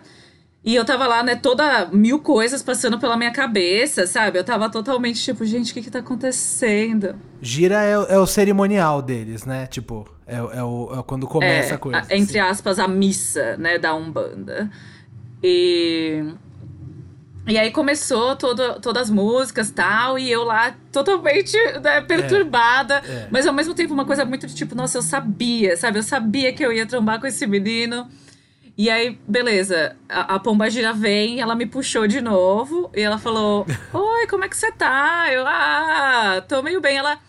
E 0.65 0.75
eu 0.75 0.83
tava 0.83 1.07
lá, 1.07 1.23
né, 1.23 1.35
toda 1.35 1.85
mil 1.85 2.19
coisas 2.19 2.61
passando 2.61 2.99
pela 2.99 3.15
minha 3.15 3.31
cabeça, 3.31 4.05
sabe? 4.05 4.37
Eu 4.37 4.43
tava 4.43 4.69
totalmente 4.69 5.23
tipo, 5.23 5.45
gente, 5.45 5.71
o 5.71 5.73
que 5.73 5.81
que 5.81 5.89
tá 5.89 5.99
acontecendo? 5.99 7.15
Gira 7.41 7.81
é, 7.81 7.93
é 7.93 8.19
o 8.19 8.27
cerimonial 8.27 9.01
deles, 9.01 9.45
né? 9.45 9.67
Tipo, 9.67 10.05
é, 10.27 10.35
é, 10.35 10.63
o, 10.63 10.99
é 10.99 11.03
quando 11.03 11.25
começa 11.27 11.73
é, 11.73 11.75
a 11.75 11.77
coisa. 11.77 11.99
A, 11.99 12.15
entre 12.15 12.39
assim. 12.39 12.51
aspas, 12.51 12.77
a 12.77 12.87
missa, 12.89 13.55
né, 13.55 13.77
da 13.77 13.95
Umbanda. 13.95 14.69
E. 15.43 16.23
E 17.47 17.57
aí 17.57 17.71
começou 17.71 18.35
todo, 18.35 18.79
todas 18.79 19.03
as 19.03 19.09
músicas 19.09 19.71
tal, 19.71 20.19
e 20.19 20.31
eu 20.31 20.43
lá 20.43 20.75
totalmente 20.91 21.57
né, 21.81 21.99
perturbada, 22.01 23.01
é, 23.03 23.11
é. 23.11 23.27
mas 23.31 23.47
ao 23.47 23.53
mesmo 23.53 23.73
tempo 23.73 23.91
uma 23.91 24.05
coisa 24.05 24.23
muito 24.23 24.45
de 24.45 24.53
tipo, 24.53 24.75
nossa, 24.75 24.99
eu 24.99 25.01
sabia, 25.01 25.75
sabe? 25.75 25.97
Eu 25.97 26.03
sabia 26.03 26.53
que 26.53 26.63
eu 26.63 26.71
ia 26.71 26.85
trombar 26.85 27.19
com 27.19 27.25
esse 27.25 27.47
menino. 27.47 28.07
E 28.77 28.89
aí, 28.89 29.19
beleza, 29.27 29.97
a, 30.07 30.35
a 30.35 30.39
Pomba 30.39 30.69
Gira 30.69 30.93
vem, 30.93 31.41
ela 31.41 31.53
me 31.53 31.65
puxou 31.65 32.07
de 32.07 32.21
novo, 32.21 32.89
e 32.95 33.01
ela 33.01 33.17
falou: 33.17 33.65
Oi, 33.91 34.27
como 34.27 34.45
é 34.45 34.47
que 34.47 34.55
você 34.55 34.71
tá? 34.71 35.27
Eu, 35.29 35.43
ah, 35.45 36.41
tô 36.47 36.61
meio 36.61 36.79
bem. 36.79 36.97
Ela, 36.97 37.19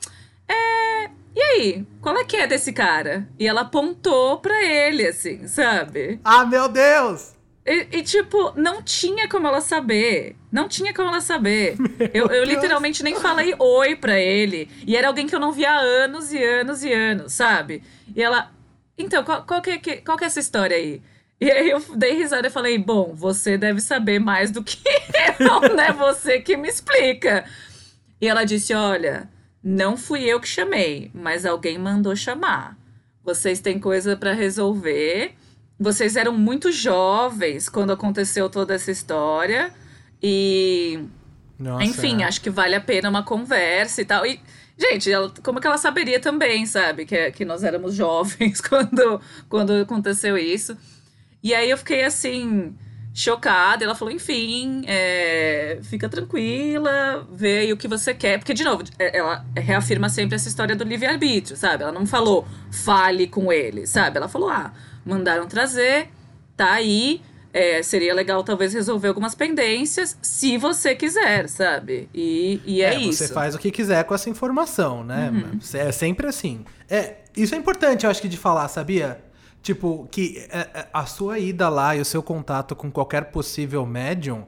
é. 0.47 1.11
E 1.35 1.43
aí, 1.43 1.87
qual 2.01 2.17
é 2.17 2.25
que 2.25 2.37
é 2.37 2.47
desse 2.47 2.73
cara? 2.73 3.27
E 3.39 3.49
ela 3.49 3.63
apontou 3.63 4.39
pra 4.39 4.63
ele, 4.65 5.07
assim, 5.07 5.49
sabe? 5.49 6.21
Ah, 6.23 6.45
meu 6.45 6.69
Deus! 6.69 7.33
E, 7.65 7.99
e, 7.99 8.03
tipo, 8.03 8.53
não 8.57 8.83
tinha 8.83 9.29
como 9.29 9.47
ela 9.47 9.61
saber. 9.61 10.37
Não 10.51 10.69
tinha 10.69 10.95
como 10.95 11.09
ela 11.09 11.21
saber. 11.21 11.77
Eu, 12.15 12.27
eu 12.27 12.45
literalmente 12.45 13.03
nem 13.03 13.15
falei 13.15 13.55
oi 13.59 13.95
pra 13.95 14.19
ele. 14.19 14.69
E 14.87 14.97
era 14.97 15.09
alguém 15.09 15.27
que 15.27 15.35
eu 15.35 15.41
não 15.41 15.53
via 15.53 15.71
há 15.71 15.79
anos 15.79 16.33
e 16.33 16.43
anos 16.43 16.83
e 16.83 16.93
anos, 16.93 17.33
sabe? 17.33 17.83
E 18.15 18.23
ela. 18.23 18.51
Então, 18.97 19.23
qual, 19.23 19.45
qual, 19.45 19.63
que, 19.63 19.71
é 19.71 19.97
qual 19.99 20.17
que 20.17 20.25
é 20.25 20.27
essa 20.27 20.41
história 20.41 20.77
aí? 20.77 21.03
E 21.41 21.51
aí 21.51 21.71
eu 21.71 21.81
dei 21.95 22.15
risada 22.15 22.49
e 22.49 22.51
falei: 22.51 22.79
Bom, 22.79 23.15
você 23.15 23.57
deve 23.57 23.81
saber 23.81 24.19
mais 24.19 24.51
do 24.51 24.65
que 24.65 24.79
eu, 25.39 25.75
né? 25.75 25.93
Você 25.93 26.41
que 26.41 26.57
me 26.57 26.69
explica. 26.69 27.45
E 28.21 28.27
ela 28.27 28.45
disse: 28.45 28.75
Olha, 28.75 29.29
não 29.63 29.97
fui 29.97 30.25
eu 30.25 30.41
que 30.41 30.49
chamei, 30.49 31.11
mas 31.15 31.47
alguém 31.47 31.79
mandou 31.79 32.17
chamar. 32.17 32.77
Vocês 33.23 33.61
têm 33.61 33.79
coisa 33.79 34.17
para 34.17 34.33
resolver 34.33 35.35
vocês 35.81 36.15
eram 36.15 36.37
muito 36.37 36.71
jovens 36.71 37.71
quando 37.71 37.91
aconteceu 37.91 38.51
toda 38.51 38.75
essa 38.75 38.91
história. 38.91 39.73
E. 40.23 41.03
Nossa, 41.59 41.85
enfim, 41.85 42.23
é. 42.23 42.27
acho 42.27 42.43
que 42.43 42.51
vale 42.51 42.75
a 42.75 42.81
pena 42.81 43.09
uma 43.09 43.23
conversa 43.23 44.03
e 44.03 44.05
tal. 44.05 44.27
E, 44.27 44.39
gente, 44.77 45.11
ela, 45.11 45.33
como 45.43 45.59
que 45.59 45.67
ela 45.67 45.79
saberia 45.79 46.21
também, 46.21 46.67
sabe? 46.67 47.07
Que, 47.07 47.31
que 47.31 47.47
nós 47.47 47.65
éramos 47.65 47.95
jovens 47.95 48.61
quando, 48.63 49.23
quando 49.49 49.73
aconteceu 49.73 50.37
isso. 50.37 50.77
E 51.43 51.55
aí 51.55 51.71
eu 51.71 51.79
fiquei 51.79 52.05
assim, 52.05 52.77
chocada. 53.15 53.83
Ela 53.83 53.95
falou: 53.95 54.13
enfim, 54.13 54.83
é, 54.87 55.79
fica 55.85 56.11
tranquila, 56.11 57.27
vê 57.33 57.61
aí 57.61 57.73
o 57.73 57.77
que 57.79 57.89
você 57.89 58.13
quer. 58.13 58.39
Porque, 58.39 58.53
de 58.53 58.65
novo, 58.65 58.85
é, 58.99 59.17
ela 59.17 59.47
reafirma 59.57 60.11
sempre 60.11 60.35
essa 60.35 60.49
história 60.49 60.77
do 60.77 60.85
livre-arbítrio, 60.85 61.57
sabe? 61.57 61.85
Ela 61.85 61.93
não 61.93 62.05
falou, 62.05 62.47
fale 62.71 63.27
com 63.27 63.51
ele, 63.51 63.87
sabe? 63.87 64.19
Ela 64.19 64.29
falou: 64.29 64.51
ah 64.51 64.75
mandaram 65.11 65.47
trazer, 65.47 66.09
tá 66.57 66.73
aí. 66.73 67.21
É, 67.53 67.83
seria 67.83 68.15
legal 68.15 68.45
talvez 68.45 68.73
resolver 68.73 69.09
algumas 69.09 69.35
pendências, 69.35 70.17
se 70.23 70.57
você 70.57 70.95
quiser, 70.95 71.49
sabe? 71.49 72.09
E, 72.15 72.61
e 72.65 72.81
é, 72.81 72.95
é 72.95 73.01
isso. 73.01 73.25
Você 73.25 73.35
faz 73.35 73.57
o 73.57 73.59
que 73.59 73.73
quiser 73.73 74.05
com 74.05 74.15
essa 74.15 74.31
informação, 74.31 75.03
né? 75.03 75.31
Uhum. 75.31 75.59
É 75.75 75.91
sempre 75.91 76.29
assim. 76.29 76.65
É, 76.89 77.17
isso 77.37 77.53
é 77.53 77.59
importante, 77.59 78.05
eu 78.05 78.11
acho 78.11 78.23
que, 78.23 78.29
de 78.29 78.37
falar, 78.37 78.69
sabia? 78.69 79.21
Tipo, 79.63 80.09
que 80.13 80.47
é, 80.49 80.59
é, 80.59 80.89
a 80.93 81.05
sua 81.07 81.41
ida 81.41 81.69
lá 81.69 81.97
e 81.97 82.01
o 82.01 82.05
seu 82.05 82.23
contato 82.23 82.77
com 82.77 82.89
qualquer 82.89 83.27
possível 83.27 83.85
médium 83.85 84.47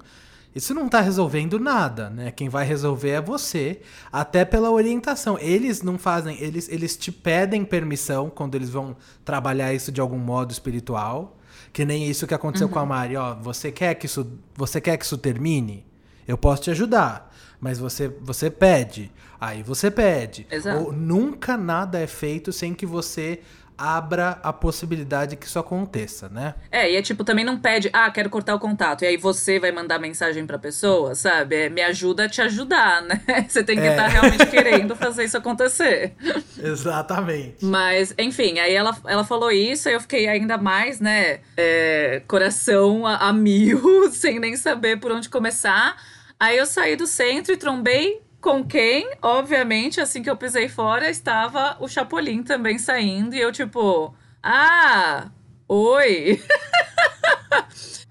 isso 0.55 0.75
não 0.75 0.87
está 0.87 1.01
resolvendo 1.01 1.59
nada, 1.59 2.11
né? 2.11 2.31
Quem 2.31 2.49
vai 2.49 2.65
resolver 2.65 3.11
é 3.11 3.21
você, 3.21 3.81
até 4.13 4.45
pela 4.45 4.71
orientação. 4.71 5.39
Eles 5.39 5.83
não 5.83 5.99
fazem, 5.99 6.37
eles, 6.41 6.69
eles 6.69 6.97
te 6.97 7.11
pedem 7.11 7.65
permissão 7.65 8.29
quando 8.29 8.55
eles 8.55 8.69
vão 8.69 8.97
trabalhar 9.25 9.73
isso 9.73 9.91
de 9.91 10.01
algum 10.01 10.19
modo 10.19 10.53
espiritual. 10.53 11.39
Que 11.73 11.87
nem 11.87 12.07
isso 12.07 12.27
que 12.27 12.35
aconteceu 12.35 12.67
uhum. 12.67 12.73
com 12.73 12.79
a 12.79 12.83
uhum. 12.83 12.89
Mari, 12.89 13.17
ó, 13.17 13.35
você 13.35 13.73
quer 13.73 13.95
que 13.95 14.05
isso, 14.05 14.31
você 14.55 14.79
quer 14.79 14.99
que 14.99 15.05
isso 15.07 15.17
termine? 15.17 15.87
Eu 16.29 16.37
posso 16.37 16.63
te 16.63 16.71
ajudar, 16.71 17.35
mas 17.59 17.79
você 17.79 18.09
você 18.21 18.51
pede. 18.51 19.11
Aí 19.41 19.63
você 19.63 19.91
pede. 19.91 20.47
Exato. 20.51 20.85
Ou 20.85 20.93
nunca 20.93 21.57
nada 21.57 21.99
é 21.99 22.07
feito 22.07 22.53
sem 22.53 22.75
que 22.75 22.87
você 22.87 23.41
abra 23.83 24.39
a 24.45 24.53
possibilidade 24.53 25.35
que 25.35 25.45
isso 25.45 25.59
aconteça, 25.59 26.29
né? 26.29 26.55
É, 26.71 26.89
e 26.89 26.95
é 26.95 27.03
tipo, 27.03 27.25
também 27.25 27.45
não 27.45 27.59
pede, 27.59 27.91
ah, 27.93 28.09
quero 28.13 28.31
cortar 28.31 28.55
o 28.55 28.61
contato, 28.61 29.03
e 29.03 29.07
aí 29.09 29.17
você 29.17 29.59
vai 29.59 29.73
mandar 29.73 29.99
mensagem 29.99 30.47
pra 30.47 30.57
pessoa, 30.57 31.17
sabe? 31.17 31.57
É, 31.57 31.69
me 31.69 31.83
ajuda 31.83 32.27
a 32.27 32.29
te 32.29 32.41
ajudar, 32.41 33.03
né? 33.03 33.21
Você 33.49 33.65
tem 33.65 33.77
que 33.77 33.87
estar 33.87 34.05
é. 34.05 34.07
tá 34.07 34.09
realmente 34.09 34.47
querendo 34.47 34.95
fazer 34.95 35.25
isso 35.25 35.37
acontecer. 35.37 36.15
Exatamente. 36.57 37.65
Mas, 37.65 38.15
enfim, 38.17 38.61
aí 38.61 38.73
ela, 38.73 38.97
ela 39.05 39.25
falou 39.25 39.51
isso, 39.51 39.89
aí 39.89 39.95
eu 39.95 40.01
fiquei 40.01 40.29
ainda 40.29 40.57
mais, 40.57 41.01
né, 41.01 41.41
é, 41.57 42.23
coração 42.29 43.05
a, 43.05 43.29
a 43.29 43.33
mil, 43.33 44.09
sem 44.13 44.39
nem 44.39 44.57
saber 44.57 45.01
por 45.01 45.11
onde 45.11 45.29
começar. 45.29 45.97
Aí 46.39 46.57
eu 46.57 46.67
saí 46.67 46.95
do 46.95 47.07
centro 47.07 47.53
e 47.53 47.57
trombei 47.57 48.21
com 48.43 48.65
quem, 48.65 49.09
obviamente, 49.23 50.01
assim 50.01 50.21
que 50.21 50.29
eu 50.29 50.37
pisei 50.37 50.69
fora, 50.69 51.09
estava 51.09 51.77
o 51.79 51.89
Chapolin 51.89 52.43
também 52.43 52.77
saindo. 52.77 53.37
E 53.37 53.41
eu, 53.41 53.53
tipo, 53.53 54.13
ah, 54.43 55.31
oi. 55.69 56.43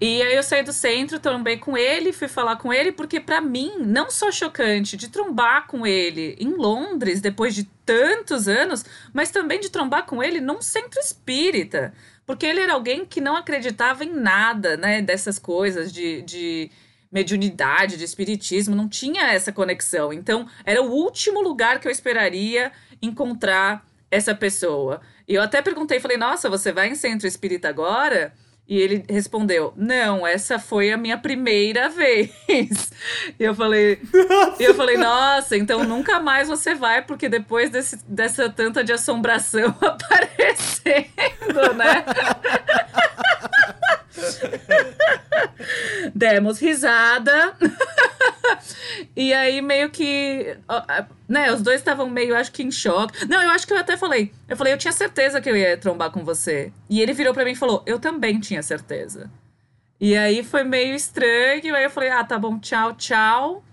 E 0.04 0.20
aí 0.20 0.34
eu 0.34 0.42
saí 0.42 0.64
do 0.64 0.72
centro, 0.72 1.20
trombei 1.20 1.58
com 1.58 1.76
ele, 1.76 2.12
fui 2.12 2.26
falar 2.26 2.56
com 2.56 2.72
ele, 2.72 2.90
porque 2.90 3.20
para 3.20 3.40
mim, 3.40 3.74
não 3.78 4.10
só 4.10 4.32
chocante 4.32 4.96
de 4.96 5.08
trombar 5.08 5.68
com 5.68 5.86
ele 5.86 6.34
em 6.40 6.56
Londres, 6.56 7.20
depois 7.20 7.54
de 7.54 7.70
tantos 7.86 8.48
anos, 8.48 8.84
mas 9.14 9.30
também 9.30 9.60
de 9.60 9.70
trombar 9.70 10.04
com 10.04 10.20
ele 10.20 10.40
num 10.40 10.60
centro 10.60 10.98
espírita. 10.98 11.94
Porque 12.26 12.44
ele 12.44 12.58
era 12.58 12.72
alguém 12.72 13.06
que 13.06 13.20
não 13.20 13.36
acreditava 13.36 14.04
em 14.04 14.12
nada, 14.12 14.76
né, 14.76 15.00
dessas 15.00 15.38
coisas 15.38 15.92
de, 15.92 16.22
de 16.22 16.68
mediunidade, 17.12 17.98
de 17.98 18.04
espiritismo, 18.04 18.74
não 18.74 18.88
tinha 18.88 19.30
essa 19.30 19.52
conexão. 19.52 20.12
Então, 20.12 20.48
era 20.64 20.82
o 20.82 20.90
último 20.90 21.42
lugar 21.42 21.78
que 21.78 21.86
eu 21.86 21.92
esperaria 21.92 22.72
encontrar 23.02 23.86
essa 24.10 24.34
pessoa. 24.34 25.00
E 25.28 25.34
eu 25.34 25.42
até 25.42 25.60
perguntei, 25.60 26.00
falei, 26.00 26.16
nossa, 26.16 26.48
você 26.48 26.72
vai 26.72 26.88
em 26.88 26.94
centro 26.94 27.28
espírita 27.28 27.68
agora? 27.68 28.32
E 28.68 28.80
ele 28.80 29.04
respondeu: 29.08 29.72
Não, 29.76 30.26
essa 30.26 30.58
foi 30.58 30.92
a 30.92 30.96
minha 30.96 31.18
primeira 31.18 31.88
vez. 31.90 32.92
E 33.38 33.44
eu 33.44 33.54
falei, 33.54 34.00
e 34.58 34.64
eu 34.64 34.74
falei, 34.74 34.96
nossa, 34.96 35.56
então 35.56 35.84
nunca 35.84 36.20
mais 36.20 36.48
você 36.48 36.74
vai, 36.74 37.02
porque 37.02 37.28
depois 37.28 37.70
desse, 37.70 37.98
dessa 38.06 38.48
tanta 38.48 38.84
de 38.84 38.92
assombração 38.92 39.74
aparecendo, 39.82 41.74
né? 41.76 42.04
Demos 46.14 46.58
risada. 46.58 47.56
e 49.16 49.32
aí, 49.32 49.62
meio 49.62 49.90
que. 49.90 50.56
Né, 51.28 51.52
os 51.52 51.62
dois 51.62 51.80
estavam 51.80 52.08
meio, 52.08 52.36
acho 52.36 52.52
que, 52.52 52.62
em 52.62 52.70
choque. 52.70 53.26
Não, 53.26 53.42
eu 53.42 53.50
acho 53.50 53.66
que 53.66 53.72
eu 53.72 53.78
até 53.78 53.96
falei. 53.96 54.32
Eu 54.48 54.56
falei, 54.56 54.72
eu 54.72 54.78
tinha 54.78 54.92
certeza 54.92 55.40
que 55.40 55.48
eu 55.48 55.56
ia 55.56 55.76
trombar 55.76 56.10
com 56.10 56.24
você. 56.24 56.72
E 56.88 57.00
ele 57.00 57.12
virou 57.12 57.32
para 57.32 57.44
mim 57.44 57.52
e 57.52 57.56
falou, 57.56 57.82
eu 57.86 57.98
também 57.98 58.40
tinha 58.40 58.62
certeza. 58.62 59.30
E 60.00 60.16
aí 60.16 60.42
foi 60.42 60.64
meio 60.64 60.94
estranho. 60.94 61.74
Aí 61.74 61.84
eu 61.84 61.90
falei, 61.90 62.10
ah, 62.10 62.24
tá 62.24 62.38
bom, 62.38 62.58
tchau, 62.58 62.94
tchau. 62.94 63.64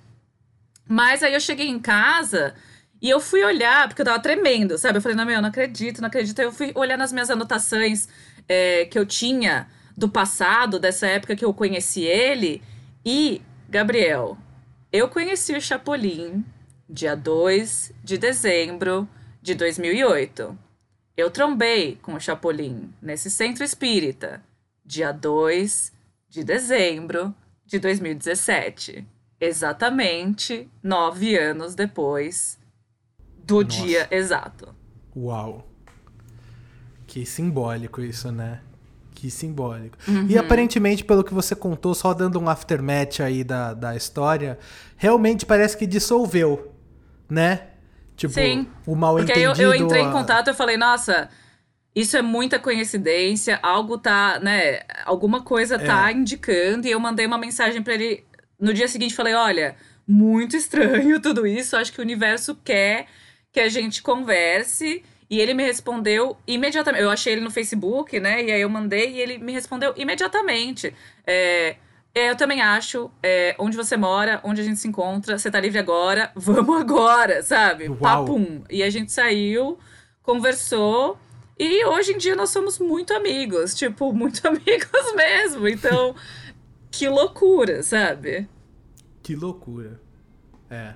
Mas 0.87 1.21
aí 1.21 1.33
eu 1.33 1.39
cheguei 1.39 1.67
em 1.67 1.79
casa. 1.79 2.55
E 3.01 3.09
eu 3.09 3.19
fui 3.19 3.43
olhar, 3.43 3.87
porque 3.87 4.01
eu 4.01 4.05
tava 4.05 4.19
tremendo, 4.19 4.77
sabe? 4.77 4.97
Eu 4.97 5.01
falei, 5.01 5.15
não, 5.15 5.25
meu, 5.25 5.41
não 5.41 5.49
acredito, 5.49 6.01
não 6.01 6.07
acredito. 6.07 6.39
Aí 6.39 6.45
eu 6.45 6.51
fui 6.51 6.71
olhar 6.75 6.97
nas 6.97 7.13
minhas 7.13 7.29
anotações 7.29 8.09
é, 8.47 8.85
que 8.85 8.99
eu 8.99 9.05
tinha 9.05 9.67
do 9.99 10.07
passado, 10.07 10.79
dessa 10.79 11.05
época 11.07 11.35
que 11.35 11.43
eu 11.43 11.53
conheci 11.53 12.03
ele. 12.03 12.63
E, 13.05 13.41
Gabriel, 13.67 14.37
eu 14.91 15.09
conheci 15.09 15.53
o 15.53 15.61
Chapolin 15.61 16.43
dia 16.89 17.15
2 17.15 17.91
de 18.01 18.17
dezembro 18.17 19.07
de 19.41 19.53
2008. 19.53 20.57
Eu 21.17 21.29
trombei 21.29 21.97
com 22.01 22.13
o 22.13 22.19
Chapolin 22.19 22.93
nesse 23.01 23.29
centro 23.29 23.63
espírita 23.63 24.41
dia 24.85 25.11
2 25.11 25.91
de 26.29 26.45
dezembro 26.45 27.35
de 27.65 27.77
2017. 27.77 29.05
Exatamente 29.39 30.69
nove 30.81 31.37
anos 31.37 31.75
depois 31.75 32.57
do 33.45 33.63
Nossa. 33.63 33.83
dia 33.83 34.07
exato. 34.09 34.73
Uau! 35.15 35.67
Que 37.05 37.25
simbólico 37.25 38.01
isso, 38.01 38.31
né? 38.31 38.61
Que 39.19 39.29
simbólico. 39.29 39.97
Uhum. 40.07 40.27
E 40.29 40.37
aparentemente, 40.37 41.03
pelo 41.03 41.25
que 41.25 41.33
você 41.33 41.53
contou, 41.53 41.93
só 41.93 42.13
dando 42.13 42.39
um 42.39 42.47
aftermath 42.47 43.19
aí 43.19 43.43
da, 43.43 43.73
da 43.73 43.93
história, 43.93 44.57
realmente 44.95 45.45
parece 45.45 45.75
que 45.75 45.85
dissolveu, 45.85 46.73
né? 47.29 47.67
Tipo, 48.15 48.35
Sim. 48.35 48.65
o 48.87 48.95
mal 48.95 49.17
Porque 49.17 49.33
entendido. 49.33 49.51
Porque 49.51 49.61
eu, 49.61 49.73
eu 49.73 49.75
entrei 49.75 50.03
a... 50.03 50.05
em 50.05 50.11
contato 50.13 50.49
e 50.49 50.53
falei, 50.53 50.77
nossa, 50.77 51.27
isso 51.93 52.15
é 52.15 52.21
muita 52.21 52.59
coincidência, 52.59 53.59
algo 53.61 53.97
tá, 53.97 54.39
né? 54.39 54.83
Alguma 55.05 55.41
coisa 55.41 55.77
tá 55.77 56.09
é. 56.09 56.13
indicando. 56.13 56.87
E 56.87 56.91
eu 56.91 56.99
mandei 57.01 57.25
uma 57.25 57.37
mensagem 57.37 57.83
para 57.83 57.95
ele 57.95 58.23
no 58.57 58.73
dia 58.73 58.87
seguinte, 58.87 59.13
falei, 59.13 59.33
olha, 59.33 59.75
muito 60.07 60.55
estranho 60.55 61.19
tudo 61.19 61.45
isso, 61.45 61.75
acho 61.75 61.91
que 61.91 61.99
o 61.99 62.03
universo 62.03 62.55
quer 62.63 63.07
que 63.51 63.59
a 63.59 63.67
gente 63.67 64.01
converse. 64.01 65.03
E 65.29 65.39
ele 65.39 65.53
me 65.53 65.63
respondeu 65.63 66.35
imediatamente. 66.47 67.03
Eu 67.03 67.09
achei 67.09 67.33
ele 67.33 67.41
no 67.41 67.51
Facebook, 67.51 68.19
né? 68.19 68.43
E 68.43 68.51
aí 68.51 68.61
eu 68.61 68.69
mandei 68.69 69.13
e 69.13 69.21
ele 69.21 69.37
me 69.37 69.51
respondeu 69.53 69.93
imediatamente. 69.95 70.93
É, 71.25 71.75
é, 72.15 72.31
eu 72.31 72.35
também 72.35 72.61
acho. 72.61 73.11
É, 73.21 73.55
onde 73.59 73.77
você 73.77 73.95
mora, 73.95 74.41
onde 74.43 74.61
a 74.61 74.63
gente 74.63 74.79
se 74.79 74.87
encontra, 74.87 75.37
você 75.37 75.51
tá 75.51 75.59
livre 75.59 75.77
agora, 75.77 76.31
vamos 76.35 76.81
agora, 76.81 77.43
sabe? 77.43 77.87
Uau. 77.89 77.99
Papum. 77.99 78.63
E 78.69 78.81
a 78.81 78.89
gente 78.89 79.11
saiu, 79.11 79.77
conversou. 80.23 81.17
E 81.57 81.85
hoje 81.85 82.13
em 82.13 82.17
dia 82.17 82.35
nós 82.35 82.49
somos 82.49 82.79
muito 82.79 83.13
amigos, 83.13 83.75
tipo, 83.75 84.11
muito 84.13 84.47
amigos 84.47 85.13
mesmo. 85.15 85.67
Então, 85.67 86.15
que 86.89 87.07
loucura, 87.07 87.83
sabe? 87.83 88.49
Que 89.21 89.35
loucura. 89.35 90.01
É. 90.69 90.93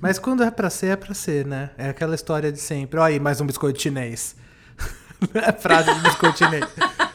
Mas 0.00 0.18
quando 0.18 0.42
é 0.42 0.50
pra 0.50 0.70
ser, 0.70 0.88
é 0.88 0.96
pra 0.96 1.14
ser, 1.14 1.46
né? 1.46 1.70
É 1.76 1.88
aquela 1.88 2.14
história 2.14 2.52
de 2.52 2.60
sempre. 2.60 2.98
Olha 2.98 3.14
aí, 3.14 3.20
mais 3.20 3.40
um 3.40 3.46
biscoito 3.46 3.80
chinês. 3.80 4.36
é 5.34 5.52
frase 5.52 5.92
de 5.94 6.00
biscoito 6.00 6.38
chinês. 6.38 6.64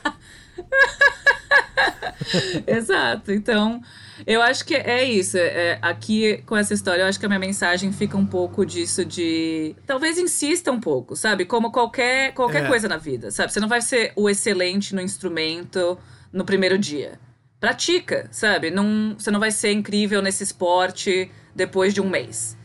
Exato. 2.65 3.32
Então, 3.32 3.82
eu 4.26 4.41
acho 4.41 4.65
que 4.65 4.76
é 4.76 5.03
isso. 5.03 5.38
É, 5.38 5.78
aqui, 5.82 6.38
com 6.45 6.55
essa 6.55 6.74
história, 6.74 7.03
eu 7.03 7.07
acho 7.07 7.19
que 7.19 7.26
a 7.26 7.30
minha 7.30 7.39
mensagem 7.39 7.91
fica 7.91 8.17
um 8.17 8.26
pouco 8.26 8.65
disso 8.65 9.05
de. 9.05 9.76
Talvez 9.86 10.17
insista 10.17 10.71
um 10.71 10.80
pouco, 10.80 11.15
sabe? 11.15 11.45
Como 11.45 11.71
qualquer, 11.71 12.34
qualquer 12.34 12.65
é. 12.65 12.67
coisa 12.67 12.88
na 12.88 12.97
vida, 12.97 13.32
sabe? 13.32 13.51
Você 13.51 13.59
não 13.59 13.67
vai 13.67 13.82
ser 13.82 14.13
o 14.15 14.30
excelente 14.30 14.95
no 14.95 15.01
instrumento 15.01 15.97
no 16.32 16.45
primeiro 16.45 16.78
dia. 16.78 17.19
Pratica, 17.59 18.28
sabe? 18.32 18.71
Não, 18.71 19.15
você 19.17 19.32
não 19.32 19.39
vai 19.39 19.51
ser 19.51 19.71
incrível 19.71 20.21
nesse 20.21 20.43
esporte 20.43 21.32
depois 21.55 21.93
de 21.93 22.01
um 22.01 22.09
mês. 22.09 22.57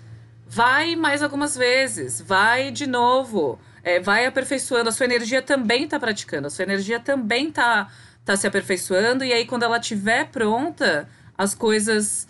Vai 0.50 0.96
mais 0.96 1.22
algumas 1.22 1.54
vezes, 1.54 2.22
vai 2.22 2.70
de 2.70 2.86
novo, 2.86 3.58
é, 3.82 4.00
vai 4.00 4.24
aperfeiçoando. 4.24 4.88
A 4.88 4.92
sua 4.92 5.04
energia 5.04 5.42
também 5.42 5.84
está 5.84 6.00
praticando, 6.00 6.46
a 6.46 6.50
sua 6.50 6.62
energia 6.62 6.98
também 6.98 7.48
está 7.48 7.92
tá 8.24 8.34
se 8.34 8.46
aperfeiçoando, 8.46 9.24
e 9.24 9.32
aí 9.32 9.44
quando 9.44 9.64
ela 9.64 9.76
estiver 9.76 10.30
pronta, 10.30 11.06
as 11.36 11.54
coisas 11.54 12.26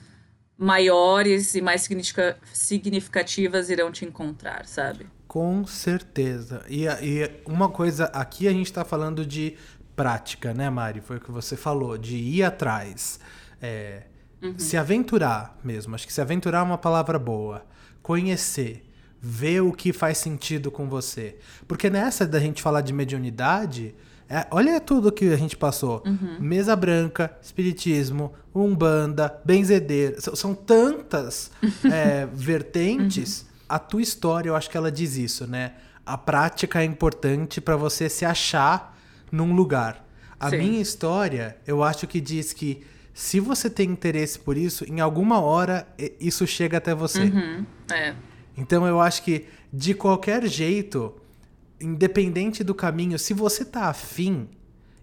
maiores 0.57 1.55
e 1.55 1.61
mais 1.61 1.89
significativas 2.53 3.71
irão 3.71 3.93
te 3.93 4.05
encontrar, 4.05 4.67
sabe? 4.67 5.07
Com 5.29 5.65
certeza. 5.65 6.65
E, 6.69 6.87
e 6.87 7.31
uma 7.47 7.69
coisa, 7.69 8.07
aqui 8.07 8.49
a 8.49 8.53
gente 8.53 8.67
está 8.67 8.85
falando 8.85 9.25
de 9.25 9.57
prática, 9.95 10.53
né, 10.53 10.69
Mari? 10.69 11.01
Foi 11.01 11.19
o 11.19 11.21
que 11.21 11.31
você 11.31 11.57
falou, 11.57 11.97
de 11.97 12.17
ir 12.17 12.43
atrás. 12.43 13.21
É, 13.63 14.03
uhum. 14.43 14.59
Se 14.59 14.77
aventurar 14.77 15.57
mesmo. 15.63 15.95
Acho 15.95 16.07
que 16.07 16.13
se 16.13 16.21
aventurar 16.21 16.61
é 16.61 16.63
uma 16.63 16.79
palavra 16.79 17.19
boa 17.19 17.65
conhecer, 18.09 18.83
ver 19.21 19.61
o 19.61 19.71
que 19.71 19.93
faz 19.93 20.17
sentido 20.17 20.71
com 20.71 20.89
você. 20.89 21.37
Porque 21.67 21.91
nessa 21.91 22.27
da 22.27 22.41
gente 22.41 22.63
falar 22.63 22.81
de 22.81 22.91
mediunidade, 22.91 23.95
é, 24.27 24.47
olha 24.51 24.81
tudo 24.81 25.13
que 25.13 25.31
a 25.31 25.37
gente 25.37 25.59
passou: 25.59 26.03
uhum. 26.07 26.39
mesa 26.41 26.75
branca, 26.75 27.31
espiritismo, 27.43 28.33
umbanda, 28.55 29.39
benzedeira. 29.45 30.19
São, 30.23 30.35
são 30.35 30.55
tantas 30.55 31.51
é, 31.85 32.27
vertentes. 32.33 33.43
Uhum. 33.43 33.49
A 33.69 33.79
tua 33.79 34.01
história, 34.01 34.49
eu 34.49 34.57
acho 34.57 34.71
que 34.71 34.79
ela 34.79 34.91
diz 34.91 35.19
isso, 35.19 35.47
né? 35.47 35.75
A 36.07 36.17
prática 36.17 36.81
é 36.81 36.85
importante 36.85 37.61
para 37.61 37.77
você 37.77 38.09
se 38.09 38.25
achar 38.25 38.99
num 39.31 39.55
lugar. 39.55 40.03
A 40.41 40.49
Sim. 40.49 40.57
minha 40.57 40.81
história, 40.81 41.59
eu 41.67 41.83
acho 41.83 42.07
que 42.07 42.23
diz 42.23 42.55
que 42.55 42.87
se 43.19 43.41
você 43.41 43.69
tem 43.69 43.91
interesse 43.91 44.39
por 44.39 44.57
isso, 44.57 44.85
em 44.85 45.01
alguma 45.01 45.41
hora 45.41 45.89
isso 46.21 46.47
chega 46.47 46.79
até 46.79 46.95
você. 46.95 47.23
Uhum, 47.23 47.67
é. 47.91 48.15
Então 48.57 48.87
eu 48.87 49.01
acho 49.01 49.25
que 49.25 49.47
de 49.73 49.93
qualquer 49.93 50.47
jeito, 50.47 51.13
independente 51.81 52.63
do 52.63 52.77
caminho, 52.77 53.19
se 53.19 53.35
você 53.35 53.65
tá 53.65 53.87
afim 53.87 54.49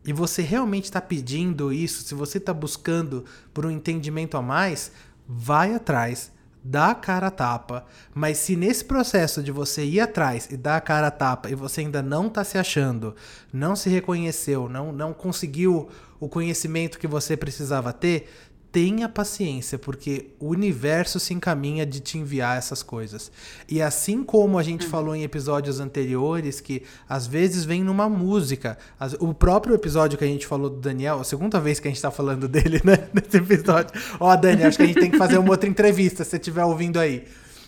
e 0.08 0.14
você 0.14 0.42
realmente 0.42 0.86
está 0.86 1.02
pedindo 1.02 1.74
isso, 1.74 2.04
se 2.04 2.16
você 2.16 2.38
está 2.38 2.54
buscando 2.54 3.26
por 3.54 3.66
um 3.66 3.70
entendimento 3.70 4.38
a 4.38 4.42
mais, 4.42 4.94
vai 5.28 5.76
atrás, 5.76 6.32
dá 6.64 6.92
a 6.92 6.96
cara 6.96 7.28
a 7.28 7.32
tapa. 7.32 7.86
Mas 8.14 8.38
se 8.38 8.56
nesse 8.56 8.86
processo 8.86 9.44
de 9.44 9.52
você 9.52 9.84
ir 9.84 10.00
atrás 10.00 10.48
e 10.50 10.56
dar 10.56 10.78
a 10.78 10.82
cara 10.82 11.08
a 11.08 11.12
tapa 11.12 11.50
e 11.50 11.56
você 11.56 11.82
ainda 11.82 12.02
não 12.02 12.28
está 12.28 12.46
se 12.46 12.58
achando, 12.58 13.14
não 13.52 13.76
se 13.76 13.90
reconheceu, 13.90 14.70
não, 14.70 14.94
não 14.94 15.14
conseguiu 15.14 15.90
o 16.26 16.30
conhecimento 16.30 16.98
que 16.98 17.06
você 17.06 17.38
precisava 17.38 17.94
ter, 17.94 18.28
tenha 18.72 19.08
paciência, 19.08 19.78
porque 19.78 20.32
o 20.40 20.50
universo 20.50 21.20
se 21.20 21.36
encaminha 21.36 21.86
de 21.86 22.00
te 22.00 22.18
enviar 22.18 22.58
essas 22.58 22.82
coisas. 22.82 23.32
E 23.70 23.80
assim 23.80 24.24
como 24.24 24.58
a 24.58 24.64
gente 24.64 24.86
uhum. 24.86 24.92
falou 24.92 25.16
em 25.16 25.22
episódios 25.22 25.80
anteriores, 25.80 26.60
que 26.60 26.82
às 27.08 27.28
vezes 27.28 27.64
vem 27.64 27.84
numa 27.84 28.10
música. 28.10 28.76
o 29.20 29.36
próprio 29.36 29.76
episódio 29.76 30.18
que 30.18 30.24
a 30.24 30.28
gente 30.28 30.48
falou 30.48 30.70
do 30.70 30.78
Daniel, 30.78 31.20
a 31.20 31.24
segunda 31.24 31.60
vez 31.60 31.80
que 31.80 31.88
a 31.88 31.92
gente 31.92 32.02
tá 32.02 32.10
falando 32.10 32.48
dele, 32.48 32.82
né? 32.84 33.08
Nesse 33.14 33.38
episódio. 33.38 33.92
Ó, 34.20 34.34
oh, 34.34 34.36
Dani, 34.36 34.64
acho 34.64 34.78
que 34.78 34.84
a 34.84 34.88
gente 34.88 35.00
tem 35.00 35.12
que 35.12 35.18
fazer 35.18 35.38
uma 35.38 35.52
outra 35.52 35.70
entrevista, 35.70 36.24
se 36.24 36.32
você 36.32 36.38
estiver 36.38 36.66
ouvindo 36.66 37.00
aí. 37.00 37.24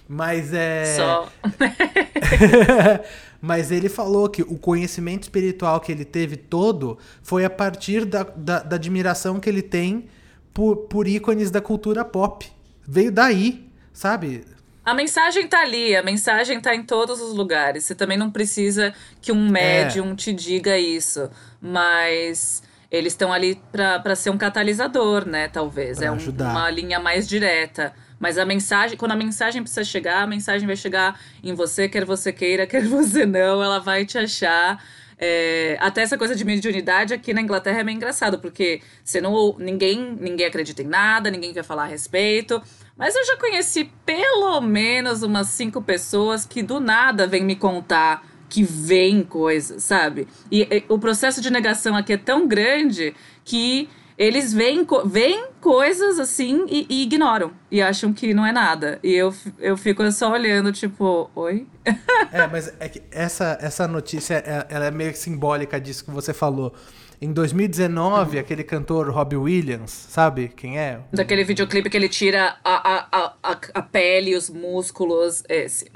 Mas 0.09 0.51
é. 0.51 0.95
Só. 0.95 1.29
Mas 3.41 3.71
ele 3.71 3.89
falou 3.89 4.29
que 4.29 4.41
o 4.41 4.57
conhecimento 4.57 5.23
espiritual 5.23 5.79
que 5.79 5.91
ele 5.91 6.05
teve 6.05 6.35
todo 6.35 6.97
foi 7.21 7.45
a 7.45 7.49
partir 7.49 8.05
da, 8.05 8.23
da, 8.23 8.59
da 8.59 8.75
admiração 8.75 9.39
que 9.39 9.49
ele 9.49 9.61
tem 9.61 10.07
por, 10.53 10.75
por 10.87 11.07
ícones 11.07 11.51
da 11.51 11.61
cultura 11.61 12.03
pop. 12.03 12.51
Veio 12.87 13.11
daí, 13.11 13.69
sabe? 13.93 14.43
A 14.83 14.93
mensagem 14.93 15.47
tá 15.47 15.59
ali, 15.59 15.95
a 15.95 16.01
mensagem 16.01 16.61
tá 16.61 16.73
em 16.73 16.81
todos 16.81 17.19
os 17.19 17.35
lugares. 17.35 17.83
Você 17.83 17.93
também 17.93 18.17
não 18.17 18.31
precisa 18.31 18.93
que 19.21 19.31
um 19.31 19.49
médium 19.49 20.13
é. 20.13 20.15
te 20.15 20.31
diga 20.31 20.79
isso. 20.79 21.29
Mas 21.61 22.63
eles 22.89 23.11
estão 23.11 23.33
ali 23.33 23.61
para 23.71 24.15
ser 24.15 24.29
um 24.29 24.37
catalisador, 24.37 25.27
né? 25.27 25.49
Talvez. 25.49 25.97
Pra 25.97 26.07
é 26.07 26.11
um, 26.11 26.17
uma 26.17 26.69
linha 26.69 26.99
mais 26.99 27.27
direta. 27.27 27.93
Mas 28.19 28.37
a 28.37 28.45
mensagem, 28.45 28.97
quando 28.97 29.11
a 29.11 29.15
mensagem 29.15 29.61
precisa 29.61 29.83
chegar, 29.83 30.23
a 30.23 30.27
mensagem 30.27 30.65
vai 30.65 30.75
chegar 30.75 31.19
em 31.43 31.53
você, 31.53 31.87
quer 31.87 32.05
você 32.05 32.31
queira, 32.33 32.65
quer 32.65 32.83
você 32.87 33.25
não, 33.25 33.61
ela 33.63 33.79
vai 33.79 34.05
te 34.05 34.17
achar. 34.17 34.83
É, 35.19 35.77
até 35.79 36.01
essa 36.01 36.17
coisa 36.17 36.35
de 36.35 36.45
mediunidade 36.45 37.13
aqui 37.13 37.33
na 37.33 37.41
Inglaterra 37.41 37.79
é 37.79 37.83
meio 37.83 37.95
engraçado, 37.95 38.37
porque 38.37 38.81
você 39.03 39.19
não, 39.19 39.55
ninguém, 39.57 40.15
ninguém 40.19 40.45
acredita 40.45 40.83
em 40.83 40.87
nada, 40.87 41.31
ninguém 41.31 41.53
quer 41.53 41.63
falar 41.63 41.83
a 41.83 41.87
respeito. 41.87 42.61
Mas 42.95 43.15
eu 43.15 43.25
já 43.25 43.37
conheci 43.37 43.91
pelo 44.05 44.59
menos 44.61 45.23
umas 45.23 45.47
cinco 45.47 45.81
pessoas 45.81 46.45
que 46.45 46.61
do 46.61 46.79
nada 46.79 47.27
vêm 47.27 47.43
me 47.43 47.55
contar 47.55 48.25
que 48.49 48.63
veem 48.63 49.23
coisas, 49.23 49.83
sabe? 49.83 50.27
E, 50.51 50.61
e, 50.61 50.83
o 50.87 50.97
processo 50.97 51.41
de 51.41 51.51
negação 51.51 51.95
aqui 51.95 52.13
é 52.13 52.17
tão 52.17 52.47
grande 52.47 53.13
que 53.43 53.89
eles 54.17 54.51
veem, 54.51 54.85
veem 55.05 55.47
coisas 55.61 56.17
assim 56.17 56.65
e, 56.69 56.87
e, 56.89 57.03
ignoram. 57.03 57.51
E 57.69 57.81
acham 57.81 58.11
que 58.11 58.33
não 58.33 58.45
é 58.45 58.51
nada. 58.51 58.99
E 59.03 59.13
eu, 59.13 59.33
eu 59.59 59.77
fico 59.77 60.09
só 60.11 60.31
olhando, 60.31 60.71
tipo, 60.71 61.29
oi? 61.35 61.67
é, 62.33 62.47
mas 62.47 62.73
é 62.79 62.89
que 62.89 63.03
essa, 63.11 63.57
essa 63.61 63.87
notícia 63.87 64.35
é, 64.35 64.65
ela 64.69 64.85
é 64.85 64.91
meio 64.91 65.15
simbólica 65.15 65.79
disso 65.79 66.03
que 66.03 66.11
você 66.11 66.33
falou. 66.33 66.73
Em 67.21 67.31
2019, 67.31 68.35
uhum. 68.35 68.41
aquele 68.41 68.63
cantor 68.63 69.09
Robbie 69.09 69.37
Williams, 69.37 69.91
sabe 69.91 70.49
quem 70.49 70.79
é? 70.79 70.99
Daquele 71.11 71.43
videoclipe 71.43 71.89
que 71.89 71.97
ele 71.97 72.09
tira 72.09 72.57
a, 72.63 72.95
a, 72.95 73.33
a, 73.43 73.57
a 73.73 73.81
pele, 73.81 74.35
os 74.35 74.49
músculos, 74.49 75.43
esse. 75.49 75.91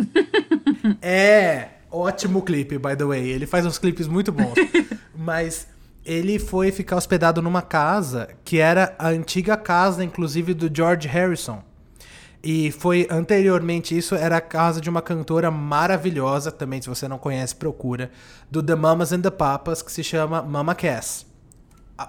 é, 1.02 1.70
ótimo 1.92 2.42
clipe, 2.42 2.78
by 2.78 2.96
the 2.96 3.04
way. 3.04 3.30
Ele 3.30 3.46
faz 3.46 3.66
uns 3.66 3.78
clipes 3.78 4.08
muito 4.08 4.32
bons. 4.32 4.54
Mas 5.16 5.68
ele 6.06 6.40
foi 6.40 6.72
ficar 6.72 6.98
hospedado 6.98 7.42
numa 7.42 7.62
casa 7.62 8.30
que 8.44 8.58
era 8.58 8.96
a 8.98 9.10
antiga 9.10 9.56
casa, 9.56 10.04
inclusive, 10.04 10.54
do 10.54 10.70
George 10.74 11.08
Harrison. 11.08 11.64
E 12.44 12.72
foi 12.72 13.08
anteriormente 13.10 13.96
isso, 13.96 14.16
era 14.16 14.38
a 14.38 14.42
casa 14.42 14.82
de 14.82 14.90
uma 14.90 15.02
cantora 15.02 15.52
maravilhosa, 15.52 16.52
também, 16.52 16.82
se 16.82 16.90
você 16.90 17.08
não 17.08 17.20
conhece, 17.20 17.56
procura, 17.56 18.10
do 18.50 18.64
The 18.64 18.74
Mamas 18.74 19.14
and 19.14 19.22
the 19.22 19.30
Papas, 19.30 19.84
que 19.84 19.92
se 19.92 20.04
chama 20.04 20.42
Mama 20.42 20.74
Cass. 20.74 21.26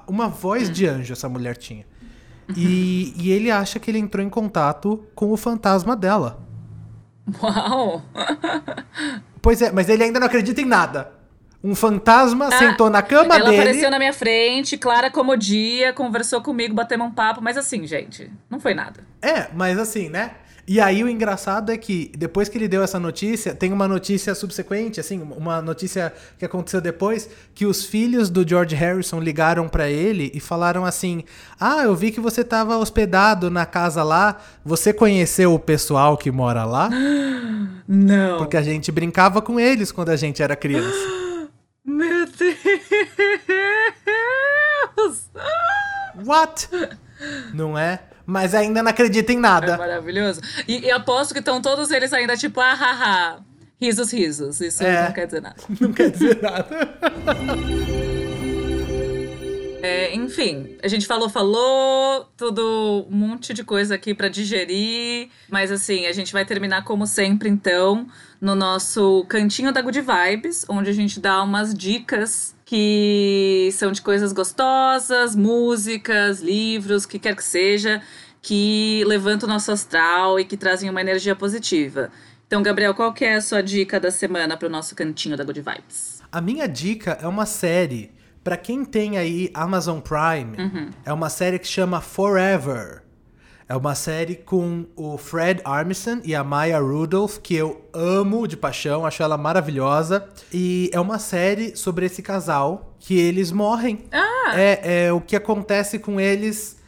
Uma 0.07 0.29
voz 0.29 0.71
de 0.71 0.87
anjo 0.87 1.13
essa 1.13 1.29
mulher 1.29 1.57
tinha. 1.57 1.85
E, 2.57 3.13
e 3.17 3.31
ele 3.31 3.51
acha 3.51 3.79
que 3.79 3.91
ele 3.91 3.99
entrou 3.99 4.25
em 4.25 4.31
contato 4.31 5.07
com 5.15 5.31
o 5.31 5.37
fantasma 5.37 5.95
dela. 5.95 6.43
Uau! 7.43 8.03
Pois 9.41 9.61
é, 9.61 9.71
mas 9.71 9.89
ele 9.89 10.05
ainda 10.05 10.19
não 10.19 10.27
acredita 10.27 10.61
em 10.61 10.65
nada. 10.65 11.13
Um 11.63 11.75
fantasma 11.75 12.49
ah, 12.49 12.59
sentou 12.59 12.91
na 12.91 13.03
cama 13.03 13.37
ela 13.37 13.45
dele. 13.45 13.57
Ela 13.57 13.63
apareceu 13.63 13.91
na 13.91 13.99
minha 13.99 14.13
frente, 14.13 14.77
clara 14.77 15.11
como 15.11 15.37
dia, 15.37 15.93
conversou 15.93 16.41
comigo, 16.41 16.75
batemos 16.75 17.07
um 17.07 17.11
papo, 17.11 17.41
mas 17.41 17.57
assim, 17.57 17.87
gente, 17.87 18.31
não 18.51 18.59
foi 18.59 18.75
nada. 18.75 19.01
É, 19.21 19.47
mas 19.55 19.79
assim, 19.79 20.09
né? 20.09 20.33
E 20.67 20.81
aí 20.81 21.03
o 21.03 21.09
engraçado 21.09 21.73
é 21.73 21.77
que 21.77 22.13
depois 22.17 22.49
que 22.49 22.57
ele 22.57 22.69
deu 22.69 22.85
essa 22.85 22.99
notícia, 22.99 23.53
tem 23.53 23.73
uma 23.73 23.89
notícia 23.89 24.33
subsequente, 24.33 25.01
assim, 25.01 25.21
uma 25.21 25.61
notícia 25.61 26.13
que 26.39 26.45
aconteceu 26.45 26.81
depois, 26.81 27.29
que 27.53 27.67
os 27.67 27.85
filhos 27.85 28.31
do 28.31 28.49
George 28.49 28.75
Harrison 28.77 29.19
ligaram 29.19 29.69
para 29.69 29.91
ele 29.91 30.31
e 30.33 30.39
falaram 30.39 30.85
assim: 30.85 31.25
"Ah, 31.59 31.83
eu 31.83 31.97
vi 31.97 32.13
que 32.13 32.21
você 32.21 32.45
tava 32.45 32.77
hospedado 32.77 33.51
na 33.51 33.67
casa 33.67 34.05
lá, 34.05 34.39
você 34.65 34.93
conheceu 34.93 35.53
o 35.53 35.59
pessoal 35.59 36.17
que 36.17 36.31
mora 36.31 36.65
lá?" 36.65 36.89
Não. 37.89 38.39
Porque 38.39 38.57
a 38.57 38.63
gente 38.63 38.93
brincava 38.93 39.43
com 39.43 39.59
eles 39.59 39.91
quando 39.91 40.11
a 40.11 40.17
gente 40.17 40.43
era 40.43 40.55
criança. 40.55 40.97
Meu 41.85 42.27
Deus! 42.27 42.63
What? 46.25 46.69
Não 47.53 47.77
é? 47.77 48.01
Mas 48.25 48.55
ainda 48.55 48.83
não 48.83 48.91
acredita 48.91 49.33
em 49.33 49.39
nada. 49.39 49.73
É 49.73 49.77
maravilhoso. 49.77 50.41
E, 50.69 50.87
e 50.87 50.91
aposto 50.91 51.33
que 51.33 51.41
estão 51.41 51.61
todos 51.61 51.91
eles 51.91 52.13
ainda 52.13 52.37
tipo, 52.37 52.61
ah, 52.61 52.75
haha. 52.75 53.41
Risos, 53.81 54.13
risos. 54.13 54.61
Isso 54.61 54.85
é, 54.85 55.07
não 55.07 55.13
quer 55.13 55.27
dizer 55.27 55.43
nada. 55.43 55.57
Não 55.81 55.93
quer 55.93 56.11
dizer 56.11 56.41
nada. 56.41 56.69
É, 59.85 60.15
enfim, 60.15 60.77
a 60.81 60.87
gente 60.87 61.09
falou, 61.09 61.29
falou, 61.29 62.31
tudo, 62.37 63.05
um 63.11 63.17
monte 63.17 63.53
de 63.53 63.65
coisa 63.65 63.97
aqui 63.97 64.15
para 64.15 64.29
digerir. 64.29 65.29
Mas 65.51 65.73
assim, 65.73 66.07
a 66.07 66.13
gente 66.13 66.33
vai 66.33 66.45
terminar 66.45 66.85
como 66.85 67.05
sempre, 67.05 67.49
então, 67.49 68.07
no 68.43 68.57
nosso 68.57 69.25
cantinho 69.29 69.73
da 69.73 69.81
Good 69.81 70.01
Vibes, 70.01 70.67
onde 70.69 70.91
a 70.91 70.93
gente 70.93 71.21
dá 71.21 71.41
umas 71.45 71.73
dicas 71.73 72.57
que 72.65 73.69
são 73.73 73.93
de 73.93 74.03
coisas 74.03 74.33
gostosas, 74.33 75.37
músicas, 75.37 76.41
livros, 76.41 77.07
que 77.07 77.21
quer 77.21 77.37
que 77.37 77.45
seja, 77.45 78.03
que 78.43 79.05
levantam 79.07 79.49
o 79.49 79.53
nosso 79.53 79.71
astral 79.71 80.41
e 80.41 80.45
que 80.45 80.57
trazem 80.57 80.91
uma 80.91 81.01
energia 81.01 81.37
positiva. 81.37 82.11
Então, 82.45 82.65
Gabriel, 82.65 82.95
qual 82.95 83.15
que 83.15 83.25
é 83.25 83.37
a 83.37 83.41
sua 83.41 83.63
dica 83.63 84.01
da 84.01 84.11
semana 84.11 84.57
para 84.57 84.67
o 84.67 84.71
nosso 84.71 84.97
cantinho 84.97 85.37
da 85.37 85.45
Good 85.45 85.61
Vibes? 85.61 86.21
A 86.33 86.41
minha 86.41 86.67
dica 86.67 87.17
é 87.23 87.29
uma 87.29 87.47
série 87.47 88.11
para 88.43 88.57
quem 88.57 88.85
tem 88.85 89.19
aí 89.19 89.51
Amazon 89.55 90.01
Prime, 90.01 90.57
uhum. 90.59 90.91
é 91.05 91.13
uma 91.13 91.31
série 91.31 91.61
que 91.61 91.69
chama 91.69 92.01
Forever. 92.01 93.02
É 93.73 93.77
uma 93.77 93.95
série 93.95 94.35
com 94.37 94.85
o 94.95 95.17
Fred 95.17 95.63
Armisen 95.65 96.21
e 96.27 96.35
a 96.35 96.45
Maya 96.45 96.79
Rudolph, 96.79 97.39
que 97.39 97.55
eu 97.55 97.89
amo 97.95 98.47
de 98.47 98.55
paixão, 98.55 99.07
acho 99.07 99.23
ela 99.23 99.39
maravilhosa. 99.39 100.29
E 100.53 100.91
é 100.93 101.01
uma 101.01 101.19
série 101.19 101.75
sobre 101.75 102.05
esse 102.05 102.21
casal 102.21 102.95
que 102.99 103.19
eles 103.19 103.51
morrem. 103.51 104.05
Ah. 104.13 104.53
É, 104.55 105.05
é 105.07 105.13
o 105.15 105.23
que 105.23 105.35
acontece 105.35 105.99
com 105.99 106.21
eles 106.21 106.79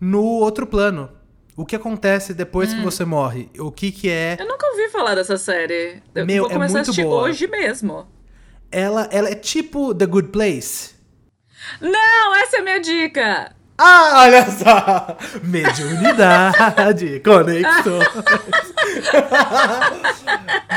no 0.00 0.24
outro 0.24 0.66
plano. 0.66 1.10
O 1.54 1.66
que 1.66 1.76
acontece 1.76 2.32
depois 2.32 2.72
hum. 2.72 2.76
que 2.78 2.84
você 2.84 3.04
morre? 3.04 3.50
O 3.58 3.70
que 3.70 3.92
que 3.92 4.08
é... 4.08 4.38
Eu 4.40 4.48
nunca 4.48 4.66
ouvi 4.66 4.88
falar 4.88 5.16
dessa 5.16 5.36
série. 5.36 6.02
Eu 6.14 6.24
Meu, 6.24 6.44
vou 6.44 6.52
começar 6.52 6.54
é 6.54 6.76
muito 6.76 6.76
a 6.78 6.80
assistir 6.80 7.04
boa. 7.04 7.22
hoje 7.24 7.46
mesmo. 7.48 8.08
Ela, 8.72 9.06
ela 9.12 9.28
é 9.28 9.34
tipo 9.34 9.94
The 9.94 10.06
Good 10.06 10.28
Place. 10.28 10.94
Não, 11.82 12.34
essa 12.36 12.56
é 12.56 12.60
a 12.60 12.62
minha 12.62 12.80
dica. 12.80 13.59
Ah, 13.82 14.24
olha 14.24 14.50
só! 14.50 15.16
Mediunidade, 15.42 17.20
conexões. 17.24 18.08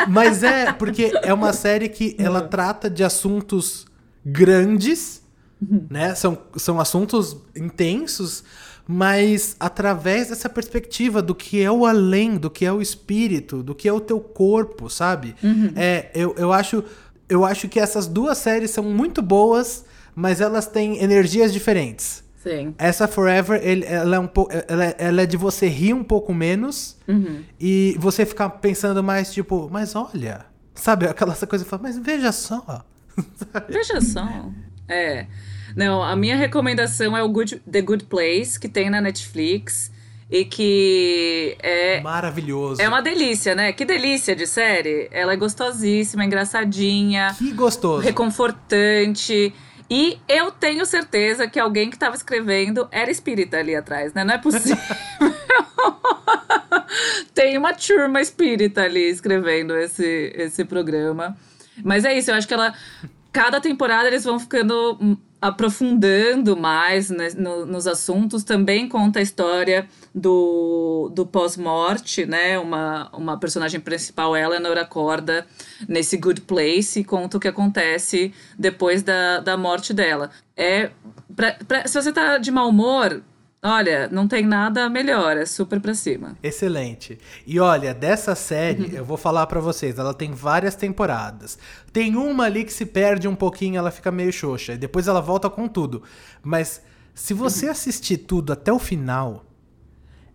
Mas 0.08 0.42
é, 0.42 0.72
porque 0.72 1.12
é 1.22 1.34
uma 1.34 1.52
série 1.52 1.90
que 1.90 2.16
ela 2.18 2.42
trata 2.42 2.90
de 2.90 3.04
assuntos 3.04 3.86
grandes, 4.26 5.22
né? 5.90 6.16
São, 6.16 6.38
são 6.56 6.80
assuntos 6.80 7.36
intensos, 7.54 8.42
mas 8.88 9.58
através 9.60 10.30
dessa 10.30 10.48
perspectiva 10.48 11.22
do 11.22 11.36
que 11.36 11.62
é 11.62 11.70
o 11.70 11.86
além, 11.86 12.38
do 12.38 12.50
que 12.50 12.66
é 12.66 12.72
o 12.72 12.82
espírito, 12.82 13.62
do 13.62 13.76
que 13.76 13.90
é 13.90 13.92
o 13.92 14.00
teu 14.00 14.22
corpo, 14.22 14.90
sabe? 14.90 15.36
Uhum. 15.44 15.74
É, 15.76 16.10
eu, 16.16 16.34
eu, 16.38 16.54
acho, 16.54 16.82
eu 17.28 17.44
acho 17.44 17.68
que 17.68 17.82
essas 17.82 18.08
duas 18.08 18.38
séries 18.38 18.72
são 18.72 18.86
muito 18.86 19.22
boas 19.22 19.84
mas 20.16 20.42
elas 20.42 20.68
têm 20.68 21.02
energias 21.02 21.52
diferentes. 21.52 22.23
Sim. 22.44 22.76
Essa 22.78 23.08
Forever, 23.08 23.62
ele, 23.64 23.86
ela, 23.86 24.18
é 24.18 24.20
um 24.20 24.30
ela, 24.68 24.84
ela, 24.98 25.22
é 25.22 25.26
de 25.26 25.38
você 25.38 25.66
rir 25.68 25.94
um 25.94 26.04
pouco 26.04 26.34
menos 26.34 26.98
uhum. 27.08 27.42
e 27.58 27.96
você 27.98 28.26
ficar 28.26 28.50
pensando 28.50 29.02
mais, 29.02 29.34
tipo, 29.34 29.70
mas 29.72 29.96
olha, 29.96 30.46
sabe? 30.76 31.08
Aquela 31.08 31.34
coisa, 31.34 31.66
mas 31.82 31.98
veja 31.98 32.34
só. 32.34 32.84
veja 33.70 34.02
só. 34.02 34.28
É. 34.90 35.26
Não, 35.74 36.04
a 36.04 36.18
minha 36.18 36.36
recomendação 36.36 37.16
é 37.16 37.24
o 37.24 37.30
Good, 37.30 37.62
The 37.70 37.82
Good 37.82 38.06
Place, 38.06 38.60
que 38.60 38.68
tem 38.68 38.90
na 38.90 39.00
Netflix 39.00 39.90
e 40.30 40.44
que 40.44 41.56
é 41.64 42.02
maravilhoso. 42.02 42.82
É 42.82 42.90
uma 42.90 43.02
delícia, 43.02 43.56
né? 43.56 43.72
Que 43.72 43.86
delícia 43.86 44.36
de 44.36 44.46
série. 44.46 45.08
Ela 45.12 45.32
é 45.32 45.38
gostosíssima, 45.38 46.26
engraçadinha. 46.26 47.34
Que 47.38 47.54
gostoso. 47.54 48.02
Reconfortante. 48.04 49.54
E 49.94 50.20
eu 50.28 50.50
tenho 50.50 50.88
certeza 50.88 51.48
que 51.48 51.60
alguém 51.60 51.88
que 51.88 51.96
estava 51.96 52.16
escrevendo 52.16 52.88
era 52.90 53.12
espírita 53.12 53.58
ali 53.58 53.76
atrás, 53.76 54.12
né? 54.12 54.24
Não 54.24 54.34
é 54.34 54.40
possível. 54.40 54.76
Tem 57.32 57.56
uma 57.60 57.76
turma 57.76 58.20
espírita 58.20 58.82
ali 58.82 59.08
escrevendo 59.08 59.78
esse, 59.78 60.34
esse 60.36 60.66
programa. 60.66 61.38
Mas 61.84 62.06
é 62.06 62.18
isso, 62.18 62.32
eu 62.32 62.36
acho 62.36 62.48
que 62.48 62.56
ela. 62.56 62.74
Cada 63.32 63.62
temporada 63.62 64.08
eles 64.08 64.24
vão 64.24 64.40
ficando 64.40 64.98
aprofundando 65.44 66.56
mais 66.56 67.10
né, 67.10 67.28
no, 67.36 67.66
nos 67.66 67.86
assuntos, 67.86 68.46
também 68.46 68.88
conta 68.88 69.20
a 69.20 69.22
história 69.22 69.90
do, 70.16 71.12
do 71.14 71.26
pós-morte, 71.26 72.26
né? 72.26 72.58
Uma, 72.58 73.10
uma 73.12 73.38
personagem 73.38 73.82
principal, 73.82 74.38
Eleanor, 74.38 74.78
acorda 74.78 75.46
nesse 75.86 76.16
Good 76.16 76.42
Place 76.42 77.02
e 77.02 77.04
conta 77.04 77.36
o 77.36 77.40
que 77.42 77.50
acontece 77.50 78.34
depois 78.58 79.04
da, 79.04 79.42
da 79.42 79.58
morte 79.58 79.94
dela. 79.94 80.32
É, 80.56 80.92
pra, 81.36 81.58
pra, 81.68 81.88
se 81.90 82.02
você 82.02 82.14
tá 82.14 82.38
de 82.38 82.50
mau 82.50 82.70
humor, 82.70 83.22
Olha, 83.66 84.10
não 84.12 84.28
tem 84.28 84.46
nada 84.46 84.90
melhor, 84.90 85.38
é 85.38 85.46
super 85.46 85.80
pra 85.80 85.94
cima. 85.94 86.38
Excelente. 86.44 87.18
E 87.48 87.62
olha, 87.62 87.94
dessa 87.94 88.36
série, 88.36 88.92
eu 88.98 89.06
vou 89.06 89.16
falar 89.16 89.48
para 89.48 89.62
vocês, 89.62 89.98
ela 89.98 90.14
tem 90.14 90.34
várias 90.34 90.76
temporadas. 90.76 91.58
Tem 91.94 92.18
uma 92.18 92.44
ali 92.44 92.66
que 92.66 92.74
se 92.74 92.86
perde 92.86 93.26
um 93.26 93.36
pouquinho, 93.36 93.78
ela 93.78 93.90
fica 93.90 94.12
meio 94.12 94.34
xoxa, 94.34 94.74
e 94.74 94.78
depois 94.78 95.08
ela 95.08 95.22
volta 95.22 95.50
com 95.50 95.66
tudo. 95.70 96.04
Mas 96.44 96.82
se 97.16 97.34
você 97.34 97.70
assistir 97.70 98.18
tudo 98.18 98.52
até 98.52 98.74
o 98.74 98.80
final, 98.80 99.46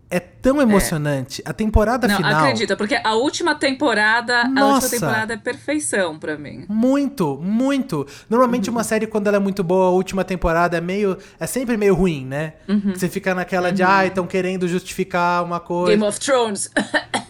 é 0.09 0.19
tão 0.19 0.59
emocionante. 0.59 1.41
É. 1.45 1.49
A 1.49 1.53
temporada 1.53 2.07
não, 2.07 2.17
final. 2.17 2.43
acredita, 2.43 2.75
porque 2.75 2.99
a 3.03 3.13
última 3.13 3.53
temporada, 3.53 4.45
Nossa, 4.45 4.61
a 4.61 4.73
última 4.73 4.89
temporada 4.89 5.33
é 5.33 5.37
perfeição 5.37 6.17
para 6.17 6.35
mim. 6.37 6.65
Muito, 6.67 7.37
muito. 7.37 8.07
Normalmente 8.27 8.69
uhum. 8.69 8.75
uma 8.75 8.83
série 8.83 9.05
quando 9.05 9.27
ela 9.27 9.37
é 9.37 9.39
muito 9.39 9.63
boa, 9.63 9.87
a 9.87 9.91
última 9.91 10.23
temporada 10.23 10.77
é 10.77 10.81
meio 10.81 11.17
é 11.39 11.45
sempre 11.45 11.77
meio 11.77 11.93
ruim, 11.93 12.25
né? 12.25 12.53
Uhum. 12.67 12.93
Você 12.95 13.07
fica 13.07 13.35
naquela 13.35 13.71
de, 13.71 13.83
ah, 13.83 14.05
estão 14.05 14.25
querendo 14.25 14.67
justificar 14.67 15.43
uma 15.43 15.59
coisa. 15.59 15.91
Game 15.91 16.03
of 16.03 16.19
Thrones. 16.19 16.71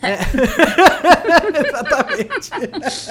É. 0.01 0.19
Exatamente. 1.67 2.49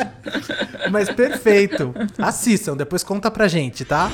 Mas 0.91 1.11
perfeito. 1.11 1.95
Assistam, 2.19 2.75
depois 2.75 3.03
conta 3.03 3.31
pra 3.31 3.47
gente, 3.49 3.85
tá? 3.85 4.11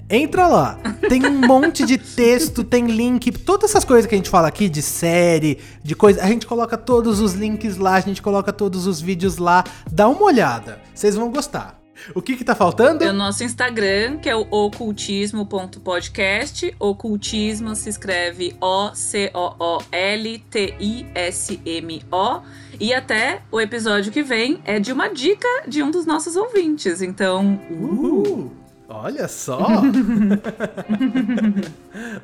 Entra 0.09 0.47
lá. 0.47 0.79
Tem 1.09 1.25
um 1.25 1.45
monte 1.45 1.85
de 1.85 1.97
texto, 1.97 2.63
tem 2.63 2.87
link, 2.87 3.29
todas 3.31 3.71
essas 3.71 3.83
coisas 3.83 4.05
que 4.05 4.15
a 4.15 4.17
gente 4.17 4.29
fala 4.29 4.47
aqui 4.47 4.69
de 4.69 4.81
série, 4.81 5.57
de 5.83 5.95
coisa, 5.95 6.23
a 6.23 6.27
gente 6.27 6.47
coloca 6.47 6.77
todos 6.77 7.19
os 7.19 7.33
links 7.33 7.75
lá, 7.77 7.95
a 7.95 7.99
gente 7.99 8.21
coloca 8.21 8.53
todos 8.53 8.87
os 8.87 9.01
vídeos 9.01 9.37
lá. 9.37 9.65
Dá 9.91 10.07
uma 10.07 10.23
olhada, 10.23 10.79
vocês 10.93 11.15
vão 11.15 11.29
gostar. 11.29 11.77
O 12.13 12.21
que 12.21 12.35
que 12.35 12.43
tá 12.43 12.53
faltando? 12.53 13.03
É 13.03 13.09
o 13.09 13.13
nosso 13.13 13.43
Instagram, 13.43 14.17
que 14.17 14.29
é 14.29 14.35
o 14.35 14.45
ocultismo.podcast. 14.51 16.75
Ocultismo 16.79 17.75
se 17.75 17.89
escreve 17.89 18.55
O-C-O-O-L-T-I-S-M-O. 18.61 19.21
E 22.79 22.93
até 22.93 23.41
o 23.51 23.59
episódio 23.59 24.11
que 24.11 24.21
vem 24.21 24.61
é 24.63 24.79
de 24.79 24.93
uma 24.93 25.09
dica 25.09 25.47
de 25.67 25.81
um 25.81 25.89
dos 25.89 26.05
nossos 26.05 26.35
ouvintes. 26.35 27.01
Então. 27.01 27.59
Uh! 27.71 28.66
Olha 28.89 29.27
só! 29.27 29.67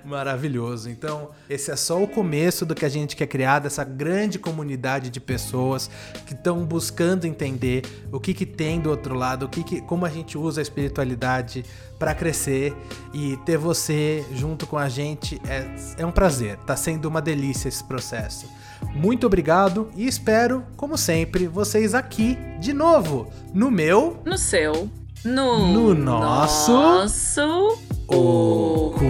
Maravilhoso. 0.05 0.89
Então, 0.89 1.31
esse 1.49 1.69
é 1.69 1.75
só 1.75 2.01
o 2.01 2.07
começo 2.07 2.65
do 2.65 2.73
que 2.73 2.85
a 2.85 2.89
gente 2.89 3.17
quer 3.17 3.27
criar, 3.27 3.59
dessa 3.59 3.83
grande 3.83 4.39
comunidade 4.39 5.09
de 5.09 5.19
pessoas 5.19 5.89
que 6.25 6.33
estão 6.33 6.65
buscando 6.65 7.25
entender 7.25 7.83
o 8.11 8.19
que, 8.19 8.33
que 8.33 8.45
tem 8.45 8.79
do 8.79 8.89
outro 8.89 9.13
lado, 9.13 9.45
o 9.45 9.49
que, 9.49 9.61
que 9.61 9.81
como 9.81 10.05
a 10.05 10.09
gente 10.09 10.37
usa 10.37 10.61
a 10.61 10.63
espiritualidade 10.63 11.65
para 11.99 12.15
crescer 12.15 12.73
e 13.13 13.35
ter 13.45 13.57
você 13.57 14.25
junto 14.33 14.65
com 14.65 14.77
a 14.77 14.87
gente 14.87 15.41
é, 15.45 15.67
é 15.97 16.05
um 16.05 16.11
prazer. 16.11 16.57
Tá 16.65 16.77
sendo 16.77 17.05
uma 17.05 17.21
delícia 17.21 17.67
esse 17.67 17.83
processo. 17.83 18.47
Muito 18.93 19.27
obrigado 19.27 19.89
e 19.95 20.07
espero, 20.07 20.63
como 20.77 20.97
sempre, 20.97 21.47
vocês 21.47 21.93
aqui 21.93 22.37
de 22.59 22.73
novo 22.73 23.29
no 23.53 23.69
meu, 23.69 24.21
no 24.25 24.37
seu 24.37 24.89
no, 25.25 25.67
no 25.67 25.93
nosso, 25.93 26.71
nosso 26.71 27.77
ocultismo. 28.07 29.03